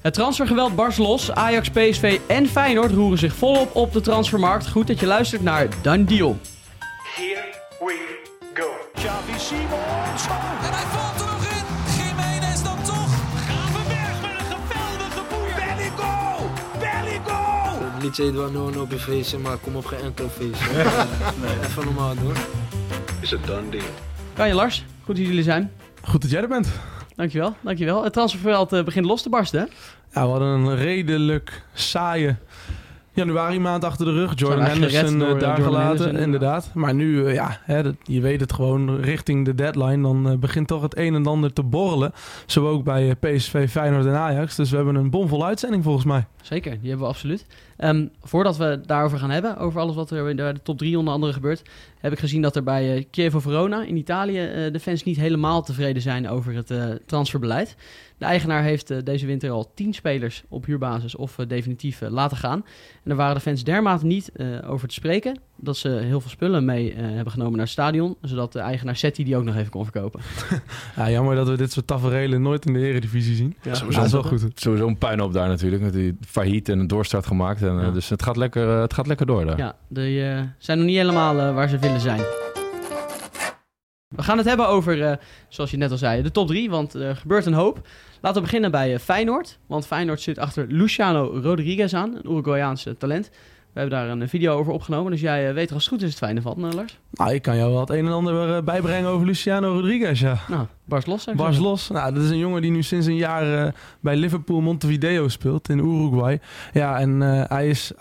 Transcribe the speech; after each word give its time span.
Het 0.00 0.14
transfergeweld 0.14 0.74
barst 0.74 0.98
los. 0.98 1.32
Ajax, 1.32 1.70
PSV 1.70 2.18
en 2.26 2.46
Feyenoord 2.46 2.92
roeren 2.92 3.18
zich 3.18 3.34
volop 3.34 3.74
op 3.76 3.92
de 3.92 4.00
transfermarkt. 4.00 4.68
Goed 4.68 4.86
dat 4.86 5.00
je 5.00 5.06
luistert 5.06 5.42
naar 5.42 5.68
Dan 5.82 6.04
Deal. 6.04 6.38
Here 7.14 7.44
we 7.78 8.18
go. 8.54 8.68
Xavi 8.94 9.38
Simons. 9.38 10.26
En 10.62 10.72
hij 10.72 10.86
valt 10.86 11.20
er 11.20 11.26
nog 11.26 11.44
in. 11.44 11.64
Jiménez 11.96 12.62
dan 12.62 12.82
toch. 12.82 13.12
Gravenberg 13.46 14.20
met 14.20 14.50
een 14.50 14.66
geweldige 14.68 15.22
boeien. 15.30 15.54
Belly 15.56 15.90
goal. 15.96 16.50
Belly 16.78 17.20
goal. 17.26 17.92
Het 17.92 18.02
liedje 18.02 18.22
heet 18.22 18.34
wel 18.34 18.50
no 18.50 18.70
no 18.70 18.80
op 18.80 18.90
je 18.90 18.98
feestje, 18.98 19.38
maar 19.38 19.56
kom 19.56 19.76
op 19.76 19.84
geen 19.86 20.00
enkel 20.00 20.28
feestje. 20.28 20.72
nee. 21.42 21.58
Even 21.66 21.84
normaal 21.84 22.14
doen. 22.14 22.34
Is 23.20 23.30
het 23.30 23.46
done 23.46 23.68
deal? 23.70 23.84
Kan 24.32 24.48
je 24.48 24.54
Lars? 24.54 24.84
Goed 25.04 25.16
dat 25.16 25.26
jullie 25.26 25.42
zijn. 25.42 25.72
Goed 26.02 26.22
dat 26.22 26.30
jij 26.30 26.42
er 26.42 26.48
bent. 26.48 26.68
Dankjewel, 27.20 27.54
dankjewel. 27.60 28.04
Het 28.04 28.12
transferveld 28.12 28.72
eh, 28.72 28.84
begint 28.84 29.06
los 29.06 29.22
te 29.22 29.28
barsten. 29.28 29.60
hè? 29.60 29.66
Ja, 30.20 30.24
we 30.26 30.30
hadden 30.30 30.48
een 30.48 30.76
redelijk 30.76 31.62
saaie 31.72 32.36
januari 33.12 33.58
maand 33.60 33.84
achter 33.84 34.04
de 34.06 34.12
rug. 34.12 34.32
Jordan 34.34 34.64
Henderson 34.64 35.18
door, 35.18 35.28
eh, 35.28 35.34
eh, 35.34 35.40
daar 35.40 35.56
Jordan 35.58 35.64
gelaten, 35.74 35.98
Henderson, 36.04 36.22
inderdaad. 36.24 36.70
Maar 36.74 36.94
nu, 36.94 37.26
eh, 37.26 37.34
ja, 37.34 37.58
hè, 37.64 37.82
dat- 37.82 37.94
je 38.02 38.20
weet 38.20 38.40
het 38.40 38.52
gewoon, 38.52 39.00
richting 39.00 39.44
de 39.44 39.54
deadline... 39.54 40.02
dan 40.02 40.28
eh, 40.30 40.36
begint 40.36 40.66
toch 40.68 40.82
het 40.82 40.96
een 40.98 41.14
en 41.14 41.26
ander 41.26 41.52
te 41.52 41.62
borrelen. 41.62 42.12
Zo 42.46 42.68
ook 42.68 42.84
bij 42.84 43.10
eh, 43.20 43.34
PSV, 43.36 43.70
Feyenoord 43.70 44.06
en 44.06 44.14
Ajax. 44.16 44.56
Dus 44.56 44.70
we 44.70 44.76
hebben 44.76 44.94
een 44.94 45.10
bomvolle 45.10 45.44
uitzending 45.44 45.84
volgens 45.84 46.04
mij. 46.04 46.26
Zeker, 46.42 46.70
die 46.80 46.88
hebben 46.88 47.06
we 47.06 47.12
absoluut. 47.12 47.46
Ehm, 47.80 48.06
voordat 48.22 48.56
we 48.56 48.80
daarover 48.86 49.18
gaan 49.18 49.30
hebben, 49.30 49.56
over 49.56 49.80
alles 49.80 49.94
wat 49.94 50.10
er 50.10 50.28
in 50.28 50.36
de, 50.36 50.54
top 50.62 50.78
3 50.78 50.98
onder 50.98 51.14
andere 51.14 51.32
gebeurt, 51.32 51.62
heb 51.98 52.12
ik 52.12 52.18
gezien 52.18 52.42
dat 52.42 52.56
er 52.56 52.62
bij 52.62 52.96
eh 52.96 53.04
Chievo 53.10 53.40
Verona 53.40 53.82
in 53.82 53.96
Italië 53.96 54.46
eh, 54.46 54.72
de 54.72 54.80
fans 54.80 55.04
niet 55.04 55.16
helemaal 55.16 55.62
tevreden 55.62 56.02
zijn 56.02 56.28
over 56.28 56.54
het 56.54 56.70
eh, 56.70 56.88
transferbeleid. 57.06 57.76
De 58.20 58.26
eigenaar 58.26 58.62
heeft 58.62 59.06
deze 59.06 59.26
winter 59.26 59.50
al 59.50 59.72
10 59.74 59.94
spelers 59.94 60.42
op 60.48 60.64
huurbasis 60.64 61.16
of 61.16 61.36
definitief 61.46 62.00
laten 62.00 62.36
gaan. 62.36 62.64
En 62.92 63.02
daar 63.04 63.16
waren 63.16 63.34
de 63.34 63.40
fans 63.40 63.64
dermate 63.64 64.06
niet 64.06 64.32
eh, 64.32 64.46
over 64.70 64.88
te 64.88 64.94
spreken 64.94 65.38
dat 65.56 65.76
ze 65.76 65.88
heel 65.88 66.20
veel 66.20 66.30
spullen 66.30 66.64
mee 66.64 66.92
eh, 66.92 66.98
hebben 66.98 67.32
genomen 67.32 67.52
naar 67.52 67.62
het 67.62 67.70
stadion, 67.70 68.16
zodat 68.22 68.52
de 68.52 68.58
eigenaar 68.58 68.96
Setti 68.96 69.24
die 69.24 69.36
ook 69.36 69.44
nog 69.44 69.56
even 69.56 69.70
kon 69.70 69.84
verkopen. 69.84 70.20
Ja, 70.96 71.10
jammer 71.10 71.34
dat 71.34 71.48
we 71.48 71.56
dit 71.56 71.72
soort 71.72 71.86
taferelen 71.86 72.42
nooit 72.42 72.66
in 72.66 72.72
de 72.72 72.80
eredivisie 72.80 73.34
zien. 73.34 73.54
Ja, 73.62 73.72
Ja, 73.72 73.84
dat 73.90 74.04
is 74.04 74.12
wel 74.12 74.22
goed. 74.22 74.44
Sowieso 74.54 74.86
een 74.86 74.98
puinhoop 74.98 75.32
daar 75.32 75.48
natuurlijk. 75.48 75.82
Met 75.82 75.92
die 75.92 76.16
failliet 76.26 76.68
en 76.68 76.78
een 76.78 76.86
doorstart 76.86 77.26
gemaakt. 77.26 77.62
En, 77.70 77.78
eh, 77.78 77.84
Ja. 77.84 77.90
Dus 77.90 78.08
het 78.08 78.22
gaat, 78.22 78.36
lekker, 78.36 78.68
eh, 78.74 78.80
het 78.80 78.94
gaat 78.94 79.06
lekker 79.06 79.26
door 79.26 79.44
daar. 79.44 79.58
Ja, 79.58 79.76
die 79.88 80.24
eh, 80.28 80.40
zijn 80.58 80.78
nog 80.78 80.86
niet 80.86 80.96
helemaal 80.96 81.52
waar 81.54 81.68
ze 81.68 81.78
willen 81.78 82.00
zijn. 82.00 82.20
We 84.08 84.22
gaan 84.22 84.38
het 84.38 84.46
hebben 84.46 84.68
over, 84.68 85.18
zoals 85.48 85.70
je 85.70 85.76
net 85.76 85.90
al 85.90 85.96
zei, 85.96 86.22
de 86.22 86.30
top 86.30 86.46
3, 86.46 86.70
want 86.70 86.94
er 86.94 87.16
gebeurt 87.16 87.46
een 87.46 87.52
hoop. 87.52 87.80
Laten 88.20 88.38
we 88.38 88.46
beginnen 88.46 88.70
bij 88.70 88.98
Feyenoord, 88.98 89.58
want 89.66 89.86
Feyenoord 89.86 90.20
zit 90.20 90.38
achter 90.38 90.66
Luciano 90.68 91.40
Rodriguez 91.42 91.94
aan, 91.94 92.14
een 92.14 92.30
Uruguayaanse 92.30 92.96
talent. 92.96 93.30
We 93.72 93.80
hebben 93.80 93.98
daar 93.98 94.08
een 94.08 94.28
video 94.28 94.58
over 94.58 94.72
opgenomen, 94.72 95.12
dus 95.12 95.20
jij 95.20 95.54
weet 95.54 95.68
er 95.68 95.74
als 95.74 95.84
het 95.84 95.92
goed 95.92 96.02
is 96.02 96.08
het 96.08 96.18
fijne 96.18 96.42
van, 96.42 96.74
Lars. 96.74 96.98
Nou, 97.10 97.34
ik 97.34 97.42
kan 97.42 97.56
jou 97.56 97.70
wel 97.70 97.80
het 97.80 97.90
een 97.90 98.06
en 98.06 98.12
ander 98.12 98.56
eh, 98.56 98.62
bijbrengen 98.62 99.10
over 99.10 99.26
Luciano 99.26 99.72
Rodriguez, 99.72 100.20
ja. 100.20 100.38
Nou, 100.48 100.66
Bars 100.84 101.06
los. 101.06 101.24
Bars 101.36 101.58
los. 101.58 101.88
Nou, 101.88 102.14
dat 102.14 102.22
is 102.22 102.30
een 102.30 102.38
jongen 102.38 102.62
die 102.62 102.70
nu 102.70 102.82
sinds 102.82 103.06
een 103.06 103.16
jaar 103.16 103.66
eh, 103.66 103.72
bij 104.00 104.16
Liverpool 104.16 104.60
Montevideo 104.60 105.28
speelt 105.28 105.68
in 105.68 105.78
Uruguay. 105.78 106.40
Ja, 106.72 106.98
en 106.98 107.22
eh, 107.22 107.44
hij 107.48 107.68
is 107.68 107.92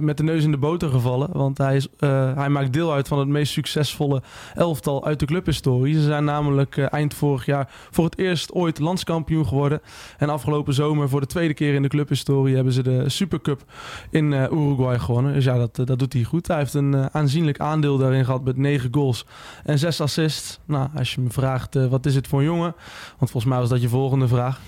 met 0.00 0.16
de 0.16 0.22
neus 0.22 0.44
in 0.44 0.50
de 0.50 0.56
boter 0.56 0.90
gevallen. 0.90 1.28
Want 1.32 1.58
hij, 1.58 1.76
is, 1.76 1.88
hij 2.34 2.48
maakt 2.48 2.72
deel 2.72 2.92
uit 2.92 3.08
van 3.08 3.18
het 3.18 3.28
meest 3.28 3.52
succesvolle 3.52 4.22
elftal 4.54 5.04
uit 5.04 5.20
de 5.20 5.26
clubhistorie. 5.26 5.94
Ze 5.94 6.02
zijn 6.02 6.24
namelijk 6.24 6.78
eind 6.78 7.14
vorig 7.14 7.46
jaar 7.46 7.68
voor 7.90 8.04
het 8.04 8.18
eerst 8.18 8.52
ooit 8.52 8.78
landskampioen 8.78 9.46
geworden. 9.46 9.80
En 10.18 10.28
afgelopen 10.28 10.74
zomer 10.74 11.08
voor 11.08 11.20
de 11.20 11.26
tweede 11.26 11.54
keer 11.54 11.74
in 11.74 11.82
de 11.82 11.88
clubhistorie 11.88 12.54
hebben 12.54 12.72
ze 12.72 12.82
de 12.82 13.08
Supercup 13.08 13.64
in 14.10 14.32
Uruguay 14.32 14.98
gewonnen. 14.98 15.32
Dus 15.32 15.44
ja, 15.44 15.56
dat, 15.56 15.86
dat 15.86 15.98
doet 15.98 16.12
hij 16.12 16.22
goed. 16.22 16.46
Hij 16.46 16.58
heeft 16.58 16.74
een 16.74 17.14
aanzienlijk 17.14 17.58
aandeel 17.58 17.98
daarin 17.98 18.24
gehad 18.24 18.44
met 18.56 18.64
negen 18.66 18.88
goals 18.94 19.26
en 19.64 19.78
zes 19.78 20.00
assists. 20.00 20.58
Nou, 20.64 20.88
als 20.94 21.14
je 21.14 21.20
me 21.20 21.30
vraagt 21.30 21.76
eh, 21.76 21.86
wat 21.86 22.06
is 22.06 22.14
het 22.14 22.28
voor 22.28 22.38
een 22.38 22.44
jongen? 22.44 22.74
Want 23.18 23.30
volgens 23.30 23.44
mij 23.44 23.58
was 23.58 23.68
dat 23.68 23.82
je 23.82 23.88
volgende 23.88 24.28
vraag. 24.28 24.60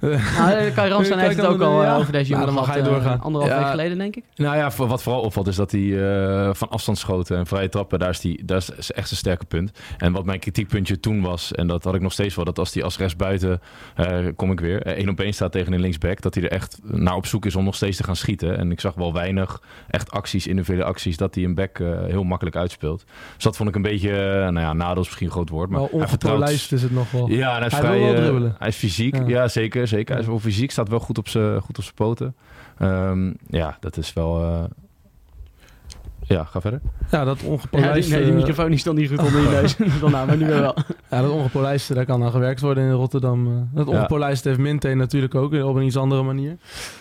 Nou, 0.00 0.16
eh, 0.18 0.74
Kai 0.74 0.90
Ramstein 0.90 1.18
Kijk 1.18 1.20
heeft 1.20 1.36
het 1.36 1.46
ook 1.46 1.60
al 1.60 1.80
eh, 1.82 1.86
ja. 1.86 1.96
over 1.96 2.12
deze 2.12 2.30
Nou, 2.32 2.42
jongen 2.42 2.46
dan 2.56 2.66
mag 2.66 2.76
eh, 2.76 2.84
doorgaan. 2.84 3.20
anderhalf 3.20 3.52
Ja. 3.52 3.58
week 3.58 3.70
geleden, 3.70 3.98
denk 3.98 4.16
ik. 4.16 4.24
Nou 4.34 4.56
ja, 4.56 4.70
wat 4.76 5.02
vooral 5.02 5.20
opvalt 5.22 5.46
is 5.46 5.56
dat 5.56 5.70
hij 5.70 5.80
eh, 5.80 6.54
van 6.54 6.68
afstand 6.68 6.98
schoten 6.98 7.36
en 7.36 7.46
vrije 7.46 7.68
trappen, 7.68 7.98
daar 7.98 8.10
is, 8.10 8.20
die, 8.20 8.44
daar 8.44 8.56
is 8.56 8.92
echt 8.92 9.08
zijn 9.08 9.18
sterke 9.20 9.44
punt. 9.44 9.70
En 9.98 10.12
wat 10.12 10.24
mijn 10.24 10.38
kritiekpuntje 10.38 11.00
toen 11.00 11.20
was, 11.22 11.52
en 11.52 11.66
dat 11.66 11.84
had 11.84 11.94
ik 11.94 12.00
nog 12.00 12.12
steeds 12.12 12.34
wel, 12.34 12.44
dat 12.44 12.58
als 12.58 12.74
hij 12.74 12.82
als 12.82 12.98
rechtsbuiten, 12.98 13.60
eh 13.94 14.18
kom 14.36 14.50
ik 14.50 14.60
weer, 14.60 14.82
één 14.82 15.08
op 15.08 15.20
één 15.20 15.32
staat 15.32 15.52
tegen 15.52 15.72
een 15.72 15.80
linksback, 15.80 16.20
dat 16.20 16.34
hij 16.34 16.44
er 16.44 16.50
echt 16.50 16.78
naar 16.82 17.14
op 17.14 17.26
zoek 17.26 17.46
is 17.46 17.56
om 17.56 17.64
nog 17.64 17.74
steeds 17.74 17.96
te 17.96 18.02
gaan 18.04 18.16
schieten. 18.16 18.58
En 18.58 18.70
ik 18.70 18.80
zag 18.80 18.94
wel 18.94 19.12
weinig 19.12 19.62
echt 19.88 20.10
acties, 20.10 20.46
individuele 20.46 20.84
acties, 20.84 21.16
dat 21.16 21.34
hij 21.34 21.44
een 21.44 21.54
back 21.54 21.78
eh, 21.78 21.86
heel 22.06 22.24
makkelijk 22.24 22.56
uitspeelt. 22.56 23.04
Dus 23.34 23.44
dat 23.44 23.56
vond 23.56 23.68
ik 23.68 23.74
een 23.74 23.82
beetje, 23.82 24.10
eh, 24.10 24.26
nou 24.40 24.60
ja, 24.60 24.72
nadeel 24.72 25.00
is 25.02 25.06
misschien 25.06 25.26
een 25.26 25.32
groot 25.32 25.48
woord, 25.48 25.70
maar 25.70 25.80
Maar 25.80 25.88
hij 25.90 26.08
vertrouwt- 26.08 26.34
ongepolijst 26.36 26.72
is 26.72 26.82
het 26.82 26.92
nog 26.92 27.10
wel. 27.10 27.28
Ja, 27.30 27.50
en 27.52 27.56
hij 27.56 27.66
is 27.66 27.72
Hij 27.72 27.80
vrij, 27.82 27.92
wil 27.92 28.02
wel 28.06 28.14
eh, 28.14 28.20
dribbelen. 28.20 28.54
hij 28.58 28.68
is 28.68 28.76
fysiek, 28.76 29.16
Ja. 29.16 29.22
ja, 29.26 29.48
zeker, 29.48 29.85
zeker. 29.86 30.12
Hij 30.12 30.22
is 30.22 30.28
wel 30.28 30.38
fysiek, 30.38 30.70
staat 30.70 30.88
wel 30.88 31.00
goed 31.00 31.18
op 31.18 31.28
zijn 31.28 31.60
goed 31.60 31.78
op 31.78 31.84
zijn 31.84 31.94
poten. 31.94 32.34
Ehm, 32.78 33.32
ja, 33.48 33.76
dat 33.80 33.96
is 33.96 34.12
wel... 34.12 34.68
Ja, 36.28 36.44
ga 36.44 36.60
verder. 36.60 36.80
Ja, 37.10 37.24
dat 37.24 37.40
Ja, 37.40 37.46
ongepolijste, 37.48 38.14
nee, 38.14 38.24
die 38.24 38.32
microfoon 38.32 38.68
die 38.70 38.78
stond 38.78 38.98
niet 38.98 39.08
goed 39.08 39.18
onder 39.18 39.40
je 39.42 39.48
neus. 39.60 39.76
Dan 40.00 40.10
nou, 40.10 40.26
maar 40.26 40.36
nu 40.36 40.46
weer 40.46 40.60
wel. 40.60 40.76
ja, 41.10 41.20
dat 41.22 41.30
ongepolijste, 41.30 41.94
daar 41.94 42.04
kan 42.04 42.22
aan 42.24 42.30
gewerkt 42.30 42.60
worden 42.60 42.84
in 42.84 42.90
Rotterdam. 42.90 43.46
eh. 43.46 43.52
Dat 43.74 43.86
ongepolijste 43.86 44.48
heeft 44.48 44.60
Minte 44.60 44.94
natuurlijk 44.94 45.34
ook, 45.34 45.52
eh, 45.54 45.68
op 45.68 45.76
een 45.76 45.82
iets 45.82 45.96
andere 45.96 46.22
manier. 46.22 46.56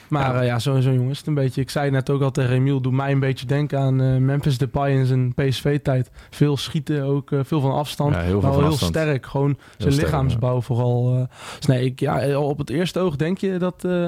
Maar 0.09 0.33
Ja. 0.33 0.33
ja, 0.33 0.41
ja 0.41 0.59
zo'n 0.59 0.81
zo'n 0.81 0.93
jongen 0.93 1.09
is 1.11 1.17
het 1.17 1.27
een 1.27 1.33
beetje... 1.33 1.61
Ik 1.61 1.69
zei 1.69 1.91
net 1.91 2.09
ook 2.09 2.21
al 2.21 2.31
tegen 2.31 2.51
Emiel, 2.53 2.81
doet 2.81 2.93
mij 2.93 3.11
een 3.11 3.19
beetje 3.19 3.45
denken 3.45 3.79
aan 3.79 4.25
Memphis 4.25 4.57
Depay 4.57 4.91
in 4.91 5.05
zijn 5.05 5.33
PSV-tijd. 5.33 6.11
Veel 6.29 6.57
schieten 6.57 7.03
ook, 7.03 7.31
eh, 7.31 7.39
veel 7.43 7.61
van 7.61 7.71
afstand. 7.71 8.13
Ja, 8.13 8.19
heel 8.21 8.29
veel 8.31 8.41
maar 8.41 8.49
wel 8.51 8.59
heel 8.59 8.69
afstand. 8.69 8.95
sterk, 8.95 9.25
gewoon 9.25 9.57
zijn 9.77 9.93
lichaamsbouw 9.93 10.61
vooral. 10.61 11.15
eh. 11.15 11.23
dus 11.57 11.65
nee, 11.65 11.85
ik, 11.85 11.99
ja, 11.99 12.39
op 12.39 12.57
het 12.57 12.69
eerste 12.69 12.99
oog 12.99 13.15
denk 13.15 13.37
je 13.37 13.57
dat, 13.57 13.83
eh 13.85 14.05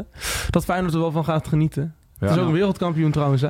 dat 0.49 0.63
Feyenoord 0.65 0.93
er 0.93 0.99
wel 0.99 1.11
van 1.11 1.23
gaat 1.25 1.47
genieten. 1.47 1.93
Ja. 2.19 2.27
Het 2.27 2.35
is 2.35 2.41
ook 2.41 2.47
een 2.47 2.53
wereldkampioen 2.53 3.11
trouwens, 3.11 3.41
hè? 3.41 3.47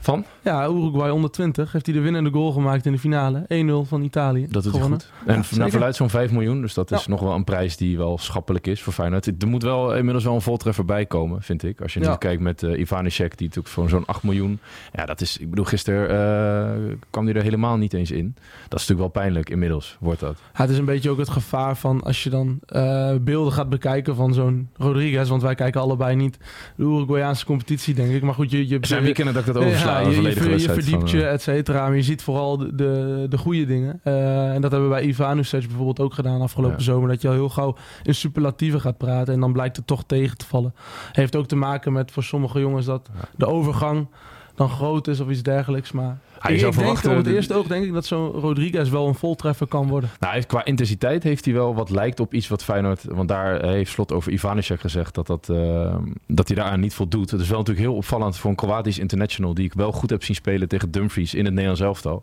Van? 0.00 0.24
Ja, 0.42 0.68
Uruguay 0.68 1.10
onder 1.10 1.30
20 1.30 1.72
heeft 1.72 1.86
hij 1.86 1.94
de 1.94 2.00
winnende 2.00 2.30
goal 2.30 2.52
gemaakt 2.52 2.86
in 2.86 2.92
de 2.92 2.98
finale. 2.98 3.46
1-0 3.84 3.88
van 3.88 4.02
Italië. 4.02 4.46
Dat 4.50 4.66
gewonnen. 4.66 4.90
goed. 5.00 5.10
En 5.26 5.34
Ja, 5.50 5.56
naar 5.58 5.70
verluidt 5.70 5.96
zo'n 5.96 6.10
5 6.10 6.30
miljoen. 6.30 6.60
Dus 6.60 6.74
dat 6.74 6.90
is 6.90 7.04
Ja. 7.04 7.10
nog 7.10 7.20
wel 7.20 7.34
een 7.34 7.44
prijs 7.44 7.76
die 7.76 7.96
wel 7.96 8.18
schappelijk 8.18 8.66
is 8.66 8.82
voor 8.82 8.92
Feyenoord. 8.92 9.26
Er 9.42 9.48
moet 9.48 9.62
wel 9.62 9.94
inmiddels 9.96 10.24
wel 10.24 10.34
een 10.34 10.40
voltreffer 10.40 10.84
bij 10.84 11.06
komen, 11.06 11.42
vind 11.42 11.62
ik. 11.62 11.80
Als 11.80 11.94
je 11.94 12.00
Ja. 12.00 12.10
nu 12.10 12.16
kijkt 12.16 12.42
met 12.42 12.62
uh, 12.62 12.78
Ivanishek, 12.78 13.36
die 13.38 13.46
natuurlijk 13.46 13.74
voor 13.74 13.88
zo'n 13.88 14.06
8 14.06 14.22
miljoen... 14.22 14.58
Ja, 14.92 15.04
dat 15.06 15.20
is... 15.20 15.38
Ik 15.38 15.50
bedoel, 15.50 15.64
gisteren 15.64 16.08
eh, 16.10 16.96
kwam 17.10 17.24
hij 17.26 17.34
er 17.34 17.42
helemaal 17.42 17.76
niet 17.76 17.92
eens 17.94 18.10
in. 18.10 18.34
Dat 18.68 18.80
is 18.80 18.86
natuurlijk 18.86 18.98
wel 19.14 19.22
pijnlijk 19.22 19.50
inmiddels, 19.50 19.96
wordt 20.00 20.20
dat. 20.20 20.38
Het 20.52 20.70
is 20.70 20.78
een 20.78 20.84
beetje 20.84 21.10
ook 21.10 21.18
het 21.18 21.28
gevaar 21.28 21.76
van 21.76 22.02
als 22.02 22.22
je 22.22 22.30
dan 22.30 22.58
eh, 22.66 23.10
beelden 23.20 23.52
gaat 23.52 23.68
bekijken 23.68 24.14
van 24.14 24.34
zo'n 24.34 24.68
Rodriguez. 24.76 25.28
Want 25.28 25.42
wij 25.42 25.54
kijken 25.54 25.80
allebei 25.80 26.16
niet 26.16 26.38
de 26.76 26.82
Uruguayaanse 26.82 27.44
competitie, 27.44 27.94
denk 27.94 28.10
ik. 28.12 28.22
Maar 28.22 28.34
goed, 28.34 28.50
je, 28.50 28.68
je, 28.68 28.78
zijn 28.80 29.02
weekenden 29.02 29.34
dat 29.34 29.46
ik 29.46 29.54
dat 29.54 29.62
oversla. 29.62 29.87
Ja, 29.90 29.98
je, 29.98 30.22
je, 30.22 30.32
ver- 30.32 30.60
verdiept 30.60 31.10
van, 31.10 31.18
je, 31.18 31.26
eh, 31.26 31.32
et 31.32 31.42
cetera. 31.42 31.86
Maar 31.86 31.96
je 31.96 32.02
ziet 32.02 32.22
vooral 32.22 32.56
de, 32.58 32.74
de, 32.74 33.26
de 33.28 33.38
goede 33.38 33.66
dingen. 33.66 34.00
Eh, 34.02 34.54
en 34.54 34.60
dat 34.60 34.70
hebben 34.70 34.88
we 34.88 34.94
bij 34.94 35.04
Ivanusec 35.04 35.60
bijvoorbeeld 35.66 36.00
ook 36.00 36.14
gedaan 36.14 36.40
afgelopen 36.40 36.76
Ja. 36.78 36.82
zomer. 36.84 37.08
Dat 37.08 37.22
je 37.22 37.28
al 37.28 37.34
heel 37.34 37.48
gauw 37.48 37.76
in 38.02 38.14
superlatieven 38.14 38.80
gaat 38.80 38.98
praten. 38.98 39.34
En 39.34 39.40
dan 39.40 39.52
blijkt 39.52 39.76
het 39.76 39.86
toch 39.86 40.04
tegen 40.06 40.36
te 40.36 40.46
vallen. 40.46 40.74
Heeft 41.12 41.36
ook 41.36 41.46
te 41.46 41.56
maken 41.56 41.92
met 41.92 42.10
voor 42.10 42.22
sommige 42.22 42.60
jongens 42.60 42.86
dat 42.86 43.08
de 43.36 43.46
overgang 43.46 44.08
dan 44.54 44.68
groot 44.68 45.06
is 45.08 45.20
of 45.20 45.28
iets 45.28 45.42
dergelijks. 45.42 45.92
Maar 45.92 46.18
Ah, 46.38 46.48
je 46.48 46.54
ik, 46.54 46.60
zou 46.60 46.72
ik 46.72 46.78
denk 46.78 46.86
verwachten- 46.86 47.10
op 47.10 47.24
het 47.24 47.34
eerste 47.34 47.54
oog 47.54 47.66
denk 47.66 47.84
ik 47.84 47.92
dat 47.92 48.06
zo'n 48.06 48.30
Rodriguez 48.30 48.90
wel 48.90 49.06
een 49.08 49.14
voltreffer 49.14 49.66
kan 49.66 49.88
worden. 49.88 50.08
Nou, 50.08 50.24
hij 50.24 50.34
heeft- 50.34 50.46
qua 50.46 50.64
intensiteit 50.64 51.22
heeft 51.22 51.44
hij 51.44 51.54
wel 51.54 51.74
wat 51.74 51.90
lijkt 51.90 52.20
op 52.20 52.34
iets 52.34 52.48
wat 52.48 52.64
Feyenoord... 52.64 53.04
Want 53.04 53.28
daar 53.28 53.64
heeft 53.64 53.90
Slot 53.90 54.12
over 54.12 54.32
Ivanishek 54.32 54.80
gezegd 54.80 55.14
dat, 55.14 55.26
dat, 55.26 55.48
eh, 55.48 55.96
dat 56.26 56.46
hij 56.48 56.56
daaraan 56.56 56.80
niet 56.80 56.94
voldoet. 56.94 57.30
Het 57.30 57.40
is 57.40 57.48
wel 57.48 57.58
natuurlijk 57.58 57.86
heel 57.86 57.96
opvallend 57.96 58.36
voor 58.36 58.50
een 58.50 58.56
Kroatisch 58.56 58.98
international... 58.98 59.54
die 59.54 59.64
ik 59.64 59.72
wel 59.74 59.92
goed 59.92 60.10
heb 60.10 60.24
zien 60.24 60.36
spelen 60.36 60.68
tegen 60.68 60.90
Dumfries 60.90 61.34
in 61.34 61.44
het 61.44 61.52
Nederlands 61.54 61.80
elftal. 61.82 62.22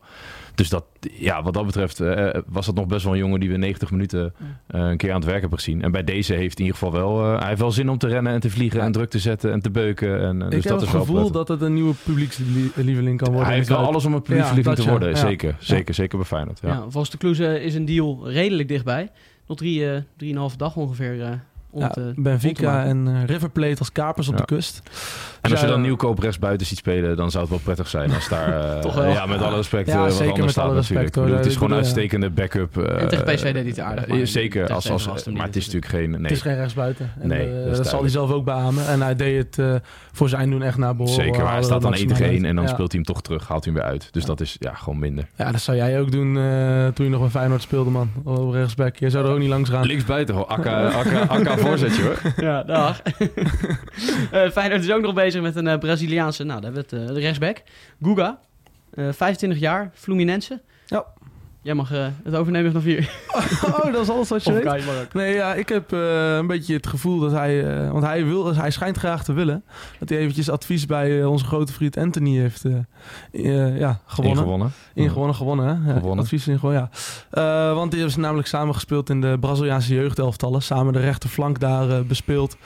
Dus 0.55 0.69
dat, 0.69 0.85
ja, 1.11 1.43
wat 1.43 1.53
dat 1.53 1.65
betreft 1.65 1.99
eh, 1.99 2.29
was 2.47 2.65
dat 2.65 2.75
nog 2.75 2.85
best 2.87 3.03
wel 3.03 3.13
een 3.13 3.19
jongen... 3.19 3.39
die 3.39 3.49
we 3.49 3.57
90 3.57 3.91
minuten 3.91 4.33
eh, 4.67 4.81
een 4.81 4.97
keer 4.97 5.09
aan 5.09 5.15
het 5.19 5.25
werk 5.25 5.39
hebben 5.41 5.59
gezien. 5.59 5.81
En 5.81 5.91
bij 5.91 6.03
deze 6.03 6.33
heeft 6.33 6.59
in 6.59 6.65
ieder 6.65 6.79
geval 6.79 6.93
wel... 7.01 7.23
eh, 7.33 7.39
hij 7.39 7.47
heeft 7.47 7.59
wel 7.59 7.71
zin 7.71 7.89
om 7.89 7.97
te 7.97 8.07
rennen 8.07 8.33
en 8.33 8.39
te 8.39 8.49
vliegen 8.49 8.81
en 8.81 8.91
druk 8.91 9.09
te 9.09 9.19
zetten 9.19 9.51
en 9.51 9.61
te 9.61 9.71
beuken. 9.71 10.21
En, 10.21 10.39
eh, 10.39 10.45
ik 10.45 10.51
dus 10.51 10.63
heb 10.63 10.71
dat 10.73 10.81
het 10.81 10.89
is 10.89 10.95
gevoel 10.99 11.15
prettig. 11.15 11.33
dat 11.33 11.47
het 11.47 11.61
een 11.61 11.73
nieuwe 11.73 11.93
publiekslieveling 12.03 13.17
kan 13.17 13.27
worden. 13.27 13.45
Hij 13.47 13.55
heeft 13.55 13.67
wel 13.69 13.77
alles 13.77 14.05
om 14.05 14.13
een 14.13 14.21
Ja, 14.25 14.47
publiek 14.47 14.65
dat 14.65 14.75
te 14.75 14.89
worden. 14.89 15.09
Ja. 15.09 15.15
Zeker, 15.15 15.49
Ja. 15.49 15.55
zeker, 15.59 15.93
zeker 15.93 16.17
bij 16.17 16.27
Feyenoord. 16.27 16.59
Ja. 16.61 16.67
Ja, 16.69 16.79
volgens 16.81 17.09
de 17.09 17.17
Kloeze 17.17 17.61
is 17.61 17.75
een 17.75 17.85
deal 17.85 18.29
redelijk 18.29 18.67
dichtbij. 18.67 19.11
Nog 19.47 19.57
drie, 19.57 19.89
eh 19.91 20.01
drieënhalve 20.17 20.57
dag 20.57 20.75
ongeveer 20.75 21.21
eh, 21.21 21.29
Ja, 21.77 21.87
eh, 21.87 21.91
te 21.93 22.13
Benfica 22.15 22.83
en 22.85 23.07
eh, 23.07 23.23
River 23.25 23.49
Plate 23.49 23.79
als 23.79 23.91
kapers 23.91 24.27
op 24.27 24.33
Ja. 24.33 24.39
de 24.39 24.45
kust. 24.45 24.81
En 25.41 25.51
als 25.51 25.61
je 25.61 25.67
dan 25.67 25.81
nieuwkoop 25.81 26.19
rechts 26.19 26.39
buiten 26.39 26.67
ziet 26.67 26.77
spelen, 26.77 27.15
dan 27.17 27.31
zou 27.31 27.43
het 27.43 27.51
wel 27.51 27.61
prettig 27.63 27.87
zijn 27.87 28.13
als 28.13 28.29
daar... 28.29 28.53
eh, 28.75 28.79
Toch 28.79 28.95
wel. 28.95 29.09
Ja, 29.11 29.25
met 29.25 29.41
alle 29.41 29.55
respect. 29.55 29.87
Ja, 29.87 29.93
eh, 29.95 30.01
wat 30.01 30.13
zeker 30.13 30.41
met 30.43 30.51
staat 30.51 30.65
alle 30.65 30.73
respect, 30.75 31.15
hoor. 31.15 31.23
bedoel, 31.23 31.39
Het 31.39 31.47
is 31.47 31.53
gewoon 31.53 31.71
een 31.71 31.77
uitstekende 31.77 32.29
backup. 32.29 32.77
eh, 32.77 33.01
En 33.01 33.07
tegen 33.07 33.25
PSV 33.25 33.43
deed 33.43 33.53
hij 33.53 33.63
het 33.65 33.79
aardig, 33.79 34.05
eh, 34.05 34.17
maar 34.17 34.27
zeker, 34.27 34.73
als, 34.73 34.89
als, 34.91 35.05
maar 35.25 35.45
het 35.45 35.55
is 35.55 35.65
natuurlijk 35.65 35.91
geen... 35.91 36.09
Nee, 36.09 36.21
Het 36.21 36.31
is 36.31 36.41
geen 36.41 36.55
rechtsbuiten. 36.55 37.11
En, 37.19 37.27
Nee, 37.27 37.63
eh, 37.63 37.75
dat 37.75 37.87
zal 37.87 37.99
hij 38.01 38.09
zelf 38.09 38.31
ook 38.31 38.45
beamen. 38.45 38.87
En 38.87 39.01
hij 39.01 39.15
deed 39.15 39.37
het 39.37 39.59
eh, 39.59 39.75
voor 40.11 40.29
zijn 40.29 40.49
doen 40.49 40.61
echt 40.63 40.77
naar 40.77 40.95
behoren. 40.95 41.23
zeker, 41.23 41.43
maar 41.43 41.53
hij 41.53 41.63
staat 41.63 41.81
dan 41.81 41.93
1 41.93 42.07
maximaal 42.07 42.17
tegen 42.17 42.25
1 42.33 42.39
uit. 42.41 42.49
en 42.49 42.55
dan 42.55 42.65
Ja. 42.65 42.69
speelt 42.71 42.91
hij 42.91 43.01
hem 43.03 43.13
toch 43.13 43.21
terug, 43.23 43.47
haalt 43.47 43.63
hij 43.65 43.73
hem 43.73 43.81
weer 43.81 43.91
uit. 43.91 44.07
Dus 44.13 44.25
dat 44.25 44.41
is 44.41 44.55
ja, 44.59 44.73
gewoon 44.73 44.99
minder. 44.99 45.27
Ja, 45.35 45.51
dat 45.51 45.61
zou 45.61 45.77
jij 45.77 45.99
ook 45.99 46.11
doen 46.11 46.37
eh, 46.37 46.87
toen 46.87 47.05
je 47.05 47.11
nog 47.11 47.21
bij 47.21 47.29
Feyenoord 47.29 47.61
speelde, 47.61 47.89
man. 47.89 48.09
Op 48.23 48.51
rechtsback. 48.53 48.95
Je 48.95 49.09
zou 49.09 49.25
er 49.25 49.31
ook 49.31 49.39
niet 49.39 49.49
langs 49.49 49.69
gaan. 49.69 49.85
Linksbuiten, 49.85 50.47
akka, 50.47 50.87
akka 50.87 51.55
voorzetje 51.65 52.01
hoor. 52.03 52.21
Ja, 52.45 52.63
dag. 52.63 53.01
Eh 54.31 54.49
Feyenoord 54.49 54.83
is 54.83 54.91
ook 54.91 55.01
nog 55.01 55.13
bezig 55.13 55.41
met 55.41 55.55
een 55.55 55.67
eh, 55.67 55.77
Braziliaanse, 55.77 56.43
nou, 56.43 56.61
daar 56.61 56.71
hebben 56.71 56.89
we 56.89 56.97
het, 56.97 57.09
eh, 57.09 57.15
de 57.15 57.21
rechtsback. 57.21 57.61
Guga, 58.01 58.39
eh 58.93 59.07
25 59.11 59.59
jaar, 59.59 59.91
Fluminense. 59.93 60.61
Ja. 60.85 61.05
Jij 61.65 61.73
mag 61.73 61.91
eh, 61.91 62.07
het 62.23 62.35
overnemen 62.35 62.71
vanaf 62.71 62.85
hier. 62.85 63.09
Oh, 63.65 63.91
dat 63.91 64.01
is 64.01 64.09
alles 64.09 64.29
wat 64.29 64.43
je 64.43 64.51
Of 64.51 64.85
weet. 64.85 65.13
Nee, 65.13 65.33
ja, 65.35 65.53
ik 65.53 65.69
heb 65.69 65.93
eh, 65.93 66.35
een 66.35 66.47
beetje 66.47 66.73
het 66.73 66.87
gevoel 66.87 67.19
dat 67.19 67.31
hij... 67.31 67.83
eh, 67.83 67.91
want 67.91 68.03
hij, 68.03 68.25
wil, 68.25 68.55
hij 68.55 68.71
schijnt 68.71 68.97
graag 68.97 69.23
te 69.23 69.33
willen. 69.33 69.63
Dat 69.99 70.09
hij 70.09 70.17
eventjes 70.17 70.49
advies 70.49 70.85
bij 70.85 71.23
onze 71.23 71.45
grote 71.45 71.73
vriend 71.73 71.97
Anthony 71.97 72.37
heeft 72.37 72.65
eh, 72.65 72.73
eh, 73.31 73.79
ja, 73.79 73.99
gewonnen. 74.05 74.37
Ingewonnen. 74.37 74.71
Ingewonnen, 74.93 75.35
gewonnen, 75.35 75.65
hè? 75.65 75.91
Ja, 75.91 75.97
Gewonnen. 75.97 76.23
Advies 76.23 76.47
ingewonnen, 76.47 76.81
ja. 76.81 76.89
Eh, 77.69 77.75
want 77.75 77.89
die 77.91 77.99
hebben 77.99 78.15
ze 78.15 78.19
namelijk 78.23 78.47
samen 78.47 78.73
gespeeld 78.73 79.09
in 79.09 79.21
de 79.21 79.37
Braziliaanse 79.39 79.93
jeugdelftallen. 79.93 80.61
Samen 80.61 80.93
de 80.93 80.99
rechterflank 80.99 81.59
daar 81.59 82.05
bespeeld. 82.05 82.57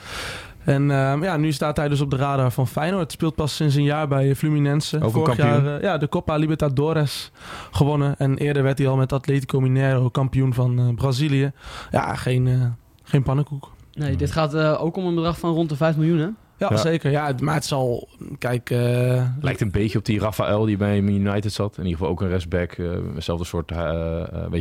En 0.64 0.90
eh, 0.90 1.16
ja, 1.22 1.36
nu 1.36 1.52
staat 1.52 1.76
hij 1.76 1.88
dus 1.88 2.00
op 2.00 2.10
de 2.10 2.16
radar 2.16 2.50
van 2.52 2.66
Feyenoord. 2.68 3.12
Speelt 3.12 3.34
pas 3.34 3.56
sinds 3.56 3.74
een 3.74 3.82
jaar 3.82 4.08
bij 4.08 4.34
Fluminense. 4.34 5.00
Ook 5.02 5.10
Vorig 5.10 5.36
kampioen. 5.36 5.64
jaar 5.64 5.76
eh, 5.76 5.82
ja, 5.82 5.98
de 5.98 6.08
Copa 6.08 6.36
Libertadores 6.36 7.30
gewonnen. 7.70 8.14
En 8.18 8.36
eerder 8.38 8.62
werd 8.62 8.78
hij 8.78 8.88
al 8.88 8.96
met 8.96 9.12
Atletico 9.12 9.60
Mineiro 9.60 10.08
kampioen 10.08 10.54
van 10.54 10.78
eh, 10.78 10.94
Brazilië. 10.94 11.52
Ja, 11.90 12.14
geen, 12.14 12.46
eh, 12.48 12.54
geen 13.02 13.22
pannenkoek. 13.22 13.70
Nee, 13.92 14.16
dit 14.16 14.32
gaat 14.32 14.54
eh, 14.54 14.82
ook 14.82 14.96
om 14.96 15.06
een 15.06 15.14
bedrag 15.14 15.38
van 15.38 15.52
rond 15.54 15.68
de 15.68 15.76
5 15.76 15.96
miljoen, 15.96 16.18
hè? 16.18 16.28
Ja, 16.56 16.68
Ja. 16.70 16.76
zeker. 16.76 17.10
Ja, 17.10 17.32
maar 17.42 17.54
het 17.54 17.64
zal... 17.64 18.08
Kijk... 18.38 18.70
eh, 18.70 19.26
Lijkt 19.40 19.60
een 19.60 19.70
beetje 19.70 19.98
op 19.98 20.04
die 20.04 20.20
Rafael 20.20 20.64
die 20.64 20.76
bij 20.76 20.98
United 20.98 21.52
zat. 21.52 21.72
In 21.78 21.82
ieder 21.84 21.98
geval 21.98 22.12
ook 22.12 22.20
een 22.20 22.28
rechtsback. 22.28 22.72
eh 22.72 22.86
hetzelfde 23.14 23.44
soort, 23.44 23.70
weet 23.70 23.80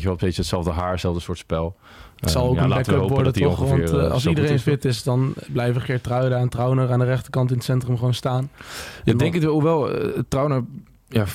je 0.01 0.03
wel, 0.03 0.11
een 0.11 0.17
beetje 0.19 0.41
hetzelfde 0.41 0.71
haar, 0.71 0.91
hetzelfde 0.91 1.21
soort 1.21 1.37
spel. 1.37 1.75
Het 2.19 2.31
zal 2.31 2.47
ook 2.47 2.55
ja, 2.55 2.63
een 2.63 2.69
backup 2.69 3.09
worden 3.09 3.33
toch? 3.33 3.59
ongeveer, 3.61 3.77
Want 3.77 3.89
eh, 3.99 4.05
eh, 4.05 4.11
als 4.11 4.25
iedereen 4.27 4.53
is. 4.53 4.61
fit 4.61 4.85
is, 4.85 5.03
dan 5.03 5.33
blijven 5.51 5.81
Geert 5.81 6.07
en 6.07 6.49
Trauner 6.49 6.91
aan 6.91 6.99
de 6.99 7.05
rechterkant 7.05 7.49
in 7.49 7.55
het 7.55 7.65
centrum 7.65 7.97
gewoon 7.97 8.13
staan. 8.13 8.49
Ja, 9.03 9.13
denk 9.13 9.33
het 9.33 9.43
wel. 9.43 9.53
Hoewel, 9.53 9.91
eh, 9.91 10.19
Trauner 10.27 10.63
ja, 11.07 11.27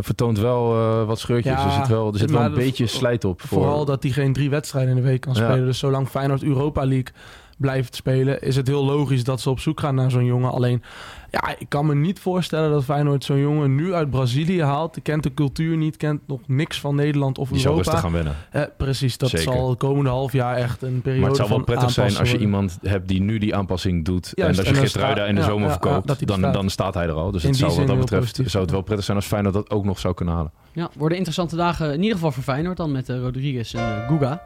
vertoont 0.00 0.38
wel 0.38 0.74
eh, 0.74 1.06
wat 1.06 1.18
scheurtjes. 1.18 1.52
Ja, 1.52 1.64
er 1.64 1.72
zit 1.72 1.88
wel, 1.88 2.12
er 2.12 2.18
zit 2.18 2.30
wel 2.30 2.40
maar 2.40 2.48
een 2.48 2.54
beetje 2.54 2.86
slijt 2.86 3.24
op. 3.24 3.40
Voor, 3.40 3.48
Vooral 3.62 3.84
dat 3.84 4.02
hij 4.02 4.12
geen 4.12 4.32
drie 4.32 4.50
wedstrijden 4.50 4.90
in 4.96 5.02
de 5.02 5.08
week 5.08 5.20
kan 5.20 5.34
Ja. 5.34 5.44
spelen. 5.44 5.64
Dus 5.66 5.78
zolang 5.78 6.08
Feyenoord 6.08 6.42
Europa 6.42 6.86
League 6.86 7.12
blijft 7.58 7.94
spelen, 7.94 8.40
is 8.40 8.56
het 8.56 8.66
heel 8.66 8.84
logisch 8.84 9.24
dat 9.24 9.40
ze 9.40 9.50
op 9.50 9.60
zoek 9.60 9.80
gaan 9.80 9.94
naar 9.94 10.10
zo'n 10.10 10.24
jongen. 10.24 10.50
Alleen, 10.50 10.82
ja, 11.30 11.54
ik 11.58 11.68
kan 11.68 11.86
me 11.86 11.94
niet 11.94 12.18
voorstellen 12.20 12.70
dat 12.70 12.84
Feyenoord 12.84 13.24
zo'n 13.24 13.38
jongen 13.38 13.74
nu 13.74 13.94
uit 13.94 14.10
Brazilië 14.10 14.62
haalt. 14.62 14.94
Die 14.94 15.02
kent 15.02 15.22
de 15.22 15.34
cultuur 15.34 15.76
niet, 15.76 15.96
kent 15.96 16.20
nog 16.26 16.40
niks 16.46 16.80
van 16.80 16.94
Nederland 16.94 17.38
of 17.38 17.48
die 17.48 17.58
Europa. 17.58 17.76
rustig 17.82 18.00
gaan 18.00 18.12
wennen. 18.12 18.34
Eh, 18.50 18.62
precies, 18.76 19.18
dat 19.18 19.28
Zeker. 19.28 19.52
zal 19.52 19.68
het 19.70 19.78
komende 19.78 20.10
half 20.10 20.32
jaar 20.32 20.56
echt 20.56 20.82
een 20.82 21.00
periode 21.00 21.20
Maar 21.20 21.28
het 21.28 21.36
zou 21.38 21.48
wel 21.48 21.62
prettig 21.64 21.90
zijn 21.90 22.06
als 22.06 22.16
je 22.16 22.22
worden. 22.24 22.40
iemand 22.40 22.78
hebt 22.82 23.08
die 23.08 23.20
nu 23.20 23.38
die 23.38 23.54
aanpassing 23.54 24.04
doet. 24.04 24.34
en 24.34 24.46
als 24.46 24.58
en 24.58 24.80
je 24.80 24.86
sta- 24.86 25.24
in 25.26 25.34
de 25.34 25.40
ja, 25.40 25.46
zomer 25.46 25.66
ja, 25.66 25.70
verkoopt, 25.70 26.10
er 26.20 26.26
dan, 26.26 26.38
staat. 26.38 26.52
dan 26.54 26.70
staat 26.70 26.94
hij 26.94 27.06
er 27.06 27.12
al. 27.12 27.30
Dus 27.30 27.42
In 27.42 27.48
het 27.48 27.58
zou 27.58 27.70
wat 27.70 27.78
zin 27.78 27.88
dat 27.88 27.98
betreft 27.98 28.22
positief, 28.22 28.50
zou 28.50 28.62
het 28.62 28.72
wel 28.72 28.82
prettig 28.82 29.04
zijn 29.04 29.16
als 29.16 29.26
Feyenoord 29.26 29.54
dat 29.54 29.70
ook 29.70 29.84
nog 29.84 29.98
zou 29.98 30.14
kunnen 30.14 30.34
halen. 30.34 30.52
Ja, 30.72 30.90
worden 30.96 31.16
interessante 31.16 31.56
dagen 31.56 31.92
in 31.92 31.98
ieder 32.00 32.14
geval 32.14 32.32
voor 32.32 32.42
Feyenoord 32.42 32.76
dan 32.76 32.92
met 32.92 33.08
eh, 33.08 33.18
Rodriguez 33.20 33.74
en 33.74 33.80
eh, 34.02 34.08
Guga. 34.08 34.42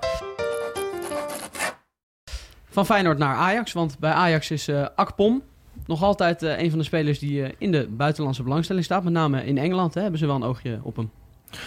Van 2.72 2.86
Feyenoord 2.86 3.18
naar 3.18 3.34
Ajax, 3.36 3.72
want 3.72 3.96
bij 3.98 4.12
Ajax 4.12 4.50
is 4.50 4.68
eh 4.68 4.86
Akpom 4.94 5.42
nog 5.86 6.02
altijd 6.02 6.42
eh, 6.42 6.58
een 6.62 6.70
van 6.70 6.78
de 6.78 6.84
spelers 6.84 7.18
die 7.18 7.42
eh, 7.44 7.52
in 7.58 7.72
de 7.72 7.88
buitenlandse 7.90 8.42
belangstelling 8.42 8.84
staat. 8.84 9.04
Met 9.04 9.12
name 9.12 9.44
in 9.44 9.58
Engeland 9.58 9.94
hè, 9.94 10.00
hebben 10.00 10.18
ze 10.18 10.26
wel 10.26 10.34
een 10.34 10.42
oogje 10.42 10.78
op 10.82 10.96
hem. 10.96 11.10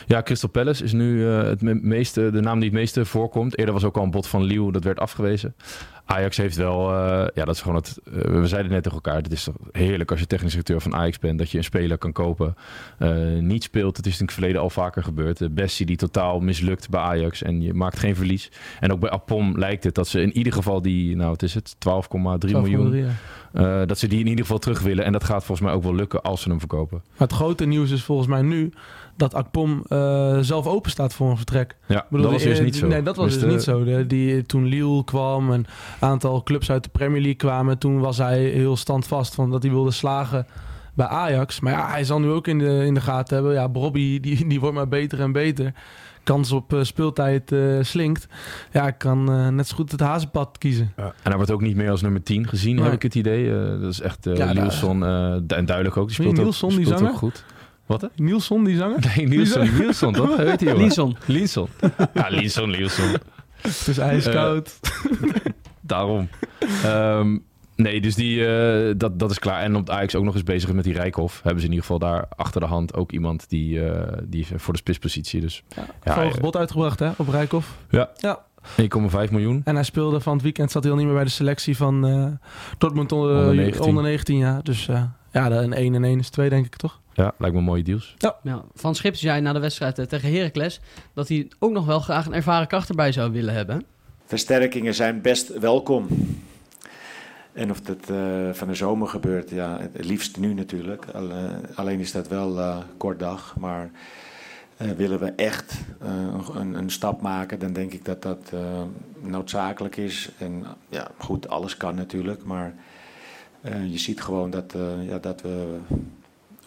Ja, 0.07 0.21
Crystal 0.21 0.49
Palace 0.49 0.83
is 0.83 0.93
nu 0.93 1.23
het 1.25 1.61
me- 1.61 1.73
meeste, 1.81 2.31
de 2.31 2.39
naam 2.41 2.59
die 2.59 2.69
het 2.69 2.77
meeste 2.77 3.05
voorkomt. 3.05 3.57
Eerder 3.57 3.73
was 3.73 3.83
ook 3.83 3.97
al 3.97 4.03
een 4.03 4.11
bod 4.11 4.27
van 4.27 4.43
Liu, 4.43 4.71
dat 4.71 4.83
werd 4.83 4.99
afgewezen. 4.99 5.55
Ajax 6.05 6.37
heeft 6.37 6.55
wel, 6.55 6.91
eh, 6.91 7.27
ja, 7.33 7.45
dat 7.45 7.55
is 7.55 7.61
gewoon 7.61 7.75
het. 7.77 7.99
eh, 8.05 8.13
we 8.39 8.47
zeiden 8.47 8.71
net 8.71 8.83
tegen 8.83 8.97
elkaar: 9.03 9.21
het 9.21 9.31
is 9.31 9.43
toch 9.43 9.55
heerlijk 9.71 10.11
als 10.11 10.19
je 10.19 10.27
technisch 10.27 10.49
directeur 10.51 10.81
van 10.81 10.95
Ajax 10.95 11.19
bent, 11.19 11.39
dat 11.39 11.49
je 11.51 11.57
een 11.57 11.63
speler 11.63 11.97
kan 11.97 12.11
kopen. 12.11 12.55
eh, 12.97 13.15
niet 13.39 13.63
speelt. 13.63 13.97
Het 13.97 14.05
is 14.05 14.19
in 14.19 14.25
het 14.25 14.33
verleden 14.33 14.61
al 14.61 14.69
vaker 14.69 15.03
gebeurd. 15.03 15.37
De 15.37 15.49
Bessie 15.49 15.85
die 15.85 15.95
totaal 15.97 16.39
mislukt 16.39 16.89
bij 16.89 17.01
Ajax 17.01 17.41
en 17.41 17.61
je 17.61 17.73
maakt 17.73 17.99
geen 17.99 18.15
verlies. 18.15 18.51
En 18.79 18.91
ook 18.91 18.99
bij 18.99 19.09
Apom 19.09 19.57
lijkt 19.57 19.83
het 19.83 19.95
dat 19.95 20.07
ze 20.07 20.21
in 20.21 20.37
ieder 20.37 20.53
geval 20.53 20.81
die, 20.81 21.15
nou, 21.15 21.29
wat 21.29 21.41
is 21.43 21.53
het, 21.53 21.75
12,3 21.79 22.51
miljoen, 22.51 22.95
Ja. 23.53 23.85
dat 23.85 23.97
ze 23.99 24.07
die 24.07 24.19
in 24.19 24.27
ieder 24.27 24.41
geval 24.45 24.59
terug 24.59 24.81
willen. 24.81 25.05
En 25.05 25.11
dat 25.11 25.23
gaat 25.23 25.45
volgens 25.45 25.67
mij 25.67 25.75
ook 25.75 25.83
wel 25.83 25.95
lukken 25.95 26.21
als 26.21 26.41
ze 26.41 26.49
hem 26.49 26.59
verkopen. 26.59 27.01
Maar 27.17 27.27
het 27.27 27.33
grote 27.37 27.65
nieuws 27.65 27.91
is 27.91 28.03
volgens 28.03 28.27
mij 28.27 28.41
nu 28.41 28.71
dat 29.17 29.33
Akpom 29.33 29.83
zelf 30.41 30.67
open 30.67 30.91
staat 30.91 31.13
voor 31.13 31.29
een 31.29 31.37
vertrek. 31.37 31.75
Ja, 31.87 32.05
bedoel, 32.09 32.23
dat 32.25 32.33
was 32.33 32.43
dus 32.43 32.59
niet 32.59 32.75
zo. 32.75 32.87
Nee, 32.87 33.01
dat 33.01 33.15
was 33.15 33.25
Dus 33.25 33.33
dus 33.33 33.43
de- 33.43 33.49
niet 33.49 33.63
zo. 33.63 33.83
De, 33.83 34.07
die, 34.07 34.45
toen 34.45 34.65
Lille 34.65 35.03
kwam 35.03 35.51
en 35.53 35.65
aantal 35.99 36.43
clubs 36.43 36.71
uit 36.71 36.83
de 36.83 36.89
Premier 36.89 37.21
League 37.21 37.35
kwamen, 37.35 37.77
toen 37.77 37.99
was 37.99 38.17
hij 38.17 38.39
heel 38.43 38.75
standvast 38.77 39.35
van 39.35 39.51
dat 39.51 39.63
hij 39.63 39.71
wilde 39.71 39.91
slagen 39.91 40.47
bij 40.93 41.07
Ajax. 41.07 41.59
Maar 41.59 41.73
ja, 41.73 41.89
hij 41.89 42.03
zal 42.03 42.19
nu 42.19 42.29
ook 42.29 42.47
in 42.47 42.57
de, 42.59 42.85
in 42.85 42.93
de 42.93 43.01
gaten 43.01 43.35
hebben. 43.35 43.53
Ja, 43.53 43.69
Bobby, 43.69 44.19
die, 44.19 44.47
die 44.47 44.59
wordt 44.59 44.75
maar 44.75 44.87
beter 44.87 45.19
en 45.21 45.31
beter. 45.31 45.73
Kans 46.23 46.51
op 46.51 46.73
eh, 46.73 46.83
speeltijd 46.83 47.51
eh, 47.51 47.77
slinkt. 47.81 48.27
Ja, 48.71 48.87
ik 48.87 48.97
kan 48.97 49.31
eh, 49.31 49.47
net 49.47 49.67
zo 49.67 49.75
goed 49.75 49.91
het 49.91 49.99
hazenpad 49.99 50.57
kiezen. 50.57 50.93
En 50.95 51.13
hij 51.23 51.35
wordt 51.35 51.51
ook 51.51 51.61
niet 51.61 51.75
meer 51.75 51.89
als 51.89 52.01
nummer 52.01 52.23
10 52.23 52.47
gezien, 52.47 52.75
Nee. 52.75 52.83
heb 52.83 52.93
ik 52.93 53.01
het 53.01 53.15
idee. 53.15 53.51
Eh, 53.51 53.81
dat 53.81 53.91
is 53.91 54.01
echt 54.01 54.27
uh, 54.27 54.35
Ja, 54.35 54.53
eh, 54.55 55.57
en 55.57 55.65
duidelijk 55.65 55.97
ook. 55.97 56.05
Die 56.07 56.15
speelt, 56.15 56.37
ook, 56.37 56.43
Nielsen, 56.43 56.69
die 56.69 56.85
speelt 56.85 57.01
ook 57.01 57.15
goed. 57.17 57.43
Wat 57.85 58.01
hè? 58.01 58.07
Nielsen, 58.15 58.63
die 58.63 58.77
zanger? 58.77 59.11
Nee, 59.15 59.27
Nielsen, 59.27 59.77
Nielsen 59.79 60.11
toch? 60.13 60.35
Weet 60.35 60.59
je, 60.59 60.65
jongen? 60.65 60.81
Linson. 60.81 61.17
Lielson. 61.25 61.67
Ja, 62.13 62.27
Lielson. 62.29 62.71
Het 63.61 63.87
is 63.87 63.97
ijskoud. 63.97 64.79
Daarom. 65.85 66.29
Ehm, 66.83 67.37
nee, 67.75 68.01
dus 68.01 68.15
die, 68.15 68.45
eh, 68.45 68.93
dat, 68.97 69.19
dat 69.19 69.31
is 69.31 69.39
klaar. 69.39 69.61
En 69.61 69.75
op 69.75 69.89
Ajax 69.89 70.15
ook 70.15 70.23
nog 70.23 70.33
eens 70.33 70.43
bezig 70.43 70.73
met 70.73 70.83
die 70.83 70.93
Rijkhoff. 70.93 71.41
Hebben 71.43 71.59
ze 71.59 71.65
in 71.65 71.73
ieder 71.73 71.85
geval 71.85 71.99
daar 71.99 72.25
achter 72.35 72.61
de 72.61 72.67
hand 72.67 72.93
ook 72.93 73.11
iemand 73.11 73.49
die, 73.49 73.85
eh, 73.85 74.17
die 74.23 74.41
is 74.41 74.49
voor 74.55 74.73
de 74.73 74.79
spitspositie. 74.79 75.41
Dus 75.41 75.63
ja, 76.03 76.21
Hoog 76.21 76.39
bod 76.39 76.57
uitgebracht 76.57 76.99
hè, 76.99 77.11
op 77.17 77.27
Rijkoff. 77.27 77.77
Ja. 77.89 78.09
ja. 78.15 78.43
1,5 78.77 79.31
miljoen. 79.31 79.61
En 79.63 79.75
hij 79.75 79.83
speelde 79.83 80.19
van 80.19 80.33
het 80.33 80.41
weekend, 80.41 80.71
zat 80.71 80.83
hij 80.83 80.91
al 80.91 80.97
niet 80.97 81.07
meer 81.07 81.15
bij 81.15 81.23
de 81.23 81.29
selectie 81.29 81.77
van 81.77 82.07
eh 82.07 82.27
Dortmund 82.77 83.11
onder, 83.11 83.29
Onder 83.29 83.47
onder 83.81 84.03
19. 84.03 84.03
19. 84.03 84.37
ja. 84.37 84.59
Dus 84.63 84.87
eh, 84.87 85.03
ja, 85.31 85.51
een 85.51 85.73
1 85.73 85.95
en 85.95 86.03
1 86.03 86.19
is 86.19 86.29
2 86.29 86.49
denk 86.49 86.65
ik 86.65 86.75
toch? 86.75 86.99
Ja, 87.13 87.33
lijkt 87.37 87.55
me 87.55 87.61
mooie 87.61 87.83
deals. 87.83 88.15
Ja, 88.43 88.63
van 88.73 88.95
Schip 88.95 89.15
zei 89.15 89.41
na 89.41 89.53
de 89.53 89.59
wedstrijd 89.59 89.99
eh, 89.99 90.05
tegen 90.05 90.33
Heracles 90.33 90.81
dat 91.13 91.27
hij 91.27 91.51
ook 91.59 91.71
nog 91.71 91.85
wel 91.85 91.99
graag 91.99 92.25
een 92.25 92.33
ervaren 92.33 92.67
kracht 92.67 92.89
erbij 92.89 93.11
zou 93.11 93.31
willen 93.31 93.53
hebben. 93.53 93.85
Versterkingen 94.25 94.93
zijn 94.93 95.21
best 95.21 95.59
welkom. 95.59 96.07
En 97.53 97.71
of 97.71 97.81
dat 97.81 98.09
eh, 98.09 98.49
van 98.53 98.67
de 98.67 98.75
zomer 98.75 99.07
gebeurt, 99.07 99.49
ja, 99.49 99.79
het 99.79 100.05
liefst 100.05 100.37
nu 100.37 100.53
natuurlijk. 100.53 101.05
Al- 101.13 101.31
eh, 101.31 101.43
alleen 101.75 101.99
is 101.99 102.11
dat 102.11 102.27
wel 102.27 102.59
eh 102.59 102.77
kort 102.97 103.19
dag. 103.19 103.55
Maar 103.59 103.91
eh, 104.77 104.91
willen 104.91 105.19
we 105.19 105.31
echt 105.31 105.81
eh, 106.01 106.37
een, 106.55 106.73
een 106.73 106.89
stap 106.89 107.21
maken, 107.21 107.59
dan 107.59 107.73
denk 107.73 107.93
ik 107.93 108.05
dat 108.05 108.21
dat 108.21 108.49
eh, 108.53 108.81
noodzakelijk 109.21 109.97
is. 109.97 110.29
En 110.37 110.65
ja, 110.89 111.11
goed, 111.17 111.47
alles 111.49 111.77
kan 111.77 111.95
natuurlijk. 111.95 112.43
Maar 112.43 112.73
eh, 113.61 113.91
je 113.91 113.97
ziet 113.97 114.21
gewoon 114.21 114.49
dat, 114.49 114.73
eh, 114.73 115.07
ja, 115.07 115.17
dat 115.19 115.41
we 115.41 115.77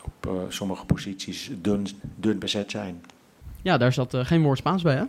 op 0.04 0.46
sommige 0.48 0.84
posities 0.84 1.50
dun, 1.60 1.86
dun 2.16 2.38
bezet 2.38 2.70
zijn. 2.70 3.02
Ja, 3.62 3.78
daar 3.78 3.92
zat 3.92 4.16
geen 4.16 4.42
woord 4.42 4.58
Spaans 4.58 4.82
bij 4.82 4.94
hè? 4.94 5.00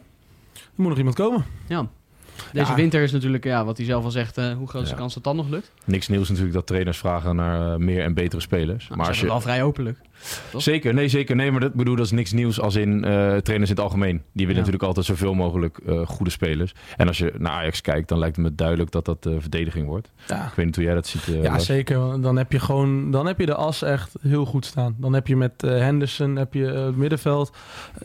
Er 0.53 0.75
moet 0.75 0.87
nog 0.89 0.97
iemand 0.97 1.15
komen. 1.15 1.45
Ja. 1.67 1.87
Deze 2.53 2.69
Ja. 2.69 2.75
winter 2.75 3.01
is 3.03 3.11
natuurlijk, 3.11 3.43
ja, 3.43 3.65
wat 3.65 3.77
hij 3.77 3.85
zelf 3.85 4.03
al 4.03 4.11
zegt, 4.11 4.37
eh, 4.37 4.53
hoe 4.53 4.67
groot 4.67 4.83
is 4.83 4.89
de 4.89 4.95
kans 4.95 5.13
dat 5.13 5.23
dat 5.23 5.35
nog 5.35 5.49
lukt? 5.49 5.71
Niks 5.85 6.07
nieuws 6.07 6.27
natuurlijk 6.29 6.55
dat 6.55 6.67
trainers 6.67 6.97
vragen 6.97 7.35
naar 7.35 7.71
eh, 7.73 7.77
meer 7.77 8.03
en 8.03 8.13
betere 8.13 8.41
spelers. 8.41 8.83
Nou, 8.87 8.95
maar 8.95 9.05
ze 9.05 9.11
als 9.11 9.19
je, 9.19 9.27
wel 9.27 9.41
vrij 9.41 9.63
openlijk. 9.63 9.97
Toch? 10.51 10.61
Zeker, 10.61 10.93
nee, 10.93 11.07
zeker. 11.07 11.35
Nee, 11.35 11.51
maar 11.51 11.59
dat 11.59 11.73
bedoel, 11.73 11.95
dat 11.95 12.05
is 12.05 12.11
niks 12.11 12.31
nieuws 12.31 12.59
als 12.61 12.75
in 12.75 13.03
eh, 13.03 13.09
trainers 13.35 13.69
in 13.69 13.75
het 13.75 13.79
algemeen. 13.79 14.15
Die 14.17 14.21
willen 14.33 14.51
Ja. 14.51 14.57
natuurlijk 14.57 14.83
altijd 14.83 15.05
zoveel 15.05 15.33
mogelijk 15.33 15.77
eh, 15.87 16.07
goede 16.07 16.31
spelers. 16.31 16.73
En 16.97 17.07
als 17.07 17.17
je 17.17 17.33
naar 17.37 17.51
Ajax 17.51 17.81
kijkt, 17.81 18.07
dan 18.09 18.19
lijkt 18.19 18.35
het 18.35 18.45
me 18.45 18.55
duidelijk 18.55 18.91
dat 18.91 19.05
dat 19.05 19.25
eh, 19.25 19.33
verdediging 19.39 19.87
wordt. 19.87 20.11
Ja. 20.27 20.45
Ik 20.45 20.53
weet 20.55 20.65
niet 20.65 20.75
hoe 20.75 20.83
jij 20.85 20.93
dat 20.93 21.07
ziet. 21.07 21.23
Ja, 21.23 21.41
Lars. 21.41 21.65
zeker. 21.65 22.21
Dan 22.21 22.37
heb 22.37 22.51
je 22.51 22.59
gewoon, 22.59 23.11
dan 23.11 23.25
heb 23.25 23.39
je 23.39 23.45
de 23.45 23.55
as 23.55 23.81
echt 23.81 24.15
heel 24.21 24.45
goed 24.45 24.65
staan. 24.65 24.95
Dan 24.97 25.13
heb 25.13 25.27
je 25.27 25.35
met 25.35 25.61
Henderson, 25.61 26.35
heb 26.35 26.53
je 26.53 26.65
het 26.65 26.95
middenveld, 26.97 27.51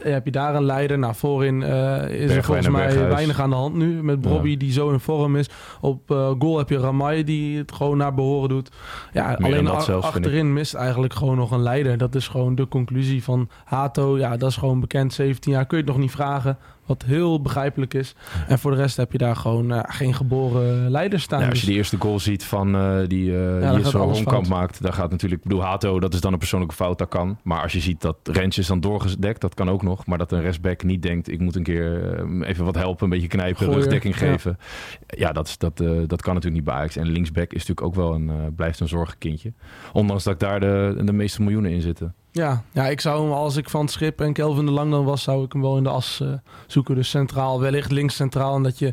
heb 0.02 0.24
je 0.24 0.30
daar 0.30 0.54
een 0.54 0.64
leider. 0.64 0.98
Nou, 0.98 1.14
voorin 1.14 1.62
is 1.62 2.30
er 2.30 2.44
volgens 2.44 2.66
en 2.66 2.72
mij 2.72 2.86
Berghuis. 2.86 3.12
weinig 3.14 3.40
aan 3.40 3.50
de 3.50 3.56
hand 3.56 3.74
nu. 3.74 4.02
Met 4.02 4.20
Bobby 4.20 4.56
die 4.56 4.72
zo 4.72 4.90
in 4.90 5.00
vorm 5.00 5.36
is. 5.36 5.48
Op 5.80 6.00
goal 6.38 6.58
heb 6.58 6.68
je 6.68 6.78
Ramai 6.78 7.24
die 7.24 7.58
het 7.58 7.72
gewoon 7.72 7.96
naar 7.96 8.14
behoren 8.14 8.48
doet. 8.48 8.70
Ja, 9.12 9.32
alleen 9.42 9.66
zelfs, 9.80 10.06
achterin 10.06 10.52
mist 10.52 10.74
eigenlijk 10.74 11.14
gewoon 11.14 11.36
nog 11.36 11.50
een 11.50 11.62
leider. 11.62 11.98
Dat 12.04 12.14
is 12.14 12.28
gewoon 12.28 12.54
de 12.54 12.68
conclusie 12.68 13.24
van 13.24 13.48
Hato. 13.64 14.18
Ja, 14.18 14.36
dat 14.36 14.50
is 14.50 14.56
gewoon 14.56 14.80
bekend. 14.80 15.12
17 15.12 15.52
jaar 15.52 15.66
kun 15.66 15.78
je 15.78 15.84
het 15.84 15.92
nog 15.92 16.02
niet 16.02 16.10
vragen. 16.10 16.58
Wat 16.86 17.02
heel 17.02 17.40
begrijpelijk 17.40 17.94
is. 17.94 18.14
En 18.48 18.58
voor 18.58 18.70
de 18.70 18.76
rest 18.76 18.96
heb 18.96 19.12
je 19.12 19.18
daar 19.18 19.36
gewoon 19.36 19.72
eh, 19.72 19.80
geen 19.86 20.14
geboren 20.14 20.90
leider 20.90 21.20
staan. 21.20 21.40
Ja, 21.40 21.44
als 21.44 21.54
Dus- 21.54 21.62
je 21.62 21.66
die 21.66 21.76
eerste 21.76 21.96
goal 21.96 22.18
ziet 22.18 22.44
van 22.44 22.74
eh, 22.74 22.98
die, 23.06 23.36
eh 23.36 23.60
dan 23.60 23.76
die 23.76 23.90
zo 23.90 24.40
maakt, 24.48 24.82
daar 24.82 24.92
gaat 24.92 25.10
natuurlijk, 25.10 25.42
ik 25.42 25.48
bedoel, 25.48 25.64
Hato, 25.64 26.00
dat 26.00 26.14
is 26.14 26.20
dan 26.20 26.32
een 26.32 26.38
persoonlijke 26.38 26.74
fout, 26.74 26.98
dat 26.98 27.08
kan. 27.08 27.38
Maar 27.42 27.62
als 27.62 27.72
je 27.72 27.80
ziet 27.80 28.00
dat 28.00 28.16
Rens 28.22 28.58
is 28.58 28.66
dan 28.66 28.80
doorgedekt, 28.80 29.40
dat 29.40 29.54
kan 29.54 29.70
ook 29.70 29.82
nog. 29.82 30.06
Maar 30.06 30.18
dat 30.18 30.32
een 30.32 30.40
rechtsback 30.40 30.82
niet 30.82 31.02
denkt, 31.02 31.30
ik 31.30 31.40
moet 31.40 31.56
een 31.56 31.62
keer 31.62 32.20
even 32.42 32.64
wat 32.64 32.74
helpen, 32.74 33.04
een 33.04 33.10
beetje 33.10 33.28
knijpen, 33.28 33.56
Gooien, 33.56 33.74
rugdekking 33.74 34.18
ja. 34.18 34.20
geven. 34.20 34.58
Ja, 35.06 35.32
dat, 35.32 35.46
is, 35.46 35.58
dat, 35.58 35.76
dat 36.06 36.22
kan 36.22 36.34
natuurlijk 36.34 36.54
niet 36.54 36.64
bij 36.64 36.74
Ajax. 36.74 36.96
En 36.96 37.06
linksback 37.08 37.52
is 37.52 37.66
natuurlijk 37.66 37.86
ook 37.86 37.94
wel 37.94 38.14
een, 38.14 38.54
blijft 38.54 38.80
een 38.80 38.88
zorgenkindje. 38.88 39.52
Ondanks 39.92 40.24
dat 40.24 40.32
ik 40.32 40.40
daar 40.40 40.60
de, 40.60 41.00
de 41.04 41.12
meeste 41.12 41.42
miljoenen 41.42 41.70
in 41.70 41.80
zitten. 41.80 42.14
Ja, 42.36 42.62
ja, 42.72 42.86
ik 42.86 43.00
zou 43.00 43.22
hem 43.22 43.32
als 43.32 43.56
ik 43.56 43.70
van 43.70 43.80
het 43.80 43.90
schip 43.90 44.20
en 44.20 44.32
Kelvin 44.32 44.66
de 44.66 44.72
Lang 44.72 44.90
dan 44.90 45.04
was, 45.04 45.22
zou 45.22 45.44
ik 45.44 45.52
hem 45.52 45.62
wel 45.62 45.76
in 45.76 45.82
de 45.82 45.88
as 45.88 46.20
eh, 46.20 46.28
zoeken. 46.66 46.94
Dus 46.94 47.08
centraal, 47.10 47.60
wellicht 47.60 47.90
links 47.90 48.14
centraal. 48.16 48.56
En 48.56 48.62
dat 48.62 48.78
je, 48.78 48.92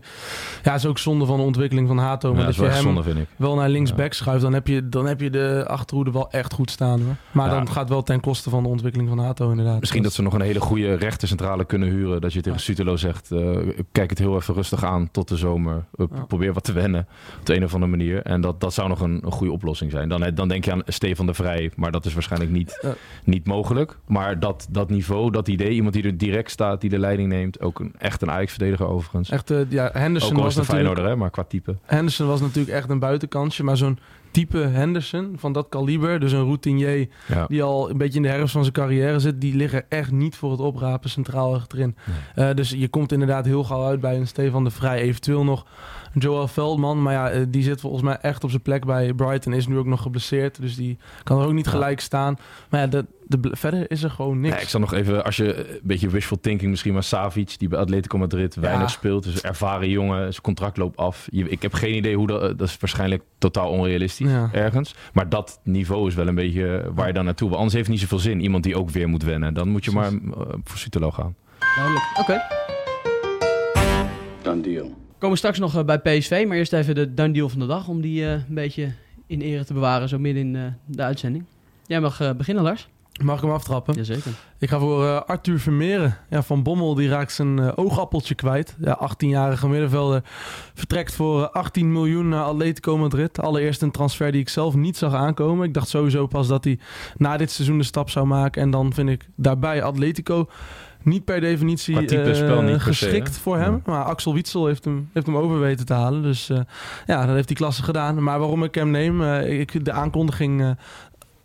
ja, 0.63 0.73
is 0.73 0.85
ook 0.85 0.97
zonde 0.97 1.25
van 1.25 1.37
de 1.37 1.43
ontwikkeling 1.43 1.87
van 1.87 1.97
Hato. 1.97 2.29
Maar 2.31 2.39
Ja, 2.39 2.45
dat 2.45 2.55
dat 2.55 2.65
is 2.65 2.69
je 2.71 2.75
hem 2.75 2.83
zonde, 2.83 3.03
vind 3.03 3.17
ik. 3.17 3.27
wel 3.37 3.55
naar 3.55 3.69
linksback 3.69 4.13
schuift, 4.13 4.41
dan 4.41 4.53
heb, 4.53 4.67
je, 4.67 4.89
dan 4.89 5.05
heb 5.05 5.21
je 5.21 5.29
de 5.29 5.63
achterhoede 5.67 6.11
wel 6.11 6.31
echt 6.31 6.53
goed 6.53 6.71
staan 6.71 7.01
hoor. 7.01 7.15
Maar 7.31 7.47
Ja. 7.49 7.53
dan 7.53 7.67
gaat 7.67 7.79
het 7.79 7.89
wel 7.89 8.03
ten 8.03 8.19
koste 8.19 8.49
van 8.49 8.63
de 8.63 8.69
ontwikkeling 8.69 9.09
van 9.09 9.19
Hato 9.19 9.49
inderdaad. 9.49 9.79
Misschien 9.79 10.03
dat 10.03 10.13
ze 10.13 10.21
nog 10.21 10.33
een 10.33 10.41
hele 10.41 10.59
goede 10.59 10.93
rechtercentrale 10.93 11.65
kunnen 11.65 11.89
huren. 11.89 12.21
Dat 12.21 12.33
je 12.33 12.41
tegen 12.41 12.57
Ja. 12.57 12.63
Sutelo 12.63 12.95
zegt, 12.97 13.31
eh, 13.31 13.57
kijk 13.91 14.09
het 14.09 14.19
heel 14.19 14.35
even 14.35 14.53
rustig 14.53 14.83
aan 14.83 15.09
tot 15.11 15.27
de 15.27 15.37
zomer. 15.37 15.85
Eh, 15.97 16.05
Ja. 16.15 16.21
Probeer 16.23 16.53
wat 16.53 16.63
te 16.63 16.73
wennen 16.73 17.07
op 17.39 17.45
de 17.45 17.55
een 17.55 17.63
of 17.63 17.73
andere 17.73 17.91
manier. 17.91 18.21
En 18.21 18.41
dat, 18.41 18.59
dat 18.61 18.73
zou 18.73 18.89
nog 18.89 18.99
een, 19.01 19.19
een 19.25 19.31
goede 19.31 19.53
oplossing 19.53 19.91
zijn. 19.91 20.09
Dan, 20.09 20.31
dan 20.33 20.47
denk 20.47 20.65
je 20.65 20.71
aan 20.71 20.81
Stefan 20.85 21.25
de 21.25 21.33
Vrij, 21.33 21.71
maar 21.75 21.91
dat 21.91 22.05
is 22.05 22.13
waarschijnlijk 22.13 22.51
niet, 22.51 22.79
Ja. 22.81 22.93
Niet 23.31 23.45
mogelijk. 23.45 23.97
Maar 24.07 24.39
dat, 24.39 24.67
dat 24.69 24.89
niveau, 24.89 25.31
dat 25.31 25.47
idee, 25.47 25.69
iemand 25.69 25.93
die 25.93 26.03
er 26.03 26.17
direct 26.17 26.51
staat, 26.51 26.81
die 26.81 26.89
de 26.89 26.99
leiding 26.99 27.29
neemt. 27.29 27.61
Ook 27.61 27.79
een, 27.79 27.93
echt 27.97 28.21
een 28.21 28.31
Ajax-verdediger 28.31 28.87
overigens. 28.87 29.29
Echt, 29.29 29.51
eh, 29.51 29.59
ja, 29.69 29.89
Henderson 29.93 30.31
ook 30.37 30.43
was 30.43 30.55
natuurlijk 30.55 30.71
Feyenoorder, 30.73 31.05
hè, 31.05 31.15
maar 31.15 31.29
qua 31.29 31.43
type. 31.43 31.75
Henderson 31.85 32.27
was 32.27 32.41
natuurlijk 32.41 32.75
echt 32.77 32.89
een 32.89 32.99
buitenkansje, 32.99 33.63
maar 33.63 33.77
zo'n 33.77 33.99
type 34.31 34.57
Henderson 34.57 35.33
van 35.37 35.53
dat 35.53 35.69
kaliber, 35.69 36.19
dus 36.19 36.31
een 36.31 36.43
routinier 36.43 37.07
Ja. 37.27 37.45
die 37.47 37.63
al 37.63 37.89
een 37.89 37.97
beetje 37.97 38.15
in 38.17 38.21
de 38.21 38.29
herfst 38.29 38.51
van 38.53 38.61
zijn 38.61 38.73
carrière 38.73 39.19
zit, 39.19 39.41
die 39.41 39.55
liggen 39.55 39.89
echt 39.89 40.11
niet 40.11 40.35
voor 40.35 40.51
het 40.51 40.59
oprapen 40.59 41.09
centraal 41.09 41.53
achterin. 41.55 41.95
Eh, 42.35 42.49
dus 42.53 42.69
je 42.69 42.87
komt 42.87 43.11
inderdaad 43.11 43.45
heel 43.45 43.63
gauw 43.63 43.85
uit 43.85 43.99
bij 43.99 44.15
een 44.17 44.27
Stefan 44.27 44.63
de 44.63 44.71
Vrij, 44.71 45.01
eventueel 45.01 45.43
nog 45.43 45.65
Joel 46.13 46.47
Veldman, 46.47 47.01
maar 47.01 47.13
ja, 47.13 47.29
eh, 47.29 47.41
die 47.47 47.63
zit 47.63 47.81
volgens 47.81 48.03
mij 48.03 48.17
echt 48.21 48.43
op 48.43 48.49
zijn 48.49 48.61
plek 48.61 48.85
bij 48.85 49.13
Brighton, 49.13 49.53
is 49.53 49.67
nu 49.67 49.77
ook 49.77 49.85
nog 49.85 50.01
geblesseerd, 50.01 50.61
dus 50.61 50.75
die 50.75 50.97
kan 51.23 51.39
er 51.39 51.45
ook 51.45 51.53
niet 51.53 51.65
Ja. 51.65 51.71
gelijk 51.71 51.99
staan. 51.99 52.35
Maar 52.69 52.79
ja, 52.79 52.87
de, 52.87 53.05
de, 53.27 53.37
verder 53.51 53.91
is 53.91 54.03
er 54.03 54.09
gewoon 54.11 54.39
niks. 54.39 54.55
Ja, 54.55 54.61
ik 54.61 54.67
zal 54.69 54.79
nog 54.79 54.93
even, 54.93 55.23
als 55.23 55.35
je 55.35 55.53
eh, 55.53 55.73
een 55.73 55.79
beetje 55.83 56.09
wishful 56.09 56.39
thinking 56.41 56.69
misschien, 56.69 56.93
maar 56.93 57.03
Savic, 57.03 57.55
die 57.59 57.67
bij 57.67 57.79
Atletico 57.79 58.17
Madrid 58.17 58.55
weinig 58.55 58.89
speelt, 58.89 59.23
dus 59.23 59.41
ervaren 59.41 59.89
jongen, 59.89 60.31
zijn 60.31 60.41
contract 60.41 60.77
loopt 60.77 60.97
af. 60.97 61.27
Je- 61.31 61.49
Ik 61.49 61.61
heb 61.61 61.73
geen 61.73 61.95
idee 61.95 62.15
hoe 62.15 62.27
dat, 62.27 62.41
eh, 62.41 62.47
dat 62.47 62.67
is 62.67 62.77
waarschijnlijk 62.79 63.23
totaal 63.37 63.69
onrealistisch 63.69 64.29
Ja. 64.31 64.49
ergens. 64.51 64.95
Maar 65.13 65.29
dat 65.29 65.59
niveau 65.63 66.07
is 66.07 66.15
wel 66.15 66.27
een 66.27 66.35
beetje 66.35 66.91
waar 66.95 67.07
je 67.07 67.13
dan 67.13 67.25
naartoe 67.25 67.47
wil. 67.49 67.57
Anders 67.57 67.75
heeft 67.75 67.87
het 67.87 67.95
niet 67.95 68.03
zoveel 68.09 68.19
zin, 68.23 68.41
iemand 68.41 68.63
die 68.63 68.75
ook 68.77 68.89
weer 68.89 69.07
moet 69.09 69.23
wennen. 69.23 69.53
Dan 69.53 69.67
moet 69.69 69.85
je 69.85 69.91
maar 69.91 70.11
voor 70.63 70.77
Sutelo 70.77 71.11
gaan. 71.11 71.35
Duidelijk. 71.75 72.05
Oké. 72.19 72.41
Done 74.41 74.61
deal. 74.61 74.99
Komen 75.21 75.37
straks 75.37 75.59
nog 75.59 75.75
eh, 75.75 75.83
bij 75.83 75.99
PSV, 75.99 76.43
maar 76.47 76.57
eerst 76.57 76.73
even 76.73 76.95
de 76.95 77.13
done 77.13 77.33
deal 77.33 77.49
van 77.49 77.59
de 77.59 77.65
dag 77.65 77.87
om 77.87 78.01
die 78.01 78.25
eh, 78.25 78.31
een 78.31 78.43
beetje 78.47 78.91
in 79.27 79.41
ere 79.41 79.65
te 79.65 79.73
bewaren, 79.73 80.09
zo 80.09 80.19
midden 80.19 80.43
in 80.43 80.55
eh, 80.55 80.61
de 80.85 81.03
uitzending. 81.03 81.45
Jij 81.85 81.99
mag 81.99 82.35
beginnen, 82.37 82.63
Lars. 82.63 82.87
Mag 83.23 83.35
ik 83.35 83.41
hem 83.41 83.51
aftrappen? 83.51 83.93
Jazeker. 83.95 84.31
Ik 84.59 84.69
ga 84.69 84.79
voor 84.79 85.23
Arthur 85.23 85.59
Vermeeren. 85.59 86.17
Ja, 86.29 86.43
van 86.43 86.63
Bommel 86.63 86.93
die 86.93 87.09
raakt 87.09 87.31
zijn 87.31 87.77
oogappeltje 87.77 88.35
kwijt. 88.35 88.75
Ja, 88.79 89.09
18-jarige 89.09 89.67
middenvelder 89.67 90.21
vertrekt 90.73 91.13
voor 91.13 91.43
eh, 91.43 91.49
18 91.49 91.91
miljoen 91.91 92.29
naar 92.29 92.43
Atletico 92.43 92.97
Madrid. 92.97 93.39
Allereerst 93.39 93.81
een 93.81 93.91
transfer 93.91 94.31
die 94.31 94.41
ik 94.41 94.49
zelf 94.49 94.75
niet 94.75 94.97
zag 94.97 95.13
aankomen. 95.13 95.67
Ik 95.67 95.73
dacht 95.73 95.87
sowieso 95.87 96.27
pas 96.27 96.47
dat 96.47 96.63
hij 96.63 96.79
na 97.17 97.37
dit 97.37 97.51
seizoen 97.51 97.77
de 97.77 97.83
stap 97.83 98.09
zou 98.09 98.25
maken. 98.25 98.61
En 98.61 98.69
dan 98.69 98.93
vind 98.93 99.09
ik 99.09 99.27
daarbij 99.35 99.83
Atletico 99.83 100.47
niet 101.03 101.25
per 101.25 101.41
definitie 101.41 101.93
eh, 101.93 101.99
niet 101.99 102.09
per 102.09 102.79
geschikt 102.79 103.37
voor 103.37 103.57
hem. 103.57 103.81
Maar 103.85 104.03
Axel 104.03 104.33
Witsel 104.33 104.65
heeft 104.65 104.85
hem, 104.85 105.09
heeft 105.13 105.25
hem 105.25 105.37
over 105.37 105.59
weten 105.59 105.85
te 105.85 105.93
halen. 105.93 106.21
Dus 106.21 106.49
eh, 106.49 106.59
ja, 107.05 107.25
dat 107.25 107.35
heeft 107.35 107.47
hij 107.47 107.57
klasse 107.57 107.83
gedaan. 107.83 108.23
Maar 108.23 108.39
waarom 108.39 108.63
ik 108.63 108.75
hem 108.75 108.89
neem, 108.89 109.23
eh, 109.23 109.59
ik, 109.59 109.85
de 109.85 109.91
aankondiging... 109.91 110.75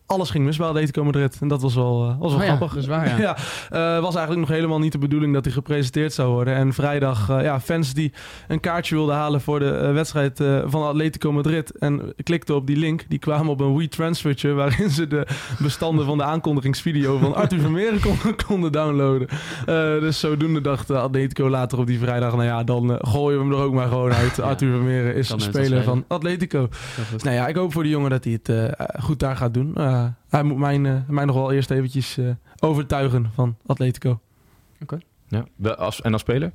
alles 0.07 0.31
ging 0.31 0.45
mis 0.45 0.57
bij 0.57 0.67
Atletico 0.67 1.05
Madrid. 1.05 1.37
En 1.41 1.49
dat 1.49 1.63
was 1.63 1.75
wel, 1.75 2.09
eh, 2.09 2.19
was 2.19 2.31
wel 2.33 2.41
Oh 2.41 2.47
ja, 2.47 2.57
grappig. 2.57 2.75
dat 2.75 2.83
is 2.83 2.89
waar, 2.89 3.09
ja. 3.09 3.17
ja, 3.29 3.37
eh, 3.71 4.03
was 4.03 4.15
eigenlijk 4.15 4.49
nog 4.49 4.57
helemaal 4.57 4.79
niet 4.79 4.93
de 4.93 4.99
bedoeling 4.99 5.35
dat 5.35 5.45
hij 5.45 5.55
gepresenteerd 5.55 6.13
zou 6.13 6.33
worden. 6.33 6.55
En 6.55 6.73
vrijdag, 6.73 7.29
eh, 7.29 7.43
ja, 7.43 7.61
fans 7.61 7.95
die 7.95 8.13
een 8.49 8.61
kaartje 8.61 8.95
wilden 8.95 9.15
halen 9.15 9.41
voor 9.41 9.59
de 9.59 9.91
wedstrijd 9.93 10.43
van 10.67 10.83
Atletico 10.83 11.33
Madrid 11.33 11.79
en 11.79 12.13
klikten 12.23 12.55
op 12.55 12.67
die 12.67 12.77
link, 12.77 13.05
die 13.09 13.19
kwamen 13.19 13.49
op 13.49 13.61
een 13.61 13.77
WeTransfertje 13.77 14.53
waarin 14.63 14.91
ze 14.91 15.07
de 15.07 15.27
bestanden 15.59 16.05
van 16.05 16.19
de 16.19 16.25
aankondigingsvideo 16.25 17.19
van 17.19 17.35
Arthur 17.41 17.61
Vermeeren 17.61 18.01
konden, 18.01 18.37
konden 18.47 18.73
downloaden. 18.73 19.29
Dus 20.01 20.21
zodoende 20.21 20.61
dacht 20.61 20.91
Atletico 20.91 21.49
later 21.49 21.79
op 21.79 21.87
die 21.87 21.99
vrijdag, 21.99 22.33
nou 22.33 22.45
ja, 22.45 22.65
dan 22.65 22.99
gooien 23.01 23.39
we 23.39 23.45
hem 23.45 23.55
er 23.55 23.65
ook 23.67 23.73
maar 23.73 23.89
gewoon 23.89 24.13
uit. 24.13 24.41
Arthur 24.41 24.71
Vermeeren 24.71 25.15
is 25.15 25.35
speler 25.37 25.83
van 25.83 26.05
Atletico. 26.09 26.69
Nou 27.23 27.37
ja, 27.37 27.47
ik 27.47 27.57
hoop 27.57 27.73
voor 27.73 27.83
die 27.83 27.93
jongen 27.93 28.11
dat 28.11 28.25
hij 28.25 28.39
het 28.43 28.77
goed 29.01 29.19
daar 29.19 29.37
gaat 29.37 29.55
doen. 29.55 29.75
Eh, 30.05 30.09
hij 30.29 30.43
moet 30.43 30.59
mijn, 30.59 30.87
eh, 30.87 30.95
mij 31.09 31.25
nog 31.25 31.37
wel 31.37 31.53
eerst 31.53 31.71
eventjes 31.71 32.19
eh, 32.19 32.25
overtuigen 32.61 33.31
van 33.35 33.57
Atletico. 33.67 34.21
Ja. 35.29 35.45
Wel 35.57 35.75
Als, 35.75 36.03
en 36.03 36.13
als 36.13 36.21
speler? 36.23 36.53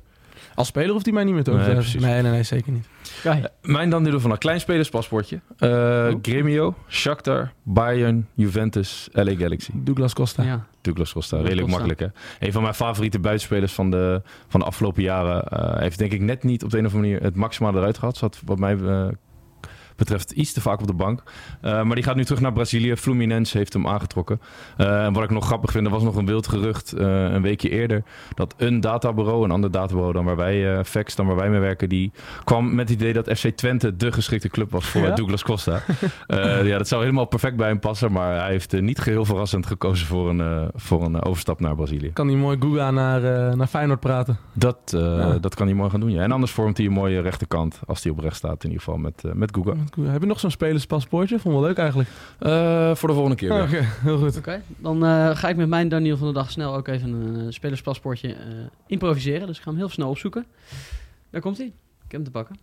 Als 0.54 0.68
speler 0.68 0.90
hoeft 0.90 1.04
hij 1.04 1.14
mij 1.14 1.24
niet 1.24 1.34
meer 1.34 1.42
te 1.44 1.50
Nee, 1.50 1.58
overtuigen. 1.58 1.90
precies. 1.92 2.10
Nee, 2.10 2.22
nee, 2.22 2.32
nee, 2.32 2.42
zeker 2.42 2.72
niet. 2.72 2.86
Kijk. 3.22 3.48
Mijn 3.62 3.90
dan 3.90 4.04
we 4.10 4.20
van 4.20 4.30
een 4.30 4.38
kleinspelerspasportje. 4.38 5.40
Eh 5.58 5.70
Oh. 6.12 6.18
Gremio, 6.22 6.74
Shakhtar, 6.88 7.52
Bayern, 7.62 8.28
Juventus, 8.34 9.08
LA 9.12 9.34
Galaxy. 9.34 9.70
Douglas 9.74 10.12
Costa. 10.14 10.42
Ja. 10.42 10.66
Douglas 10.80 11.12
Costa, 11.12 11.36
redelijk 11.36 11.60
Costa. 11.60 11.76
makkelijk 11.84 12.00
hè. 12.38 12.46
Een 12.46 12.52
van 12.52 12.62
mijn 12.62 12.74
favoriete 12.74 13.18
buitenspelers 13.18 13.72
van 13.72 13.90
de, 13.90 14.22
van 14.48 14.60
de 14.60 14.66
afgelopen 14.66 15.02
jaren. 15.02 15.44
eh, 15.44 15.80
heeft 15.80 15.98
denk 15.98 16.12
ik 16.12 16.20
net 16.20 16.42
niet 16.42 16.64
op 16.64 16.70
de 16.70 16.78
een 16.78 16.86
of 16.86 16.94
andere 16.94 17.10
manier 17.12 17.26
het 17.26 17.36
maximale 17.36 17.78
eruit 17.78 17.98
gehad. 17.98 18.16
Zat 18.16 18.40
wat 18.44 18.58
mij 18.58 18.76
betreft 20.04 20.30
iets 20.30 20.52
te 20.52 20.60
vaak 20.60 20.80
op 20.80 20.86
de 20.86 20.92
bank. 20.92 21.22
Eh, 21.60 21.82
maar 21.82 21.94
die 21.94 22.04
gaat 22.04 22.16
nu 22.16 22.24
terug 22.24 22.40
naar 22.40 22.52
Brazilië. 22.52 22.96
Fluminense 22.96 23.56
heeft 23.58 23.72
hem 23.72 23.86
aangetrokken. 23.88 24.40
Eh, 24.76 25.04
en 25.04 25.12
wat 25.12 25.24
ik 25.24 25.30
nog 25.30 25.46
grappig 25.46 25.70
vind, 25.70 25.86
er 25.86 25.92
was 25.92 26.02
nog 26.02 26.16
een 26.16 26.26
wild 26.26 26.46
gerucht 26.48 26.92
eh, 26.92 27.06
een 27.22 27.42
weekje 27.42 27.68
eerder. 27.70 28.02
Dat 28.34 28.54
een 28.56 28.80
databureau, 28.80 29.44
een 29.44 29.50
ander 29.50 29.70
databureau 29.70 30.12
dan 30.12 30.24
waar 30.24 30.36
wij, 30.36 30.76
eh 30.78 30.84
Fax, 30.84 31.14
dan 31.14 31.26
waar 31.26 31.36
wij 31.36 31.50
mee 31.50 31.60
werken, 31.60 31.88
die 31.88 32.12
kwam 32.44 32.74
met 32.74 32.88
het 32.88 32.98
idee 33.00 33.12
dat 33.12 33.38
FC 33.38 33.48
Twente 33.48 33.96
de 33.96 34.12
geschikte 34.12 34.48
club 34.48 34.70
was 34.70 34.86
voor 34.86 35.00
Ja? 35.02 35.14
Douglas 35.14 35.42
Costa. 35.42 35.80
Eh, 36.26 36.66
ja, 36.66 36.78
dat 36.78 36.88
zou 36.88 37.00
helemaal 37.02 37.24
perfect 37.24 37.56
bij 37.56 37.68
hem 37.68 37.78
passen. 37.78 38.12
Maar 38.12 38.40
hij 38.40 38.50
heeft 38.50 38.72
eh, 38.74 38.80
niet 38.82 38.98
geheel 38.98 39.24
verrassend 39.24 39.66
gekozen 39.66 40.06
voor 40.06 40.28
een, 40.28 40.40
eh, 40.40 40.62
voor 40.74 41.04
een 41.04 41.14
eh, 41.14 41.28
overstap 41.28 41.60
naar 41.60 41.74
Brazilië. 41.74 42.10
Kan 42.12 42.28
hij 42.28 42.36
mooi 42.36 42.56
Guga 42.60 42.90
naar, 42.90 43.24
eh, 43.48 43.54
naar 43.54 43.66
Feyenoord 43.66 44.00
praten. 44.00 44.38
Dat, 44.52 44.76
eh, 44.94 45.00
Ja. 45.00 45.38
dat 45.38 45.54
kan 45.54 45.66
hij 45.66 45.76
mooi 45.76 45.90
gaan 45.90 46.00
doen. 46.00 46.10
Ja. 46.10 46.22
En 46.22 46.32
anders 46.32 46.52
vormt 46.52 46.76
hij 46.76 46.86
een 46.86 46.92
mooie 46.92 47.20
rechterkant 47.20 47.80
als 47.86 48.02
hij 48.02 48.12
op 48.12 48.18
rechts 48.18 48.38
staat. 48.38 48.64
In 48.64 48.70
ieder 48.70 48.84
geval 48.84 48.98
met, 48.98 49.24
eh, 49.24 49.32
met 49.32 49.54
Guga. 49.54 49.74
Heb 50.00 50.20
je 50.20 50.26
nog 50.26 50.40
zo'n 50.40 50.50
spelerspaspoortje? 50.50 51.38
Vond 51.38 51.54
wel 51.54 51.64
leuk 51.64 51.78
eigenlijk. 51.78 52.08
Eh, 52.38 52.94
voor 52.94 53.08
de 53.08 53.14
volgende 53.14 53.36
keer. 53.36 53.62
Oké, 53.62 53.80
heel 54.08 54.18
goed. 54.18 54.36
Oké, 54.36 54.62
dan 54.76 55.04
eh, 55.04 55.36
ga 55.36 55.48
ik 55.48 55.56
met 55.56 55.68
mijn 55.68 55.88
Daniel 55.88 56.16
van 56.16 56.26
de 56.26 56.32
dag 56.32 56.50
snel 56.50 56.74
ook 56.74 56.88
even 56.88 57.12
een 57.12 57.40
eh, 57.40 57.46
spelerspaspoortje 57.52 58.36
improviseren. 58.86 59.46
Dus 59.46 59.56
ik 59.56 59.62
ga 59.62 59.68
hem 59.70 59.78
heel 59.78 59.88
snel 59.88 60.08
opzoeken. 60.08 60.46
Daar 61.30 61.40
komt 61.40 61.56
hij. 61.56 61.66
Ik 61.66 61.72
heb 62.02 62.12
hem 62.12 62.24
te 62.24 62.30
pakken. 62.30 62.56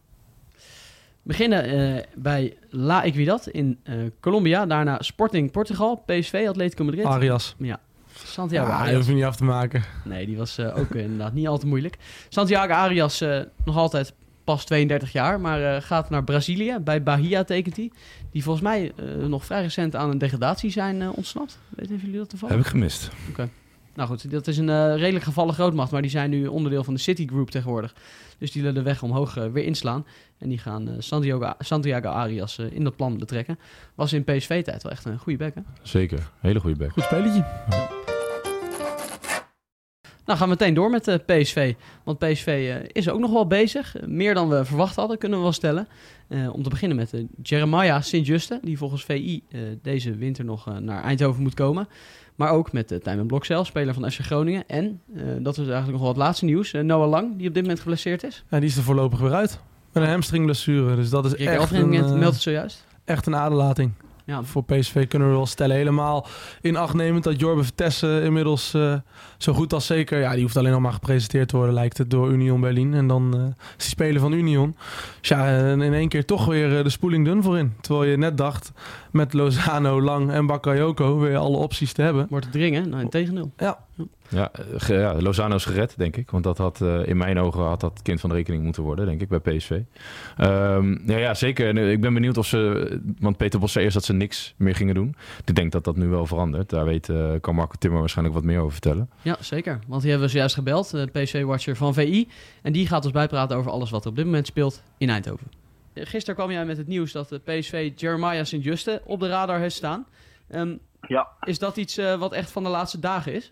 We 1.21 1.36
beginnen 1.36 1.63
eh, 1.63 2.03
bij 2.15 2.57
La 2.69 3.03
Equidad 3.03 3.48
in 3.48 3.79
eh, 3.83 3.95
Colombia. 4.19 4.65
Daarna 4.65 5.01
Sporting 5.01 5.51
Portugal, 5.51 6.03
PSV, 6.05 6.45
Atletico 6.48 6.83
Madrid. 6.83 7.05
Arias. 7.05 7.55
Ja, 7.57 7.79
Santiago 8.13 8.67
Ja, 8.69 8.74
die 8.74 8.81
Arias. 8.81 8.98
hoef 8.98 9.07
je 9.07 9.13
niet 9.13 9.24
af 9.24 9.36
te 9.36 9.43
maken. 9.43 9.83
Nee, 10.05 10.25
die 10.25 10.38
was 10.38 10.57
eh, 10.57 10.77
ook 10.77 10.95
inderdaad 10.95 11.33
niet 11.33 11.48
al 11.48 11.57
te 11.57 11.67
moeilijk. 11.67 11.98
Santiago 12.29 12.74
Arias 12.74 13.21
eh, 13.21 13.39
nog 13.65 13.77
altijd 13.77 14.13
pas 14.49 14.65
32 14.65 15.11
jaar, 15.11 15.39
maar 15.39 15.75
eh, 15.75 15.81
gaat 15.81 16.09
naar 16.09 16.23
Brazilië. 16.23 16.77
Bij 16.83 17.03
Bahia 17.03 17.43
tekent 17.43 17.75
hij. 17.75 17.91
Die 18.31 18.43
volgens 18.43 18.63
mij 18.63 18.91
eh, 18.95 19.27
nog 19.27 19.45
vrij 19.45 19.61
recent 19.61 19.95
aan 19.95 20.09
een 20.09 20.17
degradatie 20.17 20.71
zijn 20.71 21.01
eh, 21.01 21.09
ontsnapt. 21.15 21.59
Weten 21.69 21.97
jullie 21.97 22.17
dat 22.17 22.29
toevallig? 22.29 22.55
Heb 22.55 22.65
ik 22.65 22.71
gemist. 22.71 23.09
Nou 23.93 24.09
goed, 24.09 24.31
dat 24.31 24.47
is 24.47 24.57
een 24.57 24.97
redelijk 24.97 25.25
gevallen 25.25 25.53
grootmacht, 25.53 25.91
maar 25.91 26.01
die 26.01 26.11
zijn 26.11 26.29
nu 26.29 26.47
onderdeel 26.47 26.83
van 26.83 26.93
de 26.93 26.99
Citigroup 26.99 27.49
tegenwoordig. 27.49 27.93
Dus 28.37 28.51
die 28.51 28.61
willen 28.61 28.77
de 28.77 28.83
weg 28.89 29.03
omhoog 29.03 29.33
weer 29.33 29.63
inslaan. 29.63 30.05
En 30.37 30.49
die 30.49 30.57
gaan 30.57 30.95
Santiago, 30.97 31.53
Santiago 31.59 32.07
Arias 32.07 32.59
in 32.59 32.83
dat 32.83 32.95
plan 32.95 33.17
betrekken. 33.17 33.59
Was 33.95 34.13
in 34.13 34.23
PSV-tijd 34.23 34.83
wel 34.83 34.91
echt 34.91 35.05
een 35.05 35.17
goede 35.17 35.37
back, 35.37 35.55
hè? 35.55 35.61
Zeker. 35.81 36.29
Hele 36.39 36.59
goede 36.59 36.77
back. 36.77 36.91
Goed 36.91 37.03
spelletje. 37.03 38.17
Nou, 40.29 40.41
gaan 40.41 40.50
we 40.50 40.55
meteen 40.59 40.74
door 40.74 40.89
met 40.89 41.05
de 41.05 41.17
PSV. 41.25 41.74
Want 42.03 42.19
PSV 42.19 42.48
eh, 42.48 42.89
is 42.91 43.09
ook 43.09 43.19
nog 43.19 43.31
wel 43.31 43.48
bezig. 43.48 43.95
Eh, 43.98 44.07
meer 44.07 44.33
dan 44.33 44.50
we 44.50 44.65
verwacht 44.65 44.95
hadden, 44.95 45.17
kunnen 45.17 45.38
we 45.38 45.43
wel 45.43 45.53
stellen. 45.53 45.88
Eh, 46.27 46.53
om 46.53 46.63
te 46.63 46.69
beginnen 46.69 46.98
met 46.98 47.13
eh, 47.13 47.24
Jeremiah 47.43 48.01
Sint-Juste, 48.01 48.59
die 48.63 48.77
volgens 48.77 49.03
VI 49.03 49.43
eh, 49.51 49.59
deze 49.81 50.15
winter 50.15 50.45
nog 50.45 50.67
eh, 50.67 50.77
naar 50.77 51.03
Eindhoven 51.03 51.43
moet 51.43 51.53
komen. 51.53 51.88
Maar 52.36 52.51
ook 52.51 52.71
met 52.71 52.91
uh, 52.91 52.98
Tijmen 53.00 53.27
Blokcel, 53.27 53.65
speler 53.65 53.93
van 53.93 54.12
FC 54.12 54.19
Groningen. 54.19 54.63
En, 54.67 55.01
eh, 55.15 55.21
dat 55.39 55.53
is 55.53 55.63
eigenlijk 55.63 55.91
nog 55.91 56.00
wel 56.00 56.09
het 56.09 56.17
laatste 56.17 56.45
nieuws, 56.45 56.74
eh, 56.74 56.81
Noah 56.81 57.09
Lang, 57.09 57.38
die 57.38 57.48
op 57.48 57.53
dit 57.53 57.63
moment 57.63 57.79
geblesseerd 57.81 58.24
is. 58.24 58.43
Ja, 58.50 58.59
die 58.59 58.69
is 58.69 58.77
er 58.77 58.83
voorlopig 58.83 59.19
weer 59.19 59.33
uit. 59.33 59.59
Met 59.93 60.03
een 60.03 60.09
hamstringblessure. 60.09 60.95
Dus 60.95 61.09
dat 61.09 61.25
is 61.25 61.31
Rick 61.33 61.48
echt 61.48 61.71
een, 61.71 61.93
eh, 61.93 62.00
eh, 62.00 62.12
meldt 62.12 62.33
het 62.33 62.41
zojuist. 62.43 62.86
echt 63.05 63.25
een 63.25 63.36
aderlating. 63.36 63.91
Ja, 64.29 64.43
Voor 64.43 64.63
PSV 64.63 65.07
kunnen 65.07 65.27
we 65.27 65.33
wel 65.33 65.45
stellen. 65.45 65.75
Helemaal 65.75 66.27
in 66.62 66.75
acht 66.75 66.93
nemend 66.93 67.24
dat 67.24 67.39
Jorbe 67.39 67.63
Vertessen 67.63 68.24
inmiddels 68.24 68.74
eh, 68.74 68.95
zo 69.38 69.53
goed 69.53 69.74
als 69.74 69.86
zeker... 69.86 70.19
Ja, 70.19 70.33
die 70.33 70.41
hoeft 70.41 70.57
alleen 70.57 70.71
nog 70.71 70.81
maar 70.81 70.93
gepresenteerd 70.93 71.48
te 71.48 71.55
worden, 71.55 71.74
lijkt 71.74 71.98
het, 71.98 72.09
door 72.09 72.31
Union 72.31 72.62
Berlin. 72.62 72.93
En 72.93 73.07
dan 73.07 73.33
is 73.77 73.83
die 73.83 73.89
speler 73.89 74.21
van 74.21 74.33
Union. 74.33 74.75
Dus 75.19 75.29
ja, 75.29 75.48
eh, 75.48 75.71
in 75.71 75.93
één 75.93 76.09
keer 76.09 76.25
toch 76.25 76.45
weer 76.45 76.83
de 76.83 76.89
spoeling 76.89 77.25
dun 77.25 77.43
voorin. 77.43 77.74
Terwijl 77.81 78.09
je 78.09 78.17
net 78.17 78.38
dacht, 78.38 78.71
met 79.12 79.33
Lozano, 79.33 80.01
Lang 80.01 80.31
en 80.31 80.45
Bakayoko... 80.45 81.19
weer 81.19 81.38
alle 81.38 81.57
opties 81.57 81.93
te 81.93 82.01
hebben. 82.01 82.27
wordt 82.29 82.45
het 82.45 82.53
dringen? 82.53 82.89
Nou, 82.89 83.01
in 83.01 83.09
tegendeel. 83.09 83.51
Ja, 83.57 83.79
Ja, 84.29 84.50
ge- 84.77 84.93
ja, 84.93 85.21
Lozano 85.21 85.55
is 85.55 85.65
gered, 85.65 85.93
denk 85.98 86.17
ik. 86.17 86.31
Want 86.31 86.43
dat 86.43 86.57
had 86.57 86.81
eh, 86.81 87.07
in 87.07 87.17
mijn 87.17 87.39
ogen 87.39 87.63
had 87.63 87.79
dat 87.79 88.01
kind 88.01 88.19
van 88.19 88.29
de 88.29 88.36
rekening 88.36 88.63
moeten 88.63 88.83
worden, 88.83 89.05
denk 89.05 89.21
ik, 89.21 89.27
bij 89.29 89.39
PSV. 89.39 89.79
Ehm, 90.38 91.09
ja, 91.12 91.17
ja, 91.17 91.33
zeker. 91.33 91.67
En, 91.67 91.77
eh, 91.77 91.91
ik 91.91 92.01
ben 92.01 92.13
benieuwd 92.13 92.38
of 92.38 92.45
ze... 92.45 93.01
Want 93.19 93.38
Peter 93.38 93.59
Bos 93.59 93.71
zei 93.71 93.83
eerst 93.83 93.98
dat 93.98 94.05
ze 94.05 94.13
niks 94.13 94.53
meer 94.57 94.75
gingen 94.75 94.95
doen. 94.95 95.15
Ik 95.45 95.55
denk 95.55 95.71
dat 95.71 95.83
dat 95.83 95.95
nu 95.95 96.07
wel 96.07 96.25
verandert. 96.25 96.69
Daar 96.69 96.86
weet, 96.86 97.09
eh, 97.09 97.31
kan 97.41 97.55
Marco 97.55 97.75
Timmer 97.79 98.00
waarschijnlijk 98.00 98.36
wat 98.38 98.45
meer 98.45 98.59
over 98.59 98.71
vertellen. 98.71 99.09
Ja, 99.21 99.38
zeker. 99.39 99.79
Want 99.88 100.01
die 100.01 100.09
hebben 100.09 100.27
we 100.27 100.33
zojuist 100.33 100.55
gebeld, 100.55 100.91
de 100.91 101.09
PSV-watcher 101.12 101.75
van 101.75 101.93
VI. 101.93 102.27
En 102.62 102.71
die 102.71 102.88
gaat 102.88 103.03
ons 103.03 103.13
bijpraten 103.13 103.57
over 103.57 103.71
alles 103.71 103.89
wat 103.89 104.03
er 104.03 104.09
op 104.09 104.15
dit 104.15 104.25
moment 104.25 104.48
speelt 104.48 104.81
in 104.98 105.09
Eindhoven. 105.09 105.48
Gisteren 105.93 106.36
kwam 106.36 106.51
jij 106.51 106.65
met 106.65 106.77
het 106.77 106.88
nieuws 106.88 107.12
dat 107.12 107.29
de 107.29 107.39
PSV 107.39 107.91
Jeremiah 107.95 108.45
Sint-Juste 108.45 109.01
op 109.05 109.19
de 109.19 109.27
radar 109.27 109.59
heeft 109.59 109.75
staan. 109.75 110.05
Ehm, 110.50 110.75
Ja, 111.07 111.27
is 111.43 111.59
dat 111.59 111.77
iets 111.77 111.95
wat 112.19 112.33
echt 112.33 112.51
van 112.51 112.63
de 112.63 112.69
laatste 112.69 113.00
dagen 113.00 113.33
is? 113.33 113.51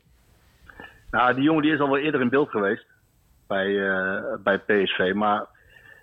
Nou, 1.12 1.34
die 1.34 1.44
jongen 1.44 1.62
die 1.64 1.74
is 1.74 1.80
al 1.80 1.88
wel 1.90 1.98
eerder 1.98 2.22
in 2.22 2.30
beeld 2.30 2.50
geweest 2.50 2.86
bij, 3.48 3.90
eh, 3.90 4.24
bij 4.44 4.60
PSV. 4.60 5.12
Maar 5.16 5.46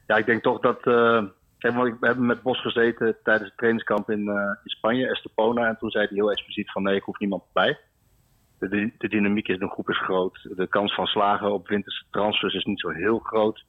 ja, 0.06 0.16
ik 0.16 0.26
denk 0.26 0.42
toch 0.42 0.60
dat. 0.60 0.86
eh, 0.86 1.22
ik- 1.58 1.96
we 2.00 2.06
hebben 2.06 2.26
met 2.26 2.42
Bos 2.42 2.60
gezeten 2.60 3.16
tijdens 3.22 3.48
het 3.48 3.56
trainingskamp 3.58 4.10
in, 4.10 4.28
eh, 4.28 4.34
in 4.64 4.70
Spanje, 4.70 5.08
Estepona. 5.10 5.68
En 5.68 5.76
toen 5.78 5.90
zei 5.90 6.06
hij 6.06 6.16
heel 6.16 6.30
expliciet 6.30 6.70
van 6.72 6.82
nee, 6.82 6.96
ik 6.96 7.02
hoef 7.02 7.18
niemand 7.18 7.42
bij. 7.52 7.78
De, 8.58 8.92
de, 8.98 9.08
dynamiek 9.08 9.48
in 9.48 9.58
de 9.58 9.68
groep 9.70 9.88
is 9.90 9.98
groot. 9.98 10.48
De 10.56 10.66
kans 10.66 10.94
van 10.94 11.06
slagen 11.06 11.52
op 11.52 11.68
winterse 11.68 12.04
transfers 12.10 12.54
is 12.54 12.64
niet 12.64 12.80
zo 12.80 12.88
heel 12.88 13.18
groot. 13.18 13.64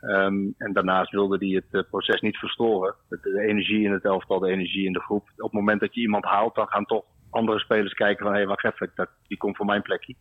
Ehm, 0.00 0.36
en 0.58 0.72
daarnaast 0.72 1.10
wilde 1.10 1.36
hij 1.46 1.62
het 1.70 1.88
proces 1.88 2.20
niet 2.20 2.36
verstoren. 2.36 2.94
De, 3.08 3.18
de 3.22 3.40
energie 3.40 3.84
in 3.84 3.92
het 3.92 4.04
elftal, 4.04 4.38
de 4.38 4.48
energie 4.50 4.86
in 4.86 4.92
de 4.92 5.00
groep. 5.00 5.22
Op 5.36 5.42
het 5.44 5.52
moment 5.52 5.80
dat 5.80 5.94
je 5.94 6.00
iemand 6.00 6.24
haalt, 6.24 6.54
dan 6.54 6.68
gaan 6.68 6.84
toch 6.84 7.04
andere 7.30 7.58
spelers 7.58 7.94
kijken 7.94 8.24
van... 8.24 8.32
hé, 8.32 8.38
hey, 8.38 8.48
wacht 8.48 8.64
even, 8.64 8.90
dat, 8.94 9.08
die 9.26 9.38
komt 9.38 9.56
voor 9.56 9.66
mijn 9.66 9.82
plekje. 9.82 10.14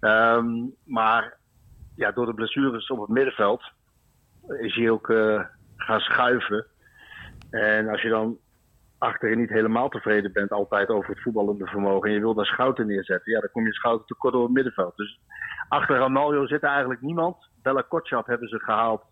Ehm, 0.00 0.46
maar 0.84 1.36
ja, 1.96 2.12
door 2.12 2.26
de 2.26 2.34
blessures 2.34 2.90
op 2.90 3.00
het 3.00 3.08
middenveld 3.08 3.62
is 4.58 4.74
hij 4.74 4.90
ook 4.90 5.10
eh, 5.10 5.44
gaan 5.76 6.00
schuiven. 6.00 6.66
En 7.50 7.88
als 7.88 8.02
je 8.02 8.08
dan 8.08 8.38
achterin 8.98 9.38
niet 9.38 9.48
helemaal 9.48 9.88
tevreden 9.88 10.32
bent 10.32 10.50
altijd 10.50 10.88
over 10.88 11.10
het 11.10 11.22
voetballende 11.22 11.66
vermogen... 11.66 12.08
en 12.08 12.14
je 12.14 12.20
wil 12.20 12.34
daar 12.34 12.46
Schouten 12.46 12.86
neerzetten, 12.86 13.32
ja, 13.32 13.40
dan 13.40 13.50
kom 13.52 13.66
je 13.66 13.72
Schouten 13.72 14.06
tekort 14.06 14.32
door 14.32 14.42
het 14.42 14.52
middenveld. 14.52 14.96
Dus 14.96 15.20
achter 15.68 15.96
Ramaljo 15.96 16.46
zit 16.46 16.62
eigenlijk 16.62 17.00
niemand. 17.00 17.36
Bella 17.62 17.84
Kotschap 17.88 18.26
hebben 18.26 18.48
ze 18.48 18.58
gehaald, 18.58 19.02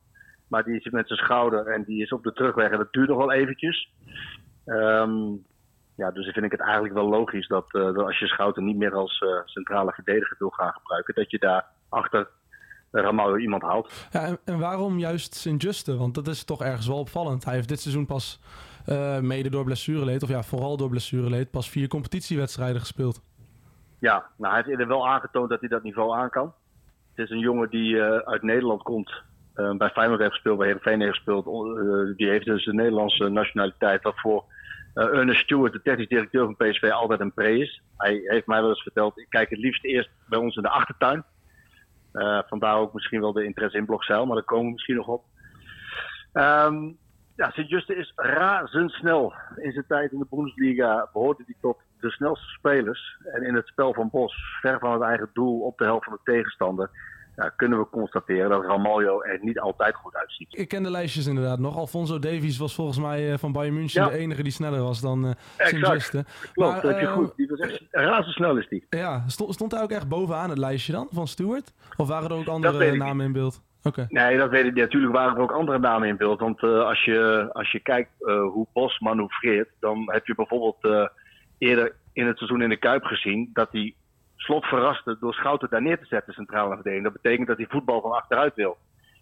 maar 0.48 0.64
die 0.64 0.76
is 0.80 0.90
met 0.90 1.06
zijn 1.06 1.18
schouder 1.18 1.66
en 1.66 1.84
die 1.84 2.02
is 2.02 2.12
op 2.12 2.22
de 2.22 2.32
terugweg. 2.32 2.70
En 2.70 2.78
dat 2.78 2.92
duurt 2.92 3.08
nog 3.08 3.18
wel 3.18 3.32
eventjes. 3.32 3.92
Ehm, 4.64 5.32
ja, 5.96 6.10
dus 6.10 6.32
vind 6.32 6.44
ik 6.44 6.50
het 6.50 6.60
eigenlijk 6.60 6.94
wel 6.94 7.08
logisch 7.08 7.46
dat, 7.46 7.64
eh, 7.68 7.82
dat 7.82 7.98
als 7.98 8.18
je 8.18 8.26
Schouten 8.26 8.64
niet 8.64 8.76
meer 8.76 8.94
als 8.94 9.18
eh, 9.18 9.28
centrale 9.44 9.92
verdediger 9.92 10.36
wil 10.38 10.50
gaan 10.50 10.72
gebruiken, 10.72 11.14
dat 11.14 11.30
je 11.30 11.38
daar 11.38 11.66
achter 11.88 12.28
Ramaljo 12.90 13.36
iemand 13.36 13.62
haalt. 13.62 14.08
Ja, 14.10 14.24
en, 14.24 14.38
en 14.44 14.58
waarom 14.58 14.98
juist 14.98 15.34
Sint-Juste? 15.34 15.96
Want 15.96 16.14
dat 16.14 16.26
is 16.26 16.44
toch 16.44 16.62
ergens 16.62 16.86
wel 16.86 16.98
opvallend. 16.98 17.44
Hij 17.44 17.54
heeft 17.54 17.68
dit 17.68 17.80
seizoen 17.80 18.06
pas 18.06 18.40
eh, 18.86 19.20
mede 19.20 19.50
door 19.50 19.64
blessureleed, 19.64 20.22
of 20.22 20.28
ja, 20.28 20.42
vooral 20.42 20.76
door 20.76 20.88
blessureleed, 20.88 21.50
pas 21.50 21.70
vier 21.70 21.88
competitiewedstrijden 21.88 22.80
gespeeld. 22.80 23.22
Ja, 23.98 24.26
nou, 24.36 24.52
hij 24.52 24.56
heeft 24.56 24.68
eerder 24.68 24.88
wel 24.88 25.08
aangetoond 25.08 25.50
dat 25.50 25.60
hij 25.60 25.68
dat 25.68 25.82
niveau 25.82 26.16
aan 26.16 26.30
kan. 26.30 26.52
Het 27.14 27.24
is 27.24 27.30
een 27.30 27.38
jongen 27.38 27.70
die 27.70 28.02
uit 28.02 28.42
Nederland 28.42 28.82
komt. 28.82 29.22
bij 29.54 29.90
Feyenoord 29.90 30.20
heeft 30.20 30.32
gespeeld, 30.32 30.58
bij 30.58 30.66
Heerenveen 30.66 31.00
heeft 31.00 31.14
gespeeld. 31.14 31.44
Die 32.16 32.28
heeft 32.28 32.44
dus 32.44 32.64
de 32.64 32.74
Nederlandse 32.74 33.28
nationaliteit. 33.28 34.02
Dat 34.02 34.20
voor 34.20 34.44
eh, 34.44 34.53
Ernest 34.94 35.40
Stewart, 35.40 35.72
de 35.72 35.82
technisch 35.82 36.08
directeur 36.08 36.44
van 36.44 36.56
PSV, 36.56 36.90
altijd 36.90 37.20
een 37.20 37.34
pre 37.34 37.58
is. 37.58 37.82
Hij 37.96 38.20
heeft 38.24 38.46
mij 38.46 38.60
wel 38.60 38.68
eens 38.68 38.82
verteld, 38.82 39.18
ik 39.18 39.26
kijk 39.28 39.50
het 39.50 39.58
liefst 39.58 39.84
eerst 39.84 40.10
bij 40.28 40.38
ons 40.38 40.56
in 40.56 40.62
de 40.62 40.68
achtertuin. 40.68 41.24
Eh, 42.12 42.38
vandaar 42.46 42.76
ook 42.76 42.92
misschien 42.92 43.20
wel 43.20 43.32
de 43.32 43.44
interesse 43.44 43.78
in 43.78 43.86
Blokzeil, 43.86 44.26
maar 44.26 44.36
daar 44.36 44.44
komen 44.44 44.66
we 44.66 44.72
misschien 44.72 44.96
nog 44.96 45.08
op. 45.08 45.24
Ehm 46.32 46.92
ja, 47.36 47.50
Sint-Juste 47.50 47.96
is 47.96 48.12
razendsnel. 48.16 49.34
In 49.56 49.72
zijn 49.72 49.86
tijd 49.88 50.12
in 50.12 50.18
de 50.18 50.26
Bundesliga 50.30 51.08
behoorde 51.12 51.42
hij 51.46 51.54
tot 51.60 51.78
de 52.00 52.10
snelste 52.10 52.48
spelers. 52.48 53.16
En 53.24 53.42
in 53.42 53.54
het 53.54 53.66
spel 53.66 53.94
van 53.94 54.08
Bos, 54.10 54.58
ver 54.60 54.78
van 54.78 54.92
het 54.92 55.02
eigen 55.02 55.30
doel 55.32 55.60
op 55.60 55.78
de 55.78 55.84
helft 55.84 56.04
van 56.04 56.12
de 56.24 56.32
tegenstander, 56.32 56.90
ja, 57.36 57.48
kunnen 57.56 57.78
we 57.78 57.86
constateren 57.90 58.50
dat 58.50 58.64
Ramaljo 58.64 59.22
er 59.22 59.38
niet 59.42 59.58
altijd 59.58 59.94
goed 59.94 60.14
uitziet. 60.16 60.58
Ik 60.58 60.68
ken 60.68 60.82
de 60.82 60.90
lijstjes 60.90 61.26
inderdaad 61.26 61.58
nog. 61.58 61.76
Alfonso 61.76 62.18
Davies 62.18 62.58
was 62.58 62.74
volgens 62.74 62.98
mij 62.98 63.32
eh, 63.32 63.38
van 63.38 63.52
Bayern 63.52 63.74
München 63.74 64.02
Ja. 64.02 64.08
de 64.08 64.16
enige 64.16 64.42
die 64.42 64.52
sneller 64.52 64.82
was 64.82 65.00
dan 65.00 65.24
eh 65.24 65.30
Exact. 65.56 65.68
Sint-Juste. 65.70 66.24
Klopt, 66.52 66.72
Maar, 66.72 66.80
dat 66.82 66.90
heb 66.90 67.00
je 67.00 67.06
eh, 67.06 67.12
goed. 67.12 67.32
Die 67.36 67.48
was 67.48 67.58
echt 67.58 67.82
razendsnel 67.90 68.56
is 68.56 68.68
die. 68.68 68.86
Ja, 68.90 69.24
stond, 69.26 69.54
stond 69.54 69.72
hij 69.72 69.82
ook 69.82 69.90
echt 69.90 70.08
bovenaan 70.08 70.48
het 70.48 70.58
lijstje 70.58 70.92
dan, 70.92 71.08
van 71.10 71.26
Stewart? 71.28 71.72
Of 71.96 72.08
waren 72.08 72.30
er 72.30 72.36
ook 72.36 72.46
andere 72.46 72.96
namen 72.96 73.26
in 73.26 73.32
beeld? 73.32 73.62
Oké. 73.82 74.06
Nee, 74.08 74.36
dat 74.36 74.50
weet 74.50 74.64
ik 74.64 74.74
niet. 74.74 74.82
Natuurlijk 74.82 75.12
waren 75.12 75.36
er 75.36 75.42
ook 75.42 75.52
andere 75.52 75.78
namen 75.78 76.08
in 76.08 76.16
beeld. 76.16 76.40
Want 76.40 76.62
eh, 76.62 76.84
als, 76.84 77.04
je, 77.04 77.48
als 77.52 77.72
je 77.72 77.80
kijkt 77.80 78.10
eh, 78.18 78.42
hoe 78.42 78.66
Bos 78.72 78.98
manoeuvreert, 78.98 79.68
dan 79.80 80.02
heb 80.12 80.26
je 80.26 80.34
bijvoorbeeld 80.34 80.76
eh, 80.80 81.06
eerder 81.58 81.94
in 82.12 82.26
het 82.26 82.36
seizoen 82.38 82.62
in 82.62 82.68
de 82.68 82.76
Kuip 82.76 83.04
gezien 83.04 83.50
dat 83.52 83.68
hij 83.72 83.94
slot 84.44 84.64
verraste 84.64 85.16
door 85.20 85.34
Schouten 85.34 85.70
daar 85.70 85.82
neer 85.82 85.98
te 85.98 86.06
zetten 86.06 86.32
centraal 86.32 86.64
in 86.64 86.70
de 86.70 86.74
verdediging. 86.74 87.12
Dat 87.12 87.22
betekent 87.22 87.48
dat 87.48 87.56
hij 87.56 87.66
voetbal 87.66 88.00
van 88.00 88.12
achteruit 88.12 88.54
wil. 88.54 88.76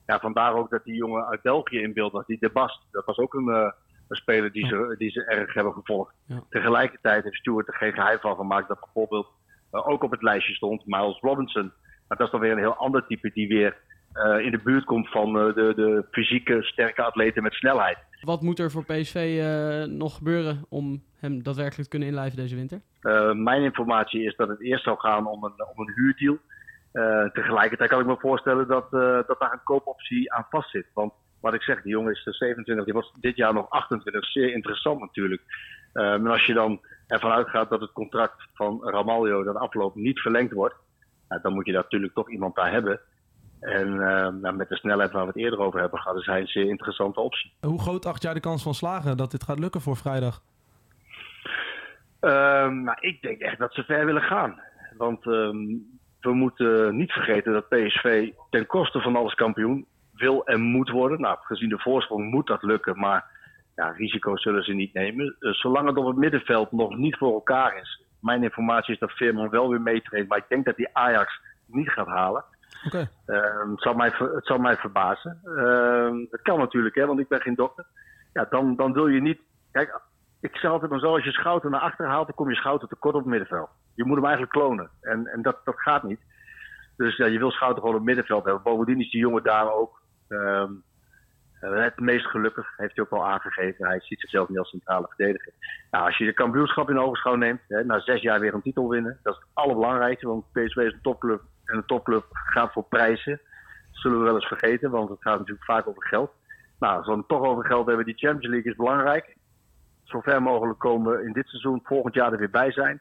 Ja, 0.07 0.19
vandaar 0.19 0.55
ook 0.55 0.71
dat 0.71 0.85
die 0.85 0.95
jongen 0.95 1.27
uit 1.27 1.43
België 1.43 1.81
in 1.81 1.93
beeld 1.93 2.13
was, 2.13 2.27
die 2.27 2.39
De 2.41 2.51
Bast. 2.51 2.87
Dat 2.91 3.05
was 3.05 3.19
ook 3.19 3.35
een, 3.35 3.49
eh, 3.49 3.73
een 4.09 4.17
speler 4.17 4.53
die 4.53 4.67
ze, 4.67 4.95
die 4.99 5.11
ze 5.11 5.25
erg 5.25 5.55
hebben 5.55 5.73
gevolgd. 5.73 6.15
Ja. 6.27 6.43
Tegelijkertijd 6.49 7.25
heeft 7.25 7.37
Stuart 7.37 7.69
er 7.69 7.75
geen 7.75 7.93
geheim 7.93 8.19
van 8.19 8.37
gemaakt 8.37 8.69
dat 8.69 8.81
bijvoorbeeld 8.81 9.29
eh, 9.71 9.89
ook 9.89 10.03
op 10.03 10.11
het 10.11 10.23
lijstje 10.23 10.55
stond 10.55 10.87
Miles 10.87 11.21
Robinson. 11.21 11.73
Maar 12.09 12.17
dat 12.17 12.27
is 12.27 12.33
dan 12.33 12.41
weer 12.41 12.53
een 12.53 12.59
heel 12.59 12.77
ander 12.77 13.07
type 13.07 13.31
die 13.35 13.49
weer 13.49 13.77
eh, 14.13 14.39
in 14.39 14.51
de 14.51 14.63
buurt 14.63 14.85
komt 14.85 15.09
van 15.09 15.33
de, 15.33 15.73
de 15.77 16.07
fysieke, 16.11 16.63
sterke 16.63 17.03
atleten 17.03 17.43
met 17.43 17.53
snelheid. 17.53 17.99
Wat 18.25 18.43
moet 18.43 18.59
er 18.59 18.71
voor 18.71 18.85
PSV 18.85 19.39
eh, 19.41 19.85
nog 19.91 20.17
gebeuren 20.17 20.65
om 20.69 21.03
hem 21.19 21.43
daadwerkelijk 21.43 21.83
te 21.83 21.89
kunnen 21.89 22.09
inlijven 22.09 22.37
deze 22.37 22.55
winter? 22.55 22.81
Eh, 23.01 23.33
mijn 23.33 23.63
informatie 23.63 24.23
is 24.23 24.37
dat 24.37 24.49
het 24.49 24.61
eerst 24.61 24.85
zou 24.85 24.99
gaan 24.99 25.27
om 25.27 25.45
een, 25.45 25.67
om 25.75 25.87
een 25.87 25.93
huurdeal. 25.95 26.39
Eh, 26.93 27.25
tegelijkertijd 27.33 27.91
kan 27.91 28.01
ik 28.01 28.07
me 28.07 28.17
voorstellen 28.19 28.69
dat, 28.69 28.91
dat 29.27 29.37
daar 29.39 29.53
een 29.53 29.63
koopoptie 29.65 30.33
aan 30.33 30.47
vastzit. 30.51 30.87
Want 30.95 31.13
wat 31.43 31.55
ik 31.55 31.63
zeg, 31.63 31.83
die 31.83 31.93
jongen 31.93 32.13
is 32.13 32.25
eh, 32.25 32.33
27, 32.33 32.85
die 32.85 32.95
was 32.95 33.13
dit 33.21 33.37
jaar 33.37 33.55
nog 33.55 33.71
28. 33.71 34.25
Zeer 34.25 34.53
interessant 34.53 35.01
natuurlijk. 35.01 35.43
Maar 35.93 36.31
als 36.31 36.47
je 36.47 36.55
dan 36.55 36.81
ervan 37.07 37.31
uitgaat 37.31 37.71
dat 37.71 37.81
het 37.81 37.93
contract 37.93 38.49
van 38.55 38.81
Ramaljo 38.85 39.43
dat 39.43 39.57
afloopt 39.57 39.97
niet 39.97 40.21
verlengd 40.21 40.53
wordt, 40.53 40.75
nou, 41.29 41.43
dan 41.43 41.53
moet 41.53 41.67
je 41.67 41.73
natuurlijk 41.73 42.15
toch 42.15 42.31
iemand 42.31 42.55
daar 42.55 42.71
hebben. 42.71 43.01
En 43.63 43.93
eh, 43.93 44.29
nou, 44.29 44.57
met 44.57 44.69
de 44.69 44.77
snelheid 44.77 45.13
waar 45.13 45.23
we 45.23 45.29
het 45.29 45.37
eerder 45.37 45.59
over 45.59 45.81
hebben 45.81 46.01
gehad, 46.01 46.19
is 46.19 46.27
hij 46.27 46.41
een 46.41 46.47
zeer 46.47 46.69
interessante 46.69 47.21
optie. 47.21 47.53
Hoe 47.61 47.81
groot 47.81 48.07
acht 48.07 48.23
jij 48.23 48.35
de 48.35 48.41
kans 48.41 48.63
van 48.63 48.75
slagen 48.75 49.17
dat 49.17 49.31
dit 49.31 49.43
gaat 49.43 49.59
lukken 49.59 49.81
voor 49.81 49.97
vrijdag? 49.97 50.43
Ehm, 52.21 52.83
nou, 52.83 52.97
ik 53.01 53.23
denk 53.23 53.41
echt 53.41 53.59
dat 53.59 53.75
ze 53.75 53.83
ver 53.83 54.07
willen 54.07 54.23
gaan. 54.23 54.61
Want 54.97 55.27
ehm, 55.27 55.57
we 56.21 56.33
moeten 56.33 56.97
niet 56.97 57.13
vergeten 57.13 57.53
dat 57.53 57.69
PSV 57.69 58.31
ten 58.51 58.67
koste 58.67 59.01
van 59.01 59.17
alles 59.17 59.35
kampioen 59.35 59.87
wil 60.15 60.47
en 60.47 60.61
moet 60.61 60.91
worden. 60.91 61.21
Nou, 61.21 61.39
gezien 61.41 61.69
de 61.69 61.79
voorsprong 61.79 62.31
moet 62.31 62.47
dat 62.47 62.63
lukken, 62.63 62.99
maar 62.99 63.25
ja, 63.75 63.89
risico's 63.89 64.43
zullen 64.43 64.65
ze 64.65 64.73
niet 64.73 64.93
nemen. 64.93 65.37
Eh, 65.39 65.53
zolang 65.53 65.89
het 65.89 65.97
op 65.97 66.07
het 66.07 66.17
middenveld 66.17 66.73
nog 66.73 66.97
niet 66.97 67.17
voor 67.17 67.33
elkaar 67.33 67.81
is. 67.81 68.03
Mijn 68.21 68.43
informatie 68.43 68.95
is 68.95 69.01
dat 69.01 69.13
Veerman 69.13 69.51
wel 69.51 69.69
weer 69.69 69.81
meetreedt, 69.81 70.29
maar 70.29 70.39
ik 70.39 70.49
denk 70.49 70.65
dat 70.65 70.77
hij 70.77 70.91
Ajax 70.93 71.41
niet 71.67 71.89
gaat 71.89 72.07
halen. 72.07 72.45
Ehm, 73.27 73.71
het, 73.71 73.83
zal 74.47 74.59
mij, 74.59 74.71
het 74.71 74.81
verbazen. 74.81 75.41
Ehm, 75.45 76.17
het 76.31 76.43
kan 76.43 76.59
natuurlijk, 76.59 76.95
hè, 76.95 77.07
want 77.07 77.21
ik 77.21 77.29
ben 77.29 77.41
geen 77.41 77.55
dokter. 77.55 77.87
Ja, 78.33 78.47
dan, 78.51 78.77
dan 78.77 78.93
wil 78.93 79.07
je 79.07 79.21
niet. 79.21 79.41
Kijk, 79.73 80.01
ik 80.41 80.57
zeg 80.57 80.71
altijd 80.71 80.91
maar 80.91 81.01
zo: 81.01 81.15
als 81.15 81.25
je 81.25 81.33
Schouten 81.33 81.71
naar 81.71 81.81
achter 81.81 82.07
haalt, 82.07 82.27
dan 82.27 82.37
kom 82.37 82.49
je 82.49 82.57
Schouten 82.57 82.89
tekort 82.89 83.15
op 83.15 83.21
het 83.21 83.31
middenveld. 83.31 83.69
Je 83.95 84.05
moet 84.05 84.17
hem 84.17 84.25
eigenlijk 84.25 84.53
klonen. 84.53 84.91
En, 85.01 85.27
en 85.27 85.43
dat, 85.43 85.57
dat 85.65 85.81
gaat 85.81 86.03
niet. 86.03 86.21
Dus 86.97 87.17
ja, 87.17 87.27
je 87.27 87.39
wil 87.39 87.51
Schouten 87.51 87.81
gewoon 87.81 87.95
op 87.95 88.01
het 88.01 88.09
middenveld 88.09 88.45
hebben. 88.45 88.63
Bovendien 88.63 89.01
is 89.01 89.11
die 89.11 89.21
jonge 89.21 89.43
dame 89.43 89.73
ook 89.73 90.03
ehm, 90.29 90.73
eh, 91.63 91.83
het 91.83 92.01
meest 92.01 92.27
gelukkig, 92.27 92.75
heeft 92.77 92.97
hij 92.97 93.05
ook 93.05 93.13
al 93.13 93.27
aangegeven. 93.27 93.87
Hij 93.87 94.01
ziet 94.01 94.21
zichzelf 94.21 94.49
niet 94.49 94.59
als 94.59 94.69
centrale 94.69 95.07
verdediger. 95.09 95.53
Nou, 95.91 96.05
als 96.07 96.19
je 96.19 96.25
de 96.25 96.33
kampioenschap 96.33 96.91
in 96.91 96.99
ogenschouw 96.99 97.35
neemt, 97.35 97.61
hè, 97.69 97.85
na 97.85 98.01
zes 98.01 98.21
jaar 98.21 98.41
weer 98.41 98.55
een 98.55 98.63
titel 98.63 98.89
winnen, 98.89 99.19
dat 99.23 99.35
is 99.35 99.41
het 99.41 99.49
allerbelangrijkste. 99.53 100.27
Want 100.27 100.53
PSV 100.53 100.77
is 100.77 100.93
een 100.93 101.03
topclub 101.03 101.43
en 101.65 101.77
een 101.77 101.87
topclub 101.87 102.25
gaat 102.31 102.73
voor 102.73 102.85
prijzen. 102.85 103.41
Dat 103.91 104.01
zullen 104.01 104.19
we 104.19 104.25
wel 104.25 104.35
eens 104.35 104.47
vergeten, 104.47 104.91
want 104.91 105.09
het 105.09 105.23
gaat 105.23 105.39
natuurlijk 105.39 105.65
vaak 105.65 105.89
over 105.89 106.07
geld. 106.07 106.33
Nou, 106.79 106.97
als 106.97 107.07
we 107.07 107.13
het 107.13 107.29
toch 107.29 107.43
over 107.43 107.65
geld 107.65 107.87
hebben, 107.87 108.05
die 108.05 108.19
Champions 108.19 108.47
League 108.47 108.71
is 108.71 108.77
belangrijk. 108.77 109.37
Zo 110.05 110.21
ver 110.21 110.43
mogelijk 110.43 110.79
komen 110.79 111.25
in 111.25 111.33
dit 111.33 111.49
seizoen, 111.49 111.81
volgend 111.85 112.15
jaar 112.15 112.33
er 112.33 112.39
weer 112.39 112.51
bij 112.51 112.73
zijn. 112.73 113.01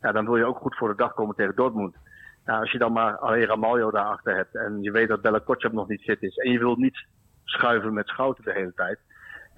Ja, 0.00 0.12
dan 0.12 0.24
wil 0.24 0.36
je 0.36 0.44
ook 0.44 0.58
goed 0.58 0.76
voor 0.76 0.88
de 0.88 0.94
dag 0.94 1.14
komen 1.14 1.36
tegen 1.36 1.54
Dortmund. 1.54 1.96
Nou, 2.44 2.60
als 2.60 2.72
je 2.72 2.78
dan 2.78 2.92
maar 2.92 3.18
alleen 3.18 3.46
Ramaljo 3.46 3.90
daarachter 3.90 4.36
hebt 4.36 4.54
en 4.54 4.82
je 4.82 4.90
weet 4.90 5.08
dat 5.08 5.20
Bella 5.22 5.38
Kotschap 5.38 5.72
nog 5.72 5.88
niet 5.88 6.02
fit 6.02 6.22
is 6.22 6.36
en 6.36 6.52
je 6.52 6.58
wilt 6.58 6.78
niet 6.78 7.06
schuiven 7.44 7.92
met 7.92 8.08
Schouten 8.08 8.44
de 8.44 8.52
hele 8.52 8.72
tijd, 8.74 8.98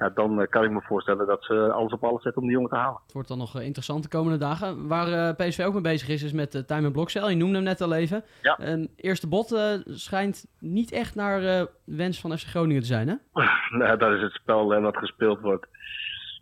ja, 0.03 0.11
dan 0.15 0.41
eh, 0.41 0.49
kan 0.49 0.65
ik 0.65 0.71
me 0.71 0.81
voorstellen 0.81 1.27
dat 1.27 1.45
ze 1.45 1.73
alles 1.73 1.93
op 1.93 2.05
alles 2.05 2.23
zetten 2.23 2.43
om 2.43 2.49
die 2.49 2.57
jongen 2.57 2.71
te 2.71 2.77
halen. 2.77 3.01
Het 3.03 3.13
wordt 3.13 3.29
dan 3.29 3.39
nog 3.39 3.57
eh, 3.57 3.65
interessant 3.65 4.03
de 4.03 4.09
komende 4.09 4.39
dagen. 4.39 4.89
Waar 4.89 5.13
eh, 5.13 5.49
PSV 5.49 5.65
ook 5.65 5.73
mee 5.73 5.83
bezig 5.83 6.09
is, 6.09 6.23
is 6.23 6.33
met 6.33 6.55
uh, 6.55 6.63
Time 6.63 6.87
en 6.87 6.93
Blokcel. 6.93 7.29
Je 7.29 7.37
noemde 7.37 7.55
hem 7.55 7.65
net 7.65 7.81
al 7.81 7.95
even. 7.95 8.25
Ja. 8.43 8.59
Een 8.61 8.91
eerste 8.97 9.29
bot 9.29 9.57
schijnt 9.85 10.47
niet 10.59 10.93
echt 10.93 11.15
naar 11.15 11.45
eh, 11.45 11.67
wens 11.85 12.21
van 12.21 12.39
FC 12.39 12.47
Groningen 12.47 12.83
te 12.83 12.89
zijn, 12.89 13.09
hè? 13.09 13.15
nou, 13.79 13.99
dat 13.99 14.13
is 14.13 14.23
het 14.23 14.33
spel 14.33 14.75
en 14.75 14.83
wat 14.83 14.97
gespeeld 14.97 15.41
wordt. 15.41 15.67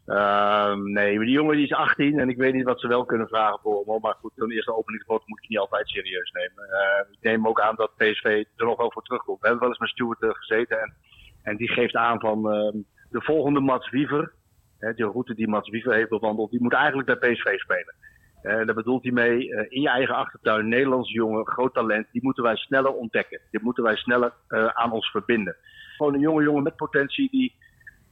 Ehm, 0.07 0.92
nee, 0.92 1.16
maar 1.16 1.25
die 1.25 1.35
jongen 1.35 1.57
die 1.57 1.64
is 1.64 1.73
18 1.73 2.18
en 2.18 2.29
ik 2.29 2.37
weet 2.37 2.55
niet 2.55 2.64
wat 2.64 2.81
ze 2.81 2.88
wel 2.88 3.05
kunnen 3.05 3.29
vragen 3.29 3.59
voor 3.62 3.85
hem. 3.87 4.01
Maar 4.01 4.14
goed, 4.14 4.33
zo'n 4.37 4.51
eerste 4.51 4.77
openingsbod 4.77 5.23
moet 5.27 5.40
je 5.42 5.49
niet 5.49 5.59
altijd 5.59 5.88
serieus 5.88 6.31
nemen. 6.31 6.70
Eh, 6.70 7.12
ik 7.12 7.18
neem 7.20 7.46
ook 7.46 7.61
aan 7.61 7.75
dat 7.77 7.96
PSV 7.96 8.44
er 8.57 8.66
nog 8.66 8.77
wel 8.77 8.92
voor 8.92 9.03
terugkomt. 9.03 9.40
We 9.40 9.46
hebben 9.46 9.62
wel 9.62 9.73
eens 9.73 9.85
met 9.85 9.88
Stuart 9.88 10.37
gezeten 10.37 10.81
en, 10.81 10.94
en 11.42 11.57
die 11.57 11.68
geeft 11.68 11.94
aan 11.94 12.20
van 12.20 12.53
ehm, 12.53 12.79
de 13.11 13.23
volgende 13.23 13.61
Mats 13.61 13.90
Wiever, 13.90 14.33
hè, 14.79 14.94
die 14.94 15.05
route 15.05 15.35
die 15.35 15.49
Mats 15.49 15.70
Wiever 15.70 15.94
heeft 15.94 16.09
bewandeld, 16.09 16.51
die 16.51 16.62
moet 16.62 16.73
eigenlijk 16.73 17.07
bij 17.07 17.33
PSV 17.33 17.59
spelen. 17.59 17.94
En 18.42 18.66
daar 18.66 18.75
bedoelt 18.75 19.03
hij 19.03 19.12
mee, 19.12 19.55
eh, 19.55 19.66
in 19.68 19.81
je 19.81 19.88
eigen 19.88 20.14
achtertuin, 20.14 20.68
Nederlands 20.68 21.12
jongen, 21.12 21.46
groot 21.46 21.75
talent, 21.75 22.07
die 22.12 22.23
moeten 22.23 22.42
wij 22.42 22.57
sneller 22.57 22.92
ontdekken. 22.92 23.40
Die 23.51 23.62
moeten 23.62 23.85
wij 23.85 23.96
sneller 23.96 24.33
eh, 24.49 24.66
aan 24.66 24.92
ons 24.92 25.11
verbinden. 25.11 25.57
Gewoon 25.96 26.14
een 26.14 26.20
jonge 26.20 26.42
jongen 26.42 26.62
met 26.62 26.77
potentie 26.77 27.31
die 27.31 27.55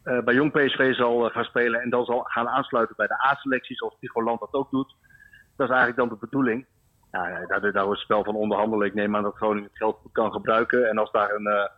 eh, 0.09 0.21
bij 0.25 0.35
Jong 0.35 0.53
PSV 0.53 0.95
zal 0.95 1.27
eh, 1.27 1.33
gaan 1.33 1.45
spelen 1.45 1.81
en 1.81 1.91
dan 1.91 2.05
zal 2.05 2.23
gaan 2.23 2.49
aansluiten 2.49 2.97
bij 2.97 3.07
de 3.07 3.27
A-selectie, 3.27 3.77
zoals 3.77 3.97
Tigo 4.01 4.23
Land 4.23 4.41
dat 4.41 4.53
ook 4.53 4.71
doet. 4.71 4.97
Dat 5.57 5.69
is 5.69 5.75
eigenlijk 5.75 5.97
dan 5.97 6.09
de 6.09 6.27
bedoeling. 6.27 6.67
Ja, 7.13 7.47
daar, 7.47 7.61
daar 7.61 7.85
wordt 7.85 7.89
het 7.89 7.99
spel 7.99 8.25
van 8.25 8.35
onderhandelen. 8.35 8.87
Ik 8.87 8.95
neem 8.95 9.17
aan 9.17 9.23
dat 9.23 9.37
Groningen 9.37 9.69
het 9.69 9.77
geld 9.77 9.97
goed 9.97 10.13
kan 10.13 10.33
gebruiken. 10.33 10.89
En 10.89 10.99
als 10.99 11.11
daar 11.11 11.31
een, 11.35 11.47
eh, 11.47 11.69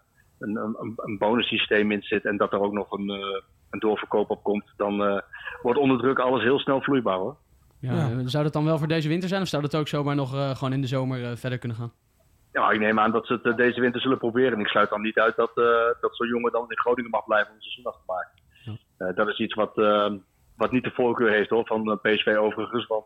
een, 0.41 0.57
een, 0.57 0.93
een 0.97 1.19
bonussysteem 1.19 1.91
in 1.91 2.03
zit 2.03 2.25
en 2.25 2.37
dat 2.37 2.53
er 2.53 2.61
ook 2.61 2.73
nog 2.73 2.91
een, 2.93 3.11
eh, 3.11 3.43
een 3.71 3.79
doorverkoop 3.79 4.31
op 4.31 4.43
komt, 4.43 4.65
dan 4.77 5.05
eh, 5.05 5.19
wordt 5.63 5.79
onder 5.79 5.99
druk 5.99 6.19
alles 6.19 6.43
heel 6.43 6.59
snel 6.59 6.81
vloeibaar 6.83 7.19
hoor. 7.19 7.37
Ja, 7.81 7.93
Ja. 7.95 8.11
eh, 8.11 8.17
Zou 8.25 8.45
dat 8.45 8.53
dan 8.53 8.65
wel 8.65 8.79
voor 8.79 8.89
deze 8.89 9.09
winter 9.09 9.29
zijn? 9.29 9.43
Of 9.43 9.49
zou 9.49 9.63
dat 9.63 9.77
ook 9.77 9.89
zomaar 9.89 10.15
nog 10.15 10.35
eh, 10.35 10.51
gewoon 10.51 10.73
in 10.73 10.81
de 10.81 10.87
zomer 10.87 11.25
eh, 11.25 11.37
verder 11.37 11.59
kunnen 11.59 11.77
gaan? 11.79 11.93
Ja, 12.53 12.71
ik 12.71 12.79
neem 12.81 12.99
aan 12.99 13.13
dat 13.13 13.27
ze 13.27 13.39
het 13.43 13.57
deze 13.57 13.81
winter 13.81 14.01
zullen 14.01 14.19
proberen. 14.19 14.53
En 14.53 14.61
ik 14.61 14.67
sluit 14.67 14.91
dan 14.91 15.01
niet 15.03 15.19
uit 15.19 15.37
dat, 15.37 15.51
eh, 15.55 15.65
dat 16.01 16.17
zo'n 16.17 16.29
jongen 16.29 16.53
dan 16.53 16.65
in 16.69 16.79
Groningen 16.79 17.11
mag 17.11 17.25
blijven 17.25 17.49
om 17.51 17.57
een 17.57 17.63
seizoen 17.63 17.93
af 17.93 17.95
te 17.99 18.03
maken. 18.07 18.39
Eh, 18.99 19.17
dat 19.17 19.29
is 19.29 19.39
iets 19.39 19.55
wat, 19.55 19.75
wat 20.57 20.71
niet 20.73 20.85
de 20.85 20.91
voorkeur 20.91 21.31
heeft 21.31 21.51
hoor, 21.51 21.67
van 21.67 21.99
PSV 22.03 22.37
overigens. 22.39 22.87
Want 22.87 23.05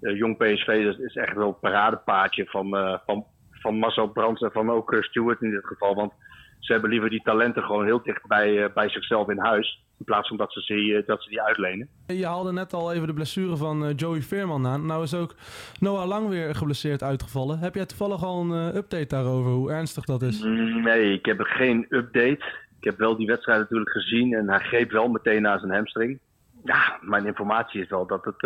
eh, 0.00 0.16
jong 0.16 0.36
PSV 0.36 0.68
is, 0.68 0.98
is 0.98 1.14
echt 1.16 1.34
wel 1.36 1.48
een 1.48 1.58
paradepaadje 1.60 2.46
van, 2.46 2.76
eh, 2.76 2.98
van, 3.06 3.24
van 3.50 3.74
Marcel 3.78 4.08
Brands 4.08 4.40
en 4.40 4.52
van 4.52 4.70
ook 4.70 4.96
Stuart 5.00 5.40
in 5.42 5.50
dit 5.50 5.66
geval. 5.66 5.94
Want 5.94 6.12
ze 6.60 6.72
hebben 6.72 6.90
liever 6.90 7.10
die 7.10 7.22
talenten 7.22 7.62
gewoon 7.62 7.84
heel 7.84 8.02
dicht 8.02 8.26
bij, 8.26 8.64
eh, 8.64 8.72
bij 8.74 8.88
zichzelf 8.88 9.28
in 9.28 9.38
huis. 9.38 9.84
In 9.98 10.04
plaats 10.04 10.28
van 10.28 10.36
dat 10.36 10.52
ze, 10.52 10.60
ze, 10.60 11.02
dat 11.06 11.22
ze 11.22 11.28
die 11.28 11.42
uitlenen. 11.42 11.88
Je 12.06 12.26
haalde 12.26 12.52
net 12.52 12.72
al 12.72 12.92
even 12.92 13.06
de 13.06 13.12
blessure 13.14 13.56
van 13.56 13.84
eh, 13.84 13.96
Joey 13.96 14.22
Veerman 14.22 14.66
aan. 14.66 14.86
Nou 14.86 15.02
is 15.02 15.14
ook 15.14 15.34
Noah 15.80 16.06
Lang 16.06 16.28
weer 16.28 16.54
geblesseerd 16.54 17.02
uitgevallen. 17.02 17.58
Heb 17.58 17.74
jij 17.74 17.86
toevallig 17.86 18.24
al 18.24 18.40
een 18.40 18.52
eh, 18.70 18.76
update 18.76 19.06
daarover, 19.06 19.50
hoe 19.50 19.72
ernstig 19.72 20.04
dat 20.04 20.22
is? 20.22 20.42
Mm, 20.42 20.82
Nee, 20.82 21.12
ik 21.12 21.24
heb 21.24 21.40
geen 21.40 21.86
update. 21.88 22.44
Ik 22.78 22.84
heb 22.84 22.98
wel 22.98 23.16
die 23.16 23.26
wedstrijd 23.26 23.60
natuurlijk 23.60 23.90
gezien 23.90 24.34
en 24.34 24.48
hij 24.48 24.58
greep 24.58 24.90
wel 24.90 25.08
meteen 25.08 25.42
naar 25.42 25.58
zijn 25.58 25.72
hamstring. 25.72 26.20
Ja, 26.64 26.98
mijn 27.00 27.26
informatie 27.26 27.82
is 27.82 27.88
wel 27.88 28.06
dat 28.06 28.24
het, 28.24 28.40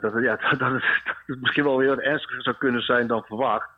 dat 0.00 0.12
het, 0.12 0.24
ja, 0.24 0.36
dat 0.58 0.70
het, 0.72 0.82
dat 1.04 1.16
het 1.26 1.40
misschien 1.40 1.64
wel 1.64 1.76
weer 1.76 1.98
ernstiger 1.98 2.42
zou 2.42 2.56
kunnen 2.56 2.82
zijn 2.82 3.06
dan 3.06 3.22
verwacht. 3.22 3.68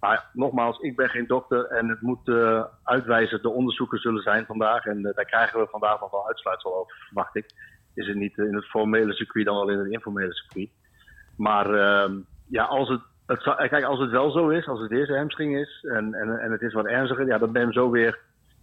Maar 0.00 0.30
nogmaals, 0.32 0.78
ik 0.78 0.96
ben 0.96 1.08
geen 1.08 1.26
dokter 1.26 1.64
en 1.64 1.88
het 1.88 2.00
moet 2.00 2.28
eh, 2.28 2.64
uitwijzen. 2.82 3.42
De 3.42 3.50
onderzoeken 3.50 3.98
zullen 3.98 4.22
zijn 4.22 4.46
vandaag 4.46 4.84
en 4.84 5.06
eh, 5.06 5.14
daar 5.14 5.24
krijgen 5.24 5.60
we 5.60 5.66
vandaag 5.66 6.00
nog 6.00 6.10
wel 6.10 6.26
uitsluitsel 6.26 6.76
over, 6.76 6.96
verwacht 7.06 7.36
ik. 7.36 7.46
Is 7.94 8.06
het 8.06 8.16
niet 8.16 8.38
in 8.38 8.54
het 8.54 8.64
formele 8.64 9.12
circuit 9.12 9.46
dan 9.46 9.56
wel 9.56 9.70
in 9.70 9.78
het 9.78 9.92
informele 9.92 10.32
circuit. 10.32 10.70
Maar 11.36 11.74
ehm, 11.74 12.18
ja, 12.48 12.64
als 12.64 12.88
het, 12.88 13.00
het 13.26 13.42
kijk, 13.42 13.84
als 13.84 14.00
het 14.00 14.10
wel 14.10 14.30
zo 14.30 14.48
is, 14.48 14.66
als 14.66 14.80
het 14.80 14.90
eerste 14.90 15.16
hamstring 15.16 15.56
is 15.56 15.84
en, 15.88 16.14
en, 16.14 16.38
en 16.38 16.52
het 16.52 16.60
is 16.60 16.72
wat 16.72 16.86
ernstiger, 16.86 17.26
ja, 17.26 17.38
dan 17.38 17.52
ben 17.52 17.66
je 17.66 17.72
zo 17.72 17.90
weer 17.90 18.18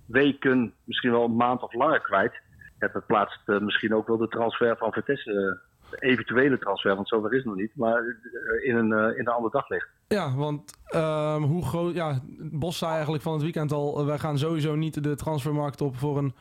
weken, 0.07 0.73
misschien 0.83 1.11
wel 1.11 1.23
een 1.23 1.35
maand 1.35 1.61
of 1.61 1.73
langer 1.73 2.01
kwijt. 2.01 2.33
Ja, 2.79 2.87
dat 2.93 3.05
plaatst 3.05 3.41
eh, 3.45 3.59
misschien 3.59 3.95
ook 3.95 4.07
wel 4.07 4.17
de 4.17 4.27
transfer 4.27 4.77
van 4.77 4.93
Vitesse, 4.93 5.31
eh, 5.31 5.76
eventuele 5.91 6.57
transfer, 6.57 6.95
want 6.95 7.07
zover 7.07 7.31
is 7.31 7.37
het 7.37 7.45
nog 7.45 7.55
niet, 7.55 7.71
maar 7.75 7.99
eh, 7.99 8.69
in 8.69 8.75
een, 8.75 8.91
eh, 8.91 9.17
in 9.17 9.19
een 9.19 9.27
ander 9.27 9.51
daglicht. 9.51 9.87
Ja, 10.07 10.35
want 10.35 10.79
ehm, 10.85 11.41
hoe 11.41 11.65
groot... 11.65 11.93
Ja, 11.93 12.19
Bos 12.37 12.77
zei 12.77 12.91
eigenlijk 12.91 13.23
van 13.23 13.33
het 13.33 13.41
weekend 13.41 13.71
al... 13.71 13.99
eh, 13.99 14.05
wij 14.05 14.17
gaan 14.17 14.37
sowieso 14.37 14.75
niet 14.75 15.03
de 15.03 15.15
transfermarkt 15.15 15.81
op 15.81 15.97
voor 15.97 16.17
een 16.17 16.33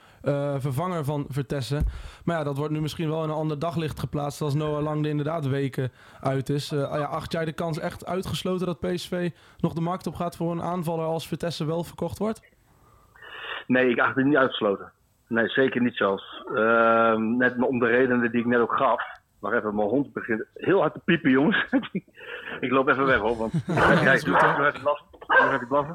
vervanger 0.60 1.04
van 1.04 1.26
Vertessen. 1.28 1.84
Maar 2.24 2.36
ja, 2.36 2.44
dat 2.44 2.56
wordt 2.56 2.72
nu 2.72 2.80
misschien 2.80 3.08
wel 3.08 3.22
in 3.22 3.28
een 3.28 3.34
ander 3.34 3.58
daglicht 3.58 3.98
geplaatst... 3.98 4.40
als 4.40 4.54
Noah 4.54 4.82
Lang 4.82 5.04
er 5.04 5.10
inderdaad 5.10 5.46
weken 5.46 5.92
uit 6.20 6.48
is. 6.48 6.72
Ah 6.72 6.98
ja, 6.98 7.04
acht 7.04 7.32
jij 7.32 7.44
de 7.44 7.52
kans 7.52 7.78
echt 7.78 8.06
uitgesloten 8.06 8.66
dat 8.66 8.80
PSV 8.80 9.30
nog 9.58 9.72
de 9.72 9.80
markt 9.80 10.06
op 10.06 10.14
gaat... 10.14 10.36
voor 10.36 10.52
een 10.52 10.62
aanvaller 10.62 11.04
als 11.04 11.28
Vertessen 11.28 11.66
wel 11.66 11.84
verkocht 11.84 12.18
wordt? 12.18 12.40
Nee, 13.66 13.88
ik 13.90 13.98
acht 13.98 14.16
het 14.16 14.24
niet 14.24 14.36
uitgesloten. 14.36 14.92
Nee, 15.28 15.48
zeker 15.48 15.80
niet 15.80 15.96
zelfs. 15.96 16.42
Ehm, 16.54 17.36
net 17.36 17.62
om 17.62 17.78
de 17.78 17.86
redenen 17.86 18.30
die 18.30 18.40
ik 18.40 18.46
net 18.46 18.60
ook 18.60 18.76
gaf. 18.76 19.02
Wacht 19.40 19.54
even, 19.56 19.74
mijn 19.74 19.88
hond 19.88 20.12
begint 20.12 20.46
heel 20.54 20.80
hard 20.80 20.92
te 20.92 21.00
piepen, 21.04 21.30
jongens. 21.30 21.66
ik 22.60 22.70
loop 22.70 22.88
even 22.88 23.06
weg 23.06 23.18
hoor, 23.18 23.36
want 23.36 23.52
nu 23.52 23.74
heb 23.74 25.60
ik 25.60 25.68
blaffen. 25.68 25.94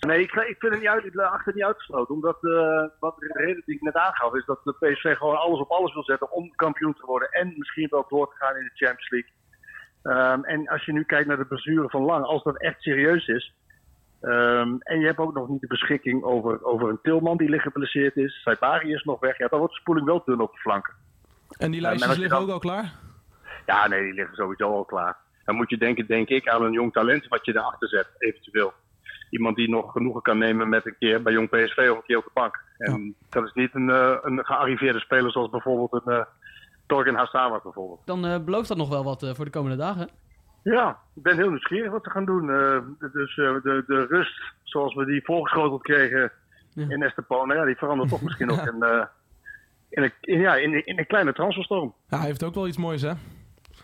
nee, 0.08 0.20
ik, 0.20 0.32
ik 0.32 0.56
vind 0.58 0.72
het 0.72 0.80
niet 0.80 0.88
uit, 0.88 1.04
ik 1.04 1.16
acht 1.16 1.44
het 1.44 1.54
niet 1.54 1.64
uitgesloten. 1.64 2.14
Omdat 2.14 2.44
eh, 2.44 2.88
wat 3.00 3.18
de 3.18 3.30
reden 3.32 3.62
die 3.64 3.74
ik 3.74 3.82
net 3.82 3.94
aangaf 3.94 4.34
is 4.34 4.44
dat 4.44 4.60
de 4.64 4.72
PSV 4.78 5.16
gewoon 5.16 5.36
alles 5.36 5.60
op 5.60 5.70
alles 5.70 5.92
wil 5.92 6.04
zetten 6.04 6.32
om 6.32 6.54
kampioen 6.54 6.94
te 6.94 7.06
worden. 7.06 7.30
En 7.30 7.54
misschien 7.56 7.86
wel 7.90 8.04
door 8.08 8.28
te 8.28 8.36
gaan 8.36 8.56
in 8.56 8.64
de 8.64 8.84
Champions 8.84 9.10
League. 9.10 9.30
Ehm, 10.02 10.44
en 10.44 10.68
als 10.68 10.84
je 10.84 10.92
nu 10.92 11.04
kijkt 11.04 11.26
naar 11.28 11.36
de 11.36 11.46
blessure 11.46 11.88
van 11.88 12.02
Lang, 12.02 12.24
als 12.24 12.42
dat 12.42 12.60
echt 12.60 12.82
serieus 12.82 13.26
is, 13.26 13.54
Ehm, 14.22 14.74
en 14.78 15.00
je 15.00 15.06
hebt 15.06 15.18
ook 15.18 15.34
nog 15.34 15.48
niet 15.48 15.60
de 15.60 15.66
beschikking 15.66 16.22
over, 16.22 16.64
over 16.64 16.88
een 16.88 16.98
Tilman 17.02 17.36
die 17.36 17.48
licht 17.48 17.62
geblesseerd 17.62 18.16
is. 18.16 18.42
Saibari 18.42 18.92
is 18.92 19.02
nog 19.04 19.20
weg. 19.20 19.38
Ja, 19.38 19.48
dan 19.48 19.58
wordt 19.58 19.74
de 19.74 19.80
spoeling 19.80 20.06
wel 20.06 20.22
dun 20.24 20.40
op 20.40 20.52
de 20.52 20.58
flanken. 20.58 20.94
En 21.58 21.70
die 21.70 21.80
Ja, 21.80 21.86
lijstjes 21.86 22.16
liggen 22.16 22.36
dan- 22.38 22.42
ook 22.42 22.50
al 22.52 22.58
klaar? 22.58 22.92
Ja, 23.66 23.88
nee, 23.88 24.02
die 24.02 24.12
liggen 24.14 24.34
sowieso 24.36 24.72
al 24.74 24.84
klaar. 24.84 25.16
Dan 25.44 25.54
moet 25.54 25.70
je 25.70 25.76
denken, 25.76 26.06
denk 26.06 26.28
ik, 26.28 26.48
aan 26.48 26.62
een 26.62 26.72
jong 26.72 26.92
talent 26.92 27.28
wat 27.28 27.44
je 27.44 27.52
daarachter 27.52 27.88
zet, 27.88 28.08
eventueel. 28.18 28.72
Iemand 29.30 29.56
die 29.56 29.68
nog 29.70 29.92
genoegen 29.92 30.22
kan 30.22 30.38
nemen 30.38 30.68
met 30.68 30.86
een 30.86 30.96
keer 30.98 31.22
bij 31.22 31.32
jong 31.32 31.48
PSV 31.48 31.88
of 31.90 31.96
een 31.96 32.02
keer 32.06 32.16
op 32.18 32.24
de 32.24 32.30
bank. 32.34 32.60
En 32.78 33.14
dat 33.28 33.44
is 33.44 33.52
niet 33.52 33.74
een, 33.74 33.90
eh, 33.90 34.16
een 34.22 34.44
gearriveerde 34.44 35.00
speler 35.00 35.30
zoals 35.32 35.50
bijvoorbeeld 35.50 35.92
een 36.06 36.14
uh, 36.14 36.24
Torgen 36.86 37.28
bijvoorbeeld. 37.62 38.00
Dan 38.04 38.26
eh, 38.26 38.38
belooft 38.44 38.68
dat 38.68 38.76
nog 38.76 38.88
wel 38.88 39.04
wat 39.04 39.22
eh, 39.22 39.34
voor 39.34 39.44
de 39.44 39.50
komende 39.50 39.76
dagen. 39.76 40.08
Ja, 40.62 40.98
ik 41.14 41.22
ben 41.22 41.36
heel 41.36 41.48
nieuwsgierig 41.48 41.90
wat 41.90 42.04
ze 42.04 42.10
gaan 42.10 42.24
doen. 42.24 42.50
Eh, 42.50 42.78
dus 43.12 43.36
eh, 43.38 43.52
de, 43.62 43.84
de 43.86 44.06
rust 44.08 44.40
zoals 44.62 44.94
we 44.94 45.04
die 45.04 45.24
voorgeschoteld 45.24 45.82
kregen 45.82 46.32
Ja. 46.74 46.84
in 46.88 47.02
Estepona, 47.02 47.54
ja, 47.54 47.64
die 47.64 47.76
verandert 47.76 48.08
toch 48.10 48.22
misschien 48.22 48.50
ook 48.52 48.66
in, 48.66 48.82
eh, 48.82 49.04
in, 49.88 50.02
een, 50.02 50.12
in, 50.20 50.40
ja, 50.40 50.56
in, 50.56 50.86
in 50.86 50.98
een 50.98 51.06
kleine 51.06 51.32
transferstorm. 51.32 51.94
Ja, 52.08 52.16
hij 52.18 52.26
heeft 52.26 52.42
ook 52.44 52.54
wel 52.54 52.66
iets 52.66 52.76
moois, 52.76 53.02
hè? 53.02 53.12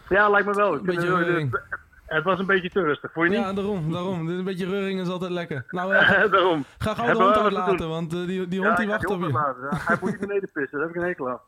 Ja, 0.09 0.29
lijkt 0.29 0.47
me 0.47 0.55
wel. 0.55 0.81
Beetje 0.81 1.17
reuring. 1.17 1.51
de- 1.51 1.62
Het 2.07 2.25
was 2.25 2.38
een 2.38 2.47
beetje 2.47 2.71
te 2.71 2.83
rustig, 2.83 3.12
vond 3.12 3.27
je 3.27 3.33
niet? 3.37 3.41
Ja, 3.47 3.53
daarom, 3.53 3.93
daarom. 3.93 4.29
Een 4.29 4.45
beetje 4.45 4.67
reuring 4.69 5.01
is 5.01 5.09
altijd 5.09 5.31
lekker. 5.31 5.64
Nou, 5.71 5.93
Daarom. 6.31 6.64
ga 6.79 6.95
gauw 6.95 7.05
de 7.05 7.11
Hebben 7.11 7.23
hond 7.25 7.35
wat 7.35 7.35
te 7.35 7.41
uitlaten, 7.43 7.88
want 7.88 8.11
die, 8.11 8.49
die 8.49 8.61
Ja, 8.61 8.67
hond 8.67 8.77
die 8.79 8.87
wacht 8.88 9.07
op 9.07 9.19
je. 9.21 9.25
hond. 9.25 9.85
Hij 9.87 9.97
moet 10.01 10.11
niet 10.11 10.21
beneden 10.21 10.51
pissen, 10.53 10.79
daar 10.79 10.87
heb 10.87 10.97
ik 10.97 11.03
een 11.03 11.09
hekel 11.09 11.29
aan. 11.29 11.41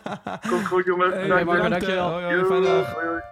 Komt 0.50 0.66
goed, 0.66 0.84
jongen. 0.84 1.10
Hey, 1.10 1.44
bedankt, 1.44 1.70
dankjewel. 1.70 2.18
eh, 2.18 2.26
hoi, 2.26 2.42
hoi, 2.44 2.66
hoi. 2.68 3.22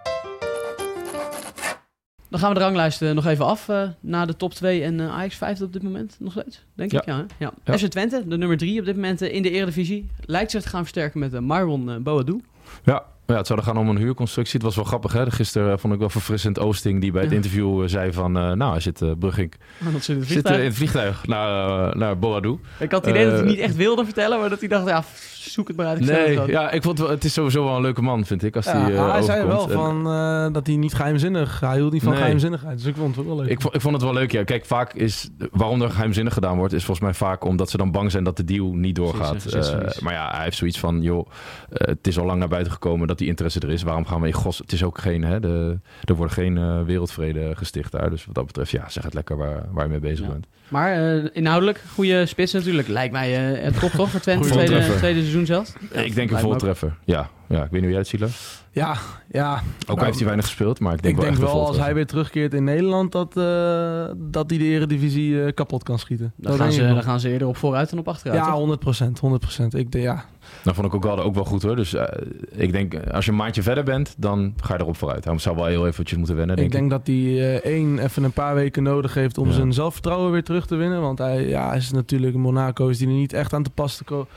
Dan 2.29 2.39
gaan 2.39 2.49
we 2.49 2.55
de 2.59 2.63
ranglijst 2.63 3.01
nog 3.01 3.25
even 3.25 3.45
af 3.45 3.69
eh, 3.69 3.81
na 3.99 4.25
de 4.25 4.35
top 4.35 4.53
2 4.53 4.83
en 4.83 4.99
eh, 4.99 5.13
Ajax 5.13 5.35
5 5.35 5.61
op 5.61 5.73
dit 5.73 5.83
moment 5.83 6.15
nog 6.19 6.31
steeds, 6.31 6.63
denk 6.73 6.91
Ja. 6.91 6.99
ik. 6.99 7.05
Ja, 7.05 7.15
hè? 7.17 7.23
ja. 7.45 7.51
Ja. 7.63 7.77
FC 7.77 7.85
Twente, 7.85 8.23
de 8.27 8.37
nummer 8.37 8.57
3 8.57 8.79
op 8.79 8.85
dit 8.85 8.95
moment 8.95 9.21
eh, 9.21 9.33
in 9.33 9.41
de 9.41 9.49
Eredivisie, 9.51 10.09
lijkt 10.25 10.51
zich 10.51 10.61
te 10.61 10.69
gaan 10.69 10.81
versterken 10.81 11.19
met 11.19 11.33
uh, 11.33 11.95
Boadou. 12.01 12.41
Ja, 12.83 13.03
ja, 13.27 13.35
het 13.37 13.47
zou 13.47 13.61
gaan 13.61 13.77
om 13.77 13.89
een 13.89 13.97
huurconstructie. 13.97 14.53
Het 14.53 14.63
was 14.63 14.75
wel 14.75 14.83
grappig, 14.85 15.13
hè? 15.13 15.31
Gisteren 15.31 15.79
vond 15.79 15.93
ik 15.93 15.99
wel 15.99 16.09
verfrissend 16.09 16.59
Oosting 16.59 17.01
die 17.01 17.11
bij 17.11 17.21
het 17.21 17.29
Ja. 17.29 17.35
interview 17.35 17.87
zei 17.89 18.13
van... 18.13 18.31
nou, 18.31 18.71
hij 18.71 18.79
zit, 18.79 18.99
Dat 18.99 19.17
zit 19.33 19.37
in 19.47 19.85
het 19.93 20.03
zit 20.03 20.25
vliegtuig. 20.25 20.57
in 20.59 20.65
het 20.65 20.75
vliegtuig 20.75 21.27
naar, 21.27 21.97
naar 21.97 22.19
Boadou. 22.19 22.59
Ik 22.79 22.91
had 22.91 23.05
het 23.05 23.15
idee 23.15 23.25
dat 23.29 23.39
hij 23.39 23.47
niet 23.47 23.59
echt 23.59 23.75
wilde 23.75 24.05
vertellen, 24.05 24.39
maar 24.39 24.49
dat 24.49 24.59
hij 24.59 24.67
dacht, 24.69 24.87
ja, 24.87 25.03
zoek 25.51 25.67
het 25.67 25.77
maar 25.77 25.85
uit. 25.85 25.97
ik 25.99 26.03
stel 26.03 26.15
het 26.27 26.37
Nee, 26.37 26.47
ja, 26.47 26.71
ik 26.71 26.83
vond 26.83 26.97
het, 26.97 27.07
wel- 27.07 27.15
het 27.15 27.25
is 27.25 27.33
sowieso 27.33 27.63
wel 27.63 27.75
een 27.75 27.81
leuke 27.81 28.01
man, 28.01 28.25
vind 28.25 28.43
ik, 28.43 28.55
als 28.55 28.65
Ja, 28.65 28.85
die 28.85 28.95
eh, 28.95 29.11
hij 29.11 29.21
zei 29.21 29.45
wel 29.47 29.67
van, 29.69 30.07
eh, 30.07 30.47
dat 30.53 30.67
hij 30.67 30.75
niet 30.75 30.93
geheimzinnig... 30.93 31.59
Hij 31.59 31.75
hield 31.75 31.91
niet 31.91 32.01
van 32.01 32.11
Nee. 32.11 32.19
geheimzinnigheid, 32.19 32.77
dus 32.77 32.85
ik 32.85 32.95
vond 32.95 33.15
het 33.15 33.25
wel 33.25 33.35
leuk. 33.35 33.49
Ik 33.49 33.61
vond, 33.61 33.75
ik 33.75 33.81
vond 33.81 33.93
het 33.93 34.03
wel 34.03 34.13
leuk, 34.13 34.31
ja. 34.31 34.43
Kijk, 34.43 34.65
vaak 34.65 34.93
is... 34.93 35.29
Waarom 35.51 35.81
er 35.81 35.89
geheimzinnig 35.89 36.33
gedaan 36.33 36.57
wordt, 36.57 36.73
is 36.73 36.83
volgens 36.85 37.05
mij 37.05 37.15
vaak 37.15 37.43
omdat 37.43 37.69
ze 37.69 37.77
dan 37.77 37.91
bang 37.91 38.11
zijn 38.11 38.23
dat 38.23 38.37
de 38.37 38.43
deal 38.43 38.73
niet 38.73 38.95
doorgaat. 38.95 39.37
Precies, 39.37 39.69
ja, 39.69 39.79
Eh, 39.79 40.01
maar 40.01 40.13
ja, 40.13 40.31
hij 40.35 40.43
heeft 40.43 40.57
zoiets 40.57 40.79
van, 40.79 41.01
joh, 41.01 41.27
het 41.73 42.07
is 42.07 42.19
al 42.19 42.25
lang 42.25 42.39
naar 42.39 42.47
buiten 42.47 42.71
gekomen 42.73 43.07
dat 43.07 43.17
die 43.17 43.27
interesse 43.27 43.59
er 43.59 43.69
is. 43.69 43.83
Waarom 43.83 44.05
gaan 44.05 44.21
we 44.21 44.27
in 44.27 44.33
gos... 44.33 44.57
Het 44.57 44.71
is 44.71 44.83
ook 44.83 44.97
geen, 44.97 45.23
hè, 45.23 45.39
de, 45.39 45.79
er 46.03 46.15
wordt 46.15 46.33
geen 46.33 46.85
wereldvrede 46.85 47.51
gesticht 47.55 47.91
daar. 47.91 48.09
Dus 48.09 48.25
wat 48.25 48.35
dat 48.35 48.45
betreft, 48.45 48.71
ja, 48.71 48.89
zeg 48.89 49.03
het 49.03 49.13
lekker 49.13 49.37
waar, 49.37 49.65
waar 49.71 49.83
je 49.83 49.89
mee 49.89 49.99
bezig 49.99 50.25
Ja. 50.25 50.31
bent. 50.31 50.47
Maar 50.67 50.91
eh, 51.17 51.23
inhoudelijk, 51.33 51.83
goede 51.93 52.25
spits 52.25 52.53
natuurlijk. 52.53 52.87
Lijkt 52.87 53.11
mij 53.13 53.53
eh, 53.55 53.63
het 53.63 53.79
top 53.79 53.89
toch 53.91 54.09
voor 54.09 54.19
Twente, 54.19 54.47
tweede, 54.49 54.95
tweede 54.97 55.19
seizoen 55.19 55.38
zelfs. 55.45 55.73
ik 55.91 56.15
denk 56.15 56.31
een 56.31 56.39
voltreffer. 56.39 56.97
Ja, 57.05 57.29
ja, 57.47 57.63
ik 57.63 57.71
weet 57.71 57.71
niet 57.71 57.81
hoe 57.81 57.89
jij 57.89 57.99
het 57.99 58.07
ziet, 58.07 58.19
Lars. 58.19 58.63
Ja, 58.71 58.95
ja. 59.31 59.53
Ook 59.53 59.87
Nou, 59.87 59.99
al 59.99 60.05
heeft 60.05 60.15
hij 60.17 60.25
weinig 60.25 60.45
gespeeld, 60.45 60.79
maar 60.79 60.93
ik 60.93 61.01
denk 61.01 61.13
ik 61.15 61.21
wel 61.21 61.29
denk 61.31 61.41
echt 61.43 61.51
een 61.51 61.57
wel 61.57 61.67
als 61.67 61.77
hij 61.77 61.93
weer 61.93 62.05
terugkeert 62.05 62.53
in 62.53 62.63
Nederland 62.63 63.11
dat, 63.11 63.37
eh, 63.37 64.05
dat 64.17 64.49
hij 64.49 64.59
de 64.59 64.65
eredivisie 64.65 65.43
eh, 65.43 65.53
kapot 65.53 65.83
kan 65.83 65.99
schieten. 65.99 66.33
Dan 66.35 66.51
Dat 66.51 66.61
gaan, 66.61 66.71
ze, 66.71 66.81
dan 66.87 67.03
gaan 67.03 67.19
ze 67.19 67.29
eerder 67.29 67.47
op 67.47 67.57
vooruit 67.57 67.89
dan 67.89 67.99
op 67.99 68.07
achteruit. 68.07 68.39
Ja, 68.39 68.45
toch? 68.47 68.55
100 68.55 68.79
procent, 68.79 69.19
100 69.19 69.41
procent. 69.41 69.75
Ik 69.75 69.91
denk, 69.91 70.03
ja. 70.03 70.25
Dan 70.63 70.73
vond 70.75 70.87
ik 70.87 70.93
ook 70.93 71.03
wel, 71.03 71.19
ook 71.19 71.35
wel 71.35 71.45
goed 71.45 71.61
hoor. 71.63 71.75
Dus 71.75 71.93
eh, 71.93 72.03
ik 72.51 72.71
denk, 72.71 72.95
als 73.11 73.25
je 73.25 73.31
een 73.31 73.37
maandje 73.37 73.61
verder 73.61 73.83
bent, 73.83 74.15
dan 74.17 74.53
ga 74.63 74.73
je 74.73 74.79
erop 74.81 74.97
vooruit. 74.97 75.25
Hij 75.25 75.37
zou 75.37 75.55
wel 75.55 75.65
heel 75.65 75.87
eventjes 75.87 76.17
moeten 76.17 76.35
wennen, 76.35 76.55
denk 76.55 76.67
ik 76.67 76.73
ik. 76.73 76.79
denk 76.79 76.91
dat 76.91 77.07
hij 77.07 77.15
eh, 77.15 77.71
één 77.71 77.99
even 77.99 78.23
een 78.23 78.31
paar 78.31 78.55
weken 78.55 78.83
nodig 78.83 79.13
heeft 79.13 79.37
om 79.37 79.47
Ja. 79.47 79.53
zijn 79.53 79.73
zelfvertrouwen 79.73 80.31
weer 80.31 80.43
terug 80.43 80.65
te 80.67 80.75
winnen. 80.75 81.01
Want 81.01 81.17
hij, 81.17 81.47
ja, 81.47 81.73
is 81.73 81.91
natuurlijk 81.91 82.33
een 82.35 82.41
Monaco 82.41 82.87
is 82.87 82.97
die 82.97 83.07
er 83.07 83.13
niet 83.13 83.33
echt 83.33 83.53
aan 83.53 83.63
te 83.63 83.69
pas 83.69 83.97
te, 83.97 84.03
ko- 84.03 84.27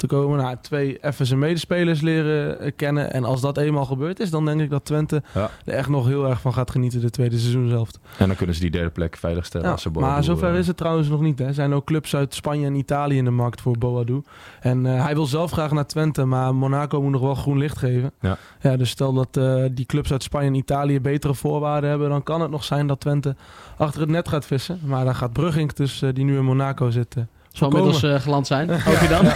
te 0.00 0.06
komen. 0.06 0.38
Nou, 0.38 0.56
twee, 0.60 0.98
even 1.00 1.26
zijn 1.26 1.38
medespelers 1.38 2.00
leren 2.00 2.60
eh, 2.60 2.72
kennen. 2.76 3.12
En 3.12 3.24
als 3.24 3.40
dat 3.40 3.56
eenmaal 3.56 3.84
gebeurd 3.84 4.20
is, 4.20 4.30
dan 4.30 4.44
denk 4.44 4.60
ik 4.60 4.70
dat 4.70 4.84
Twente 4.84 5.22
Ja. 5.34 5.50
er 5.64 5.74
echt 5.74 5.88
nog 5.88 6.06
heel 6.06 6.28
erg 6.28 6.40
van 6.40 6.52
gaat 6.52 6.70
genieten 6.70 7.00
de 7.00 7.10
tweede 7.10 7.38
seizoen 7.38 7.68
zelf. 7.68 7.88
En 8.18 8.26
dan 8.26 8.36
kunnen 8.36 8.54
ze 8.54 8.60
die 8.60 8.70
derde 8.70 8.90
plek 8.90 9.16
veilig 9.16 9.44
stellen. 9.44 9.66
Ja, 9.66 9.72
als 9.72 9.82
ze 9.82 9.90
maar 9.90 10.24
zover 10.24 10.54
is 10.54 10.66
het 10.66 10.76
trouwens 10.76 11.08
nog 11.08 11.20
niet. 11.20 11.38
Hè. 11.38 11.46
Er 11.46 11.54
zijn 11.54 11.74
ook 11.74 11.84
clubs 11.84 12.16
uit 12.16 12.34
Spanje 12.34 12.66
en 12.66 12.74
Italië 12.74 13.16
in 13.16 13.24
de 13.24 13.30
markt 13.30 13.60
voor 13.60 13.78
Boadu. 13.78 14.22
En 14.60 14.86
eh, 14.86 15.04
hij 15.04 15.14
wil 15.14 15.26
zelf 15.26 15.50
graag 15.50 15.72
naar 15.72 15.86
Twente, 15.86 16.24
maar 16.24 16.54
Monaco 16.54 17.02
moet 17.02 17.12
nog 17.12 17.20
wel 17.20 17.34
groen 17.34 17.58
licht 17.58 17.78
geven. 17.78 18.12
Ja. 18.20 18.36
Ja, 18.60 18.76
dus 18.76 18.90
stel 18.90 19.12
dat 19.12 19.36
eh, 19.36 19.64
die 19.72 19.86
clubs 19.86 20.12
uit 20.12 20.22
Spanje 20.22 20.46
en 20.46 20.54
Italië 20.54 21.00
betere 21.00 21.34
voorwaarden 21.34 21.90
hebben, 21.90 22.08
dan 22.08 22.22
kan 22.22 22.40
het 22.40 22.50
nog 22.50 22.64
zijn 22.64 22.86
dat 22.86 23.00
Twente 23.00 23.36
achter 23.76 24.00
het 24.00 24.10
net 24.10 24.28
gaat 24.28 24.46
vissen. 24.46 24.80
Maar 24.84 25.04
dan 25.04 25.14
gaat 25.14 25.32
Brugging, 25.32 25.72
dus, 25.72 26.02
die 26.12 26.24
nu 26.24 26.36
in 26.36 26.44
Monaco 26.44 26.90
zit, 26.90 27.16
Zal 27.52 27.68
inmiddels 27.68 28.02
eh, 28.02 28.20
geland 28.20 28.46
zijn, 28.46 28.70
hoop 28.70 29.00
je 29.00 29.08
dan. 29.08 29.26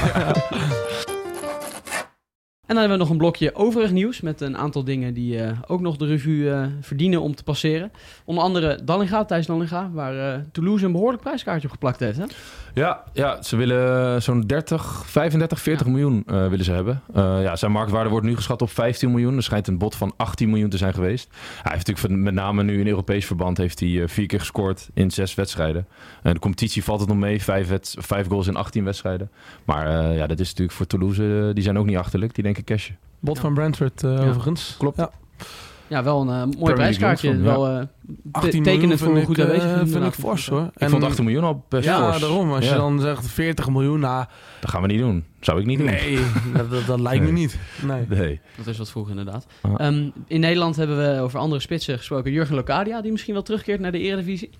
Dan 2.74 2.82
hebben 2.82 2.98
we 2.98 3.04
nog 3.04 3.14
een 3.14 3.24
blokje 3.24 3.54
overig 3.54 3.90
nieuws 3.90 4.20
met 4.20 4.40
een 4.40 4.56
aantal 4.56 4.84
dingen 4.84 5.14
die 5.14 5.40
eh, 5.40 5.58
ook 5.66 5.80
nog 5.80 5.96
de 5.96 6.06
revue 6.06 6.50
eh, 6.50 6.66
verdienen 6.80 7.20
om 7.20 7.34
te 7.34 7.42
passeren. 7.42 7.92
Onder 8.24 8.44
andere 8.44 8.78
Dallinga, 8.84 9.24
Thijs 9.24 9.46
Dallinga, 9.46 9.90
waar 9.92 10.32
eh, 10.34 10.40
Toulouse 10.52 10.84
een 10.84 10.92
behoorlijk 10.92 11.22
prijskaartje 11.22 11.66
op 11.66 11.72
geplakt 11.72 12.00
heeft. 12.00 12.18
Hè? 12.18 12.24
Ja, 12.74 13.02
ja, 13.12 13.42
ze 13.42 13.56
willen 13.56 14.22
zo'n 14.22 14.40
30, 14.40 15.02
35, 15.06 15.60
40 15.60 15.86
miljoen 15.86 16.22
willen 16.26 16.64
ze 16.64 16.72
hebben. 16.72 17.02
Ja, 17.14 17.56
zijn 17.56 17.72
marktwaarde 17.72 18.10
wordt 18.10 18.26
nu 18.26 18.36
geschat 18.36 18.62
op 18.62 18.70
15 18.70 19.10
miljoen. 19.10 19.36
Er 19.36 19.42
schijnt 19.42 19.66
een 19.66 19.78
bod 19.78 19.96
van 19.96 20.12
18 20.16 20.50
miljoen 20.50 20.68
te 20.68 20.76
zijn 20.76 20.94
geweest. 20.94 21.28
Hij 21.62 21.72
heeft 21.72 21.86
natuurlijk 21.86 22.22
met 22.22 22.34
name 22.34 22.62
nu 22.62 22.80
in 22.80 22.86
Europees 22.86 23.26
verband 23.26 23.56
heeft 23.56 23.80
hij 23.80 24.08
vier 24.08 24.26
keer 24.26 24.38
gescoord 24.38 24.88
in 24.94 25.10
zes 25.10 25.34
wedstrijden. 25.34 25.86
En 26.22 26.32
de 26.32 26.38
competitie 26.38 26.84
valt 26.84 27.00
het 27.00 27.08
nog 27.08 27.18
mee, 27.18 27.42
vijf, 27.42 28.26
goals 28.28 28.46
in 28.46 28.56
18 28.56 28.84
wedstrijden. 28.84 29.30
Maar 29.64 30.14
ja, 30.14 30.26
dat 30.26 30.40
is 30.40 30.48
natuurlijk 30.48 30.76
voor 30.76 30.86
Toulouse, 30.86 31.50
die 31.54 31.62
zijn 31.62 31.78
ook 31.78 31.86
niet 31.86 31.96
achterlijk. 31.96 32.34
Die 32.34 32.44
denken 32.44 32.63
cashen. 32.64 32.96
Bot 33.20 33.36
Ja. 33.36 33.42
van 33.42 33.54
Brentford 33.54 34.02
eh, 34.02 34.10
Ja. 34.18 34.24
overigens. 34.28 34.74
Klopt. 34.78 34.96
Ja. 34.96 35.10
Ja, 35.86 36.02
wel 36.02 36.20
een 36.20 36.28
eh, 36.52 36.58
mooi 36.58 36.74
prijskaartje. 36.74 37.28
van, 37.32 37.42
wel 37.42 37.66
eh, 37.68 37.72
18 37.76 37.86
te- 38.32 38.38
miljoen 38.40 38.62
tekenend 38.62 38.98
voor 38.98 39.08
vind 39.08 39.18
een 39.20 39.24
goed 39.26 39.38
ik, 39.38 39.44
aanwezig. 39.44 39.88
vind 39.90 40.04
ik 40.04 40.12
fors 40.12 40.48
hoor. 40.48 40.70
Ik 40.76 40.88
vond 40.88 41.04
18 41.04 41.24
miljoen 41.24 41.44
al 41.44 41.64
best 41.68 41.84
Ja, 41.84 42.08
fors. 42.10 42.20
daarom. 42.20 42.52
Als 42.52 42.64
je 42.64 42.70
Ja, 42.70 42.76
dan 42.76 43.00
zegt 43.00 43.26
40 43.26 43.68
miljoen, 43.68 44.00
nou, 44.00 44.24
Dat 44.60 44.70
gaan 44.70 44.80
we 44.82 44.86
niet 44.88 44.98
doen. 44.98 45.24
Zou 45.40 45.60
ik 45.60 45.66
niet 45.66 45.78
doen. 45.78 45.86
nee, 45.86 46.18
dat, 46.54 46.70
dat, 46.70 46.86
dat 46.86 47.00
lijkt 47.00 47.24
me 47.24 47.30
niet. 47.30 47.58
Nee. 47.82 48.04
Nee. 48.08 48.40
Dat 48.56 48.66
is 48.66 48.78
wat 48.78 48.90
vroeg 48.90 49.08
inderdaad. 49.10 49.46
Ah. 49.60 49.72
Ehm, 49.76 50.08
in 50.26 50.40
Nederland 50.40 50.76
hebben 50.76 50.96
we 51.14 51.20
over 51.20 51.38
andere 51.38 51.60
spitsen 51.60 51.98
gesproken. 51.98 52.32
Jurgen 52.32 52.54
Locadia, 52.54 53.00
die 53.02 53.10
misschien 53.12 53.34
wel 53.34 53.42
terugkeert 53.42 53.80
naar 53.80 53.92
de 53.92 53.98
Eredivisie. 53.98 54.50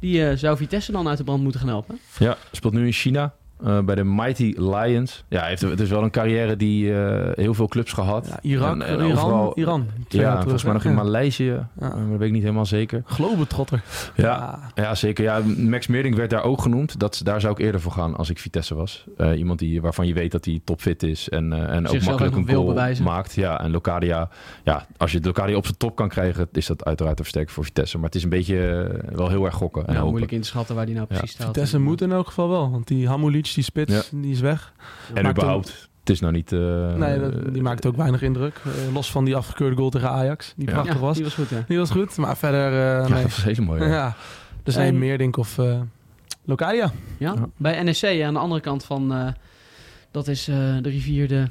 Die 0.00 0.26
eh, 0.28 0.36
zou 0.36 0.56
Vitesse 0.56 0.92
dan 0.92 1.08
uit 1.08 1.18
de 1.18 1.24
brand 1.24 1.42
moeten 1.42 1.60
gaan 1.60 1.68
helpen. 1.68 1.98
Ja, 2.18 2.36
speelt 2.52 2.72
nu 2.72 2.86
in 2.86 2.92
China. 2.92 3.34
Eh, 3.64 3.78
bij 3.80 3.94
de 3.94 4.04
Mighty 4.04 4.54
Lions. 4.56 5.24
Ja, 5.28 5.40
hij 5.40 5.48
heeft, 5.48 5.60
het 5.62 5.80
is 5.80 5.88
wel 5.90 6.02
een 6.02 6.10
carrière 6.10 6.56
die 6.56 6.94
eh, 7.02 7.30
heel 7.34 7.54
veel 7.54 7.68
clubs 7.68 7.92
gehad. 7.92 8.26
Ja, 8.28 8.38
Irak, 8.42 8.72
En- 8.74 8.82
en 8.82 8.94
Iran, 8.94 9.10
overal- 9.12 9.52
Iran. 9.58 9.86
Twee 10.08 10.22
Ja, 10.22 10.40
volgens 10.42 10.62
mij 10.64 10.72
nog 10.72 10.84
in 10.84 10.90
Ja. 10.90 10.96
Maleisië. 10.96 11.44
Ja. 11.44 11.66
eh, 11.76 11.80
maar 11.80 12.08
dat 12.08 12.18
weet 12.18 12.26
ik 12.28 12.32
niet 12.32 12.42
helemaal 12.42 12.66
zeker. 12.66 13.02
Globetrotter. 13.06 13.82
Ja, 14.16 14.58
ja 14.74 14.94
zeker. 14.94 15.24
Ja, 15.24 15.40
Max 15.56 15.86
Meerdink 15.86 16.14
werd 16.14 16.30
daar 16.30 16.42
ook 16.44 16.62
genoemd. 16.62 16.98
Dat, 17.00 17.20
daar 17.24 17.40
zou 17.40 17.52
ik 17.52 17.58
eerder 17.58 17.80
voor 17.80 17.92
gaan 17.92 18.16
als 18.16 18.30
ik 18.30 18.38
Vitesse 18.38 18.74
was. 18.74 19.04
Eh, 19.16 19.38
iemand 19.38 19.58
die, 19.58 19.80
waarvan 19.80 20.06
je 20.06 20.14
weet 20.14 20.32
dat 20.32 20.44
hij 20.44 20.60
topfit 20.64 21.02
is 21.02 21.28
en, 21.28 21.52
eh, 21.52 21.74
en 21.76 21.88
ook 21.88 22.02
makkelijk 22.02 22.36
een 22.36 22.48
goal 22.48 22.64
bewijzen. 22.66 23.04
maakt. 23.04 23.34
Ja, 23.34 23.60
en 23.60 23.70
Locadia, 23.70 24.28
ja, 24.64 24.86
als 24.96 25.12
je 25.12 25.20
Locadia 25.22 25.56
op 25.56 25.64
zijn 25.64 25.76
top 25.76 25.96
kan 25.96 26.08
krijgen, 26.08 26.48
is 26.52 26.66
dat 26.66 26.84
uiteraard 26.84 27.16
een 27.18 27.24
versterking 27.24 27.54
voor 27.54 27.64
Vitesse. 27.64 27.96
Maar 27.96 28.06
het 28.06 28.14
is 28.14 28.22
een 28.22 28.28
beetje 28.28 28.90
wel 29.12 29.28
heel 29.28 29.44
erg 29.44 29.54
gokken 29.54 29.82
en 29.82 29.86
Ja, 29.88 29.92
hopen. 29.94 30.08
moeilijk 30.08 30.32
in 30.32 30.40
te 30.40 30.46
schatten 30.46 30.74
waar 30.74 30.86
die 30.86 30.94
nou 30.94 31.06
Ja. 31.10 31.16
precies 31.16 31.34
staat. 31.34 31.46
Vitesse 31.46 31.78
moet 31.78 32.00
in 32.00 32.12
elk 32.12 32.26
geval 32.26 32.48
wel. 32.48 32.70
Want 32.70 32.86
die 32.88 33.08
Hamulic, 33.08 33.51
die 33.54 33.64
spits, 33.64 33.92
Ja. 33.92 34.02
die 34.20 34.32
is 34.32 34.40
weg. 34.40 34.72
En 35.14 35.22
Maakt 35.22 35.36
überhaupt, 35.36 35.88
het 36.00 36.10
is 36.10 36.20
nou 36.20 36.32
niet... 36.32 36.52
eh, 36.52 36.94
nee, 36.94 37.18
dat, 37.20 37.52
die 37.52 37.62
maakt 37.62 37.86
ook 37.86 37.96
weinig 37.96 38.22
indruk. 38.22 38.60
Eh, 38.64 38.94
los 38.94 39.10
van 39.10 39.24
die 39.24 39.36
afgekeurde 39.36 39.76
goal 39.76 39.90
tegen 39.90 40.10
Ajax, 40.10 40.52
die 40.56 40.66
Ja. 40.66 40.72
prachtig 40.72 40.94
Ja, 40.94 41.00
was. 41.00 41.14
die 41.14 41.24
was 41.24 41.34
goed, 41.34 41.48
ja. 41.48 41.64
Die 41.68 41.78
was 41.78 41.90
goed, 41.90 42.16
maar 42.16 42.36
verder... 42.36 42.66
eh, 42.72 42.78
Ja, 43.08 43.14
nee. 43.14 43.22
dat 43.22 43.36
was 43.36 43.44
heel 43.44 43.64
mooi. 43.64 43.82
Ja. 43.82 43.88
Ja. 43.88 44.14
Dus 44.62 44.76
nee, 44.76 44.92
Meerdink 44.92 45.36
of 45.36 45.58
eh 45.58 45.80
Locadia. 46.44 46.90
Ja, 47.18 47.32
Ja. 47.36 47.48
bij 47.56 47.82
NEC 47.82 48.22
aan 48.24 48.34
de 48.34 48.40
andere 48.40 48.60
kant 48.60 48.84
van... 48.84 49.12
eh, 49.14 49.26
dat 50.10 50.28
is 50.28 50.48
eh, 50.48 50.56
de 50.56 50.88
rivier 50.88 51.28
de... 51.28 51.44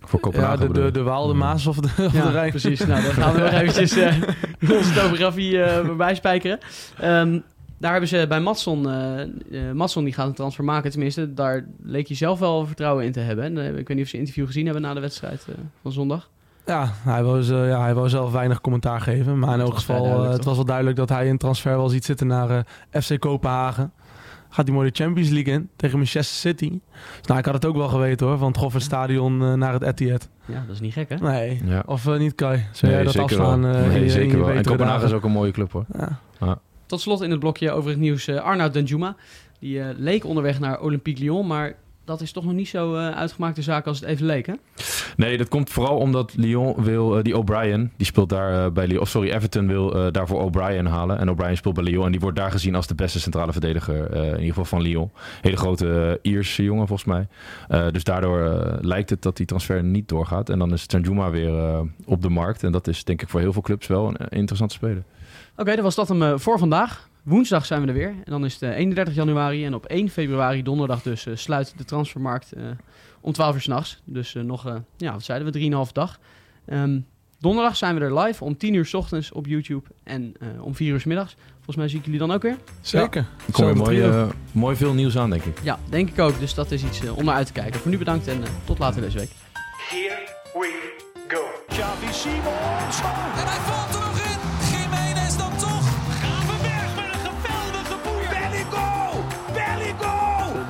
Voor 0.00 0.34
Ja, 0.34 0.56
de, 0.56 0.90
de, 0.90 1.02
Waal, 1.02 1.26
de 1.26 1.32
Ja. 1.32 1.38
Maas 1.38 1.66
of 1.66 1.76
de, 1.76 1.88
of 2.04 2.12
de 2.12 2.30
Rijn. 2.30 2.50
precies. 2.50 2.86
Nou, 2.86 3.02
dan 3.02 3.12
gaan 3.12 3.32
we 3.34 3.40
nog 3.40 3.52
eventjes 3.60 3.96
eh, 3.96 4.16
onze 4.78 4.92
topografie 4.94 5.62
eh 5.62 5.96
bij 5.96 6.14
spijkeren. 6.14 6.58
Daar 7.78 7.90
hebben 7.90 8.08
ze 8.08 8.24
bij 8.28 8.40
Matson... 8.40 8.88
eh 8.90 9.20
eh, 9.22 9.28
Matson 9.74 10.04
die 10.04 10.12
gaat 10.12 10.26
een 10.26 10.32
transfer 10.34 10.64
maken, 10.64 10.90
tenminste. 10.90 11.34
Daar 11.34 11.64
leek 11.82 12.06
je 12.06 12.14
zelf 12.14 12.38
wel 12.38 12.66
vertrouwen 12.66 13.04
in 13.04 13.12
te 13.12 13.20
hebben. 13.20 13.44
En, 13.44 13.58
eh, 13.58 13.66
ik 13.78 13.88
weet 13.88 13.96
niet 13.96 14.00
of 14.04 14.08
ze 14.08 14.14
een 14.14 14.20
interview 14.20 14.46
gezien 14.46 14.64
hebben 14.64 14.82
na 14.82 14.94
de 14.94 15.00
wedstrijd 15.00 15.46
van 15.82 15.92
zondag. 15.92 16.30
Ja, 16.66 16.92
hij 16.94 17.22
wou, 17.24 17.42
ze- 17.42 17.54
ja, 17.54 17.80
hij 17.80 17.94
wou 17.94 18.08
zelf 18.08 18.32
weinig 18.32 18.60
commentaar 18.60 19.00
geven. 19.00 19.38
Maar 19.38 19.54
in 19.54 19.60
elk 19.60 19.74
geval, 19.74 20.24
eh, 20.24 20.30
het 20.30 20.44
was 20.44 20.56
wel 20.56 20.64
duidelijk 20.64 20.96
dat 20.96 21.08
hij 21.08 21.30
een 21.30 21.38
transfer 21.38 21.76
wel 21.76 21.88
ziet 21.88 22.04
zitten 22.04 22.26
naar 22.26 22.50
eh, 22.90 23.02
FC 23.02 23.18
Kopenhagen. 23.20 23.92
Gaat 24.48 24.66
hij 24.66 24.74
mooi 24.74 24.90
de 24.90 25.02
Champions 25.04 25.30
League 25.30 25.52
in 25.54 25.68
tegen 25.76 25.96
Manchester 25.96 26.36
City. 26.50 26.68
Dus, 26.70 27.26
nou, 27.26 27.38
ik 27.38 27.44
had 27.44 27.54
het 27.54 27.64
ook 27.66 27.76
wel 27.76 27.88
geweten 27.88 28.26
hoor, 28.26 28.38
van 28.38 28.48
het 28.48 28.56
Goffert 28.56 28.82
Stadion 28.82 29.58
naar 29.58 29.72
het 29.72 29.82
Etihad. 29.82 30.28
Ja, 30.44 30.62
dat 30.66 30.74
is 30.74 30.80
niet 30.80 30.92
gek, 30.92 31.08
hè? 31.08 31.16
Nee, 31.16 31.60
Ja. 31.64 31.82
of 31.86 32.18
niet 32.18 32.34
Kai? 32.34 32.64
Zou 32.72 32.92
jij 32.92 33.02
dat 33.02 33.12
zeker 33.12 33.38
afslaan? 33.40 33.66
eh, 33.66 33.86
nee, 33.88 34.10
zeker 34.10 34.38
wel. 34.38 34.50
En 34.50 34.62
Kopenhagen 34.64 35.06
is 35.06 35.12
ook 35.12 35.24
een 35.24 35.30
mooie 35.30 35.50
club 35.52 35.72
hoor. 35.72 35.84
Ja. 35.98 36.58
Tot 36.86 37.00
slot 37.00 37.20
in 37.20 37.30
het 37.30 37.40
blokje 37.40 37.70
over 37.70 37.90
het 37.90 37.98
nieuws. 37.98 38.26
eh 38.26 38.42
Arnoud 38.42 38.74
Danjuma. 38.74 39.16
Die 39.58 39.80
eh, 39.80 39.88
leek 39.96 40.24
onderweg 40.24 40.60
naar 40.60 40.80
Olympique 40.80 41.22
Lyon, 41.22 41.46
maar 41.46 41.76
dat 42.06 42.20
is 42.20 42.32
toch 42.32 42.44
nog 42.44 42.52
niet 42.52 42.68
zo 42.68 42.94
eh, 42.94 43.10
uitgemaakte 43.10 43.62
zaak 43.62 43.86
als 43.86 44.00
het 44.00 44.08
even 44.08 44.26
leek, 44.26 44.46
hè? 44.46 44.52
Nee, 45.16 45.38
dat 45.38 45.48
komt 45.48 45.70
vooral 45.70 45.96
omdat 45.96 46.34
Lyon 46.36 46.74
wil, 46.84 47.16
eh, 47.16 47.22
die 47.22 47.36
O'Brien, 47.36 47.92
die 47.96 48.06
speelt 48.06 48.28
daar 48.28 48.64
eh, 48.64 48.70
bij 48.70 48.86
Lyon, 48.86 49.00
of 49.00 49.08
sorry, 49.08 49.30
Everton 49.30 49.66
wil 49.66 50.12
daarvoor 50.12 50.42
O'Brien 50.42 50.86
halen. 50.86 51.18
En 51.18 51.30
O'Brien 51.30 51.56
speelt 51.56 51.74
bij 51.74 51.84
Lyon 51.84 52.04
en 52.04 52.10
die 52.10 52.20
wordt 52.20 52.36
daar 52.36 52.50
gezien 52.50 52.74
als 52.74 52.86
de 52.86 52.94
beste 52.94 53.20
centrale 53.20 53.52
verdediger, 53.52 54.14
in 54.14 54.30
ieder 54.30 54.46
geval 54.46 54.64
van 54.64 54.82
Lyon. 54.82 55.10
Hele 55.40 55.56
grote 55.56 56.18
Ierse 56.22 56.62
jongen 56.62 56.86
volgens 56.86 57.08
mij. 57.08 57.26
Dus 57.90 58.04
daardoor 58.04 58.78
lijkt 58.80 59.10
het 59.10 59.22
dat 59.22 59.36
die 59.36 59.46
transfer 59.46 59.82
niet 59.82 60.08
doorgaat. 60.08 60.48
En 60.48 60.58
dan 60.58 60.72
is 60.72 60.86
Tranjuma 60.86 61.30
weer 61.30 61.84
op 62.04 62.22
de 62.22 62.28
markt. 62.28 62.62
En 62.62 62.72
dat 62.72 62.86
is 62.88 63.04
denk 63.04 63.22
ik 63.22 63.28
voor 63.28 63.40
heel 63.40 63.52
veel 63.52 63.62
clubs 63.62 63.86
wel 63.86 64.08
een 64.08 64.28
interessante 64.28 64.74
speler. 64.74 65.02
Oké, 65.52 65.60
okay, 65.60 65.74
dan 65.74 65.84
was 65.84 65.94
dat 65.94 66.08
hem 66.08 66.38
voor 66.38 66.58
vandaag. 66.58 67.08
Woensdag 67.26 67.66
zijn 67.66 67.80
we 67.80 67.86
er 67.86 67.94
weer. 67.94 68.08
En 68.08 68.30
dan 68.30 68.44
is 68.44 68.52
het 68.52 68.62
31 68.62 69.14
januari. 69.14 69.64
En 69.64 69.74
op 69.74 69.86
1 69.86 70.08
februari, 70.08 70.62
donderdag 70.62 71.02
dus, 71.02 71.26
sluit 71.34 71.74
de 71.76 71.84
transfermarkt 71.84 72.52
om 73.20 73.32
12 73.32 73.54
uur 73.54 73.60
s'nachts. 73.60 74.00
Dus 74.04 74.32
nog, 74.32 74.82
ja, 74.96 75.12
wat 75.12 75.22
zeiden 75.22 75.52
we, 75.52 75.86
3,5 75.86 75.92
dag. 75.92 76.18
Um, 76.66 77.06
donderdag 77.38 77.76
zijn 77.76 77.94
we 77.94 78.00
er 78.00 78.18
live 78.18 78.44
om 78.44 78.56
10 78.56 78.74
uur 78.74 78.86
s 78.86 78.94
ochtends 78.94 79.32
op 79.32 79.46
YouTube 79.46 79.88
en 80.02 80.34
uh, 80.42 80.64
om 80.64 80.74
4 80.74 80.92
uur 80.92 81.00
s 81.00 81.04
middags. 81.04 81.36
Volgens 81.54 81.76
mij 81.76 81.88
zie 81.88 81.98
ik 81.98 82.04
jullie 82.04 82.20
dan 82.20 82.30
ook 82.30 82.42
weer. 82.42 82.56
Zeker. 82.80 83.20
Ja. 83.20 83.46
Er 83.46 83.52
komt 83.52 83.74
mooi, 83.74 84.06
uh, 84.06 84.28
mooi 84.52 84.76
veel 84.76 84.94
nieuws 84.94 85.18
aan, 85.18 85.30
denk 85.30 85.42
ik. 85.42 85.58
Ja, 85.62 85.78
denk 85.88 86.08
ik 86.08 86.18
ook. 86.18 86.38
Dus 86.38 86.54
dat 86.54 86.70
is 86.70 86.84
iets 86.84 87.02
uh, 87.02 87.16
om 87.16 87.24
naar 87.24 87.34
uit 87.34 87.46
te 87.46 87.52
kijken. 87.52 87.80
Voor 87.80 87.90
nu 87.90 87.98
bedankt 87.98 88.28
en 88.28 88.42
tot 88.64 88.78
later 88.78 89.00
deze 89.00 89.18
week. 89.18 89.30
Here 89.88 90.28
we 90.52 90.96
go. 91.28 91.42
Xavi 91.68 92.12
Simons. 92.12 93.00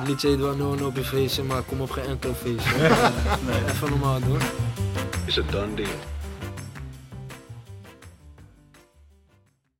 Niet 0.07 0.23
Edouard 0.23 0.57
Noon 0.57 0.85
op 0.85 0.95
je 0.95 1.03
feestje, 1.03 1.43
maar 1.43 1.61
kom 1.61 1.81
op 1.81 1.91
geen 1.91 2.05
enkel 2.05 2.33
feestje. 2.33 2.77
nee. 3.45 3.63
Even 3.71 3.89
normaal 3.89 4.19
doen. 4.19 4.39
Is 5.25 5.39
a 5.39 5.41
done 5.51 5.73
deal. 5.75 6.16